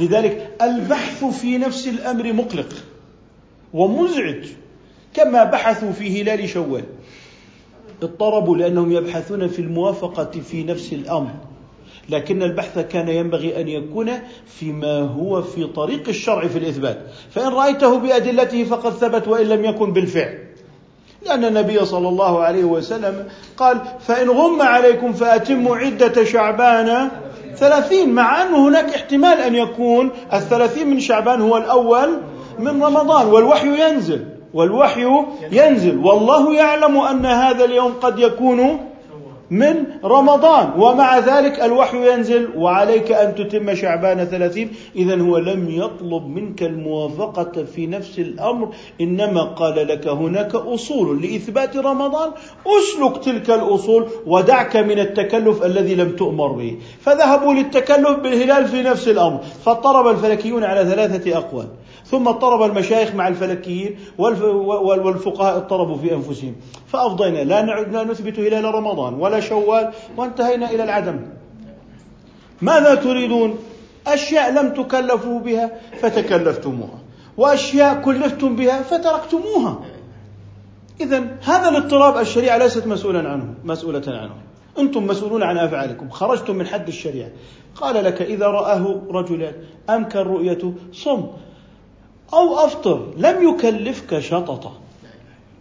لذلك 0.00 0.50
البحث 0.62 1.24
في 1.24 1.58
نفس 1.58 1.88
الأمر 1.88 2.32
مقلق 2.32 2.68
ومزعج 3.74 4.46
كما 5.14 5.44
بحثوا 5.44 5.92
في 5.92 6.22
هلال 6.22 6.48
شوال. 6.48 6.84
اضطربوا 8.02 8.56
لأنهم 8.56 8.92
يبحثون 8.92 9.48
في 9.48 9.58
الموافقة 9.58 10.30
في 10.30 10.64
نفس 10.64 10.92
الأمر 10.92 11.30
لكن 12.08 12.42
البحث 12.42 12.78
كان 12.78 13.08
ينبغي 13.08 13.60
أن 13.60 13.68
يكون 13.68 14.10
فيما 14.46 15.00
هو 15.00 15.42
في 15.42 15.64
طريق 15.66 16.08
الشرع 16.08 16.46
في 16.46 16.58
الإثبات. 16.58 17.00
فإن 17.30 17.48
رأيته 17.48 17.98
بأدلته 17.98 18.64
فقد 18.64 18.92
ثبت 18.92 19.28
وإن 19.28 19.46
لم 19.46 19.64
يكن 19.64 19.92
بالفعل. 19.92 20.38
لأن 21.26 21.44
النبي 21.44 21.84
صلى 21.84 22.08
الله 22.08 22.40
عليه 22.40 22.64
وسلم 22.64 23.28
قال 23.56 23.80
فإن 24.00 24.30
غم 24.30 24.62
عليكم 24.62 25.12
فأتموا 25.12 25.76
عدة 25.76 26.24
شعبان 26.24 27.10
ثلاثين 27.56 28.14
مع 28.14 28.42
أنه 28.42 28.68
هناك 28.68 28.94
احتمال 28.94 29.40
أن 29.40 29.54
يكون 29.54 30.10
الثلاثين 30.32 30.90
من 30.90 31.00
شعبان 31.00 31.40
هو 31.40 31.56
الأول 31.56 32.08
من 32.58 32.82
رمضان 32.82 33.26
والوحي 33.26 33.88
ينزل 33.88 34.26
والوحي 34.54 35.06
ينزل. 35.52 35.98
والله 35.98 36.54
يعلم 36.54 36.98
أن 36.98 37.26
هذا 37.26 37.64
اليوم 37.64 37.92
قد 38.02 38.18
يكون 38.18 38.91
من 39.52 40.00
رمضان. 40.04 40.80
ومع 40.80 41.18
ذلك 41.18 41.60
الوحي 41.60 42.12
ينزل. 42.12 42.48
وعليك 42.56 43.12
أن 43.12 43.34
تتم 43.34 43.74
شعبان 43.74 44.24
ثلاثين. 44.24 44.68
إذا 44.96 45.20
هو 45.20 45.38
لم 45.38 45.70
يطلب 45.70 46.26
منك 46.26 46.62
الموافقة 46.62 47.64
في 47.64 47.86
نفس 47.86 48.18
الأمر. 48.18 48.68
إنما 49.00 49.42
قال 49.42 49.88
لك 49.88 50.08
هناك 50.08 50.54
أصول 50.54 51.22
لإثبات 51.22 51.76
رمضان. 51.76 52.30
أسلك 52.66 53.24
تلك 53.24 53.50
الأصول 53.50 54.06
ودعك 54.26 54.76
من 54.76 54.98
التكلف 54.98 55.64
الذي 55.64 55.94
لم 55.94 56.16
تؤمر 56.16 56.52
به. 56.52 56.78
فذهبوا 57.00 57.54
للتكلف 57.54 58.10
بالهلال 58.10 58.64
في 58.68 58.82
نفس 58.82 59.08
الأمر. 59.08 59.40
فاضطرب 59.64 60.06
الفلكيون 60.08 60.64
على 60.64 60.84
ثلاثة 60.84 61.38
أقوال. 61.38 61.66
ثم 62.12 62.28
اضطرب 62.28 62.62
المشايخ 62.62 63.14
مع 63.14 63.28
الفلكيين 63.28 63.98
والفقهاء 64.18 65.56
اضطربوا 65.56 65.96
في 65.96 66.14
أنفسهم. 66.14 66.54
فأفضينا 66.86 67.38
لا 67.44 68.04
نثبت 68.04 68.38
هلال 68.38 68.64
رمضان 68.64 69.14
ولا 69.14 69.40
شوال 69.40 69.92
وانتهينا 70.16 70.70
إلى 70.70 70.84
العدم. 70.84 71.20
ماذا 72.62 72.94
تريدون؟ 72.94 73.58
أشياء 74.06 74.52
لم 74.52 74.74
تكلفوا 74.74 75.40
بها 75.40 75.70
فتكلفتموها 76.00 76.98
وأشياء 77.36 78.00
كلفتم 78.00 78.56
بها 78.56 78.82
فتركتموها. 78.82 79.80
اذا 81.00 81.18
هذا 81.42 81.68
الاضطراب 81.68 82.16
الشريعة 82.16 82.56
ليست 82.58 82.86
مسؤولا 82.86 83.28
عنه 83.28 83.54
مسؤولة 83.64 84.02
عنه. 84.06 84.34
أنتم 84.78 85.06
مسؤولون 85.06 85.42
عن 85.42 85.58
أفعالكم. 85.58 86.10
خرجتم 86.10 86.56
من 86.56 86.66
حد 86.66 86.88
الشريعة. 86.88 87.30
قال 87.74 88.04
لك 88.04 88.22
إذا 88.22 88.46
رآه 88.46 89.00
رجلان 89.10 89.54
امكن 89.90 90.18
رؤيته 90.18 90.74
صم. 90.92 91.26
أو 92.32 92.64
أفطر 92.64 93.12
لم 93.16 93.48
يكلفك 93.48 94.18
شططة. 94.18 94.72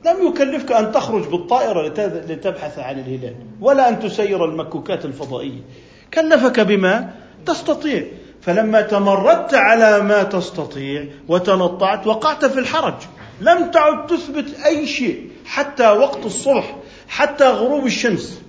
لم 0.05 0.27
يكلفك 0.27 0.71
أن 0.71 0.91
تخرج 0.91 1.27
بالطائرة 1.27 1.87
لتبحث 2.07 2.79
عن 2.79 2.99
الهلال 2.99 3.35
ولا 3.61 3.89
أن 3.89 3.99
تسير 3.99 4.45
المكوكات 4.45 5.05
الفضائية. 5.05 5.61
كلفك 6.13 6.59
بما 6.59 7.13
تستطيع. 7.45 8.05
فلما 8.41 8.81
تمردت 8.81 9.53
على 9.53 9.99
ما 9.99 10.23
تستطيع 10.23 11.05
وتنطعت 11.27 12.07
وقعت 12.07 12.45
في 12.45 12.59
الحرج. 12.59 12.93
لم 13.41 13.71
تعد 13.71 14.07
تثبت 14.07 14.45
أي 14.65 14.87
شيء 14.87 15.29
حتى 15.45 15.89
وقت 15.89 16.25
الصبح 16.25 16.75
حتى 17.07 17.49
غروب 17.49 17.85
الشمس. 17.85 18.41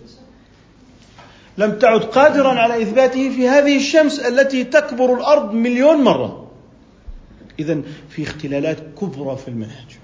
لم 1.59 1.79
تعد 1.79 2.01
قادرا 2.01 2.51
على 2.51 2.83
إثباته 2.83 3.31
في 3.31 3.49
هذه 3.49 3.77
الشمس 3.77 4.21
التي 4.21 4.65
تكبر 4.65 5.15
الأرض 5.15 5.53
مليون 5.53 5.97
مرة. 5.97 6.42
إذا 7.59 7.83
في 8.09 8.23
اختلالات 8.23 8.79
كبرى 9.01 9.37
في 9.37 9.49
المنهج 9.49 9.99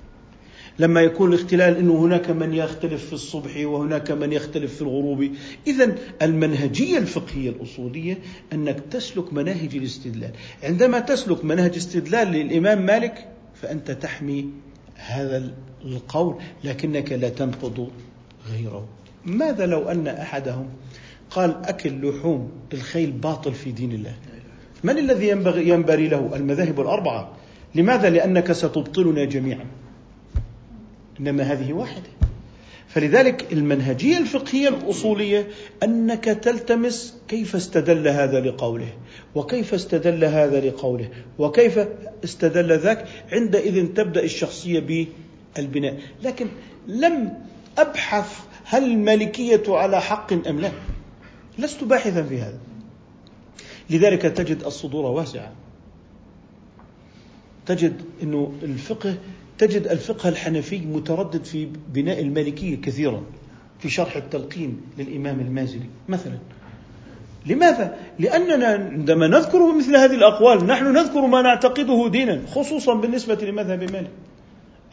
لما 0.78 1.00
يكون 1.00 1.32
الاختلال 1.34 1.76
إنه 1.76 2.04
هناك 2.04 2.30
من 2.30 2.54
يختلف 2.54 3.06
في 3.06 3.12
الصبح 3.12 3.56
وهناك 3.56 4.10
من 4.10 4.32
يختلف 4.32 4.74
في 4.74 4.82
الغروب، 4.82 5.30
اذا 5.66 5.94
المنهجية 6.22 6.98
الفقهية 6.98 7.50
الأصولية 7.50 8.18
أنك 8.52 8.80
تسلك 8.90 9.32
مناهج 9.32 9.76
الاستدلال، 9.76 10.30
عندما 10.62 11.00
تسلك 11.00 11.44
منهج 11.44 11.76
استدلال 11.76 12.28
للإمام 12.28 12.86
مالك 12.86 13.28
فأنت 13.54 13.90
تحمي 13.90 14.48
هذا 14.94 15.54
القول 15.84 16.36
لكنك 16.64 17.12
لا 17.12 17.28
تنقض 17.28 17.90
غيره. 18.52 18.88
ماذا 19.24 19.66
لو 19.66 19.88
أن 19.88 20.08
أحدهم 20.08 20.68
قال 21.30 21.64
أكل 21.64 22.08
لحوم 22.08 22.50
الخيل 22.72 23.12
باطل 23.12 23.52
في 23.52 23.72
دين 23.72 23.92
الله؟ 23.92 24.14
من 24.84 24.98
الذي 24.98 25.28
ينبغي 25.28 25.68
ينبري 25.68 26.08
له؟ 26.08 26.36
المذاهب 26.36 26.80
الأربعة 26.80 27.37
لماذا؟ 27.74 28.10
لأنك 28.10 28.52
ستبطلنا 28.52 29.24
جميعا. 29.24 29.66
إنما 31.20 31.42
هذه 31.42 31.72
واحدة. 31.72 32.10
فلذلك 32.88 33.52
المنهجية 33.52 34.18
الفقهية 34.18 34.68
الأصولية 34.68 35.48
أنك 35.82 36.24
تلتمس 36.24 37.16
كيف 37.28 37.56
استدل 37.56 38.08
هذا 38.08 38.40
لقوله 38.40 38.92
وكيف 39.34 39.74
استدل 39.74 40.24
هذا 40.24 40.60
لقوله 40.60 41.08
وكيف 41.38 41.78
استدل 42.24 42.78
ذاك 42.78 43.08
عندئذ 43.32 43.86
تبدأ 43.86 44.24
الشخصية 44.24 45.06
بالبناء. 45.56 45.98
لكن 46.22 46.46
لم 46.86 47.32
أبحث 47.78 48.40
هل 48.64 48.84
المالكية 48.84 49.62
على 49.68 50.00
حق 50.00 50.32
أم 50.48 50.60
لا. 50.60 50.70
لست 51.58 51.84
باحثا 51.84 52.22
في 52.22 52.40
هذا. 52.40 52.58
لذلك 53.90 54.22
تجد 54.22 54.62
الصدور 54.64 55.04
واسعة. 55.04 55.52
تجد 57.68 58.02
إنه 58.22 58.52
الفقه 58.62 59.14
تجد 59.58 59.86
الفقه 59.86 60.28
الحنفي 60.28 60.78
متردد 60.78 61.44
في 61.44 61.68
بناء 61.94 62.20
المالكية 62.20 62.76
كثيرا 62.76 63.22
في 63.78 63.88
شرح 63.88 64.16
التلقين 64.16 64.80
للإمام 64.98 65.40
المازري 65.40 65.88
مثلا. 66.08 66.38
لماذا؟ 67.46 67.96
لأننا 68.18 68.66
عندما 68.66 69.26
نذكر 69.26 69.76
مثل 69.76 69.96
هذه 69.96 70.14
الأقوال 70.14 70.66
نحن 70.66 70.92
نذكر 70.92 71.26
ما 71.26 71.42
نعتقده 71.42 72.08
دينا 72.08 72.40
خصوصا 72.54 72.94
بالنسبة 72.94 73.34
لمذهب 73.34 73.82
مالك. 73.82 74.10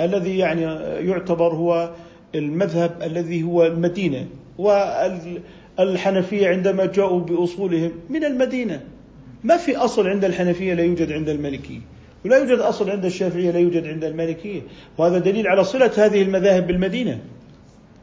الذي 0.02 0.38
يعني 0.38 0.62
يعتبر 1.08 1.54
هو 1.54 1.92
المذهب 2.36 3.02
الذي 3.04 3.44
هو 3.44 3.66
المدينة 3.66 4.26
والحنفية 4.58 6.48
عندما 6.48 6.86
جاءوا 6.86 7.20
بأصولهم 7.20 7.92
من 8.10 8.24
المدينة. 8.24 8.82
ما 9.44 9.58
في 9.58 9.78
أصل 9.78 10.08
عند 10.08 10.26
الحنفية 10.26 10.74
لا 10.74 10.84
يوجد 10.84 11.12
عند 11.12 11.30
المالكية. 11.30 11.80
ولا 12.26 12.38
يوجد 12.38 12.60
أصل 12.60 12.90
عند 12.90 13.06
الشافعية 13.06 13.52
لا 13.52 13.60
يوجد 13.60 13.88
عند 13.88 14.04
المالكية. 14.04 14.62
وهذا 14.98 15.18
دليل 15.18 15.48
على 15.48 15.64
صلة 15.64 15.92
هذه 15.98 16.22
المذاهب 16.22 16.68
بالمدينة. 16.68 17.20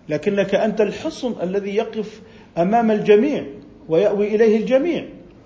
لكنك 0.09 0.55
أنت 0.55 0.81
الحصن 0.81 1.35
الذي 1.43 1.77
يقف 1.77 2.20
أمام 2.59 2.91
الجميع 2.91 3.45
ويأوي 3.89 4.35
إليه 4.35 4.57
الجميع. 4.57 5.05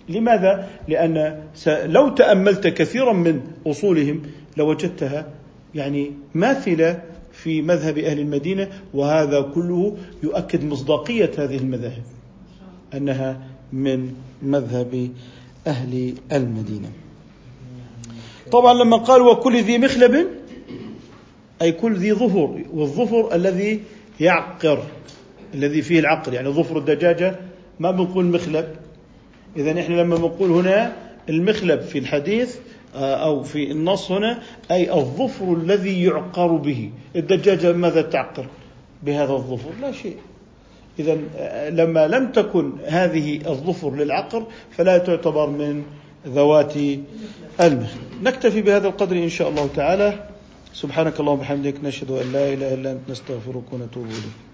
لماذا؟ 0.08 0.68
لأن 0.88 1.42
لو 1.66 2.08
تأملت 2.08 2.66
كثيرا 2.66 3.12
من 3.12 3.40
أصولهم 3.66 4.22
لوجدتها 4.56 5.26
يعني 5.74 6.12
ماثلة 6.34 7.02
في 7.32 7.62
مذهب 7.62 7.98
أهل 7.98 8.18
المدينة 8.18 8.68
وهذا 8.94 9.40
كله 9.40 9.96
يؤكد 10.22 10.64
مصداقية 10.64 11.30
هذه 11.38 11.56
المذاهب 11.56 12.02
أنها 12.94 13.40
من 13.72 14.12
مذهب 14.42 15.10
أهل 15.66 16.14
المدينة. 16.32 16.88
طبعا 18.52 18.74
لما 18.74 18.96
قال 18.96 19.22
وكل 19.22 19.62
ذي 19.62 19.78
مخلب 19.78 20.26
أي 21.62 21.72
كل 21.72 21.94
ذي 21.94 22.12
ظفر 22.12 22.64
والظفر 22.74 23.34
الذي 23.34 23.80
يعقر 24.20 24.82
الذي 25.54 25.82
فيه 25.82 26.00
العقر 26.00 26.34
يعني 26.34 26.48
ظفر 26.48 26.78
الدجاجة 26.78 27.36
ما 27.80 27.90
بنقول 27.90 28.24
مخلب. 28.24 28.68
إذا 29.56 29.80
إحنا 29.80 29.94
لما 29.94 30.16
بنقول 30.16 30.50
هنا 30.50 30.96
المخلب 31.28 31.80
في 31.80 31.98
الحديث 31.98 32.56
آه، 32.96 33.14
أو 33.14 33.42
في 33.42 33.70
النص 33.70 34.12
هنا 34.12 34.42
أي 34.70 34.94
الظفر 34.94 35.52
الذي 35.52 36.04
يعقر 36.04 36.46
به. 36.46 36.90
الدجاجة 37.16 37.72
ماذا 37.72 38.02
تعقر؟ 38.02 38.46
بهذا 39.02 39.32
الظفر 39.32 39.70
لا 39.80 39.92
شيء. 39.92 40.16
إذا 40.98 41.18
آه، 41.36 41.70
لما 41.70 42.08
لم 42.08 42.32
تكن 42.32 42.72
هذه 42.86 43.36
الظفر 43.48 43.94
للعقر 43.94 44.46
فلا 44.70 44.98
تعتبر 44.98 45.50
من 45.50 45.82
ذوات 46.28 46.74
المخلب 47.60 48.06
نكتفي 48.22 48.62
بهذا 48.62 48.88
القدر 48.88 49.16
إن 49.16 49.28
شاء 49.28 49.48
الله 49.48 49.68
تعالى. 49.76 50.28
سبحانك 50.74 51.20
اللهم 51.20 51.38
وبحمدك 51.38 51.74
نشهد 51.84 52.10
أن 52.10 52.32
لا 52.32 52.52
إله 52.52 52.74
إلا 52.74 52.90
أنت 52.92 53.10
نستغفرك 53.10 53.72
ونتوب 53.72 54.04
إليك. 54.04 54.45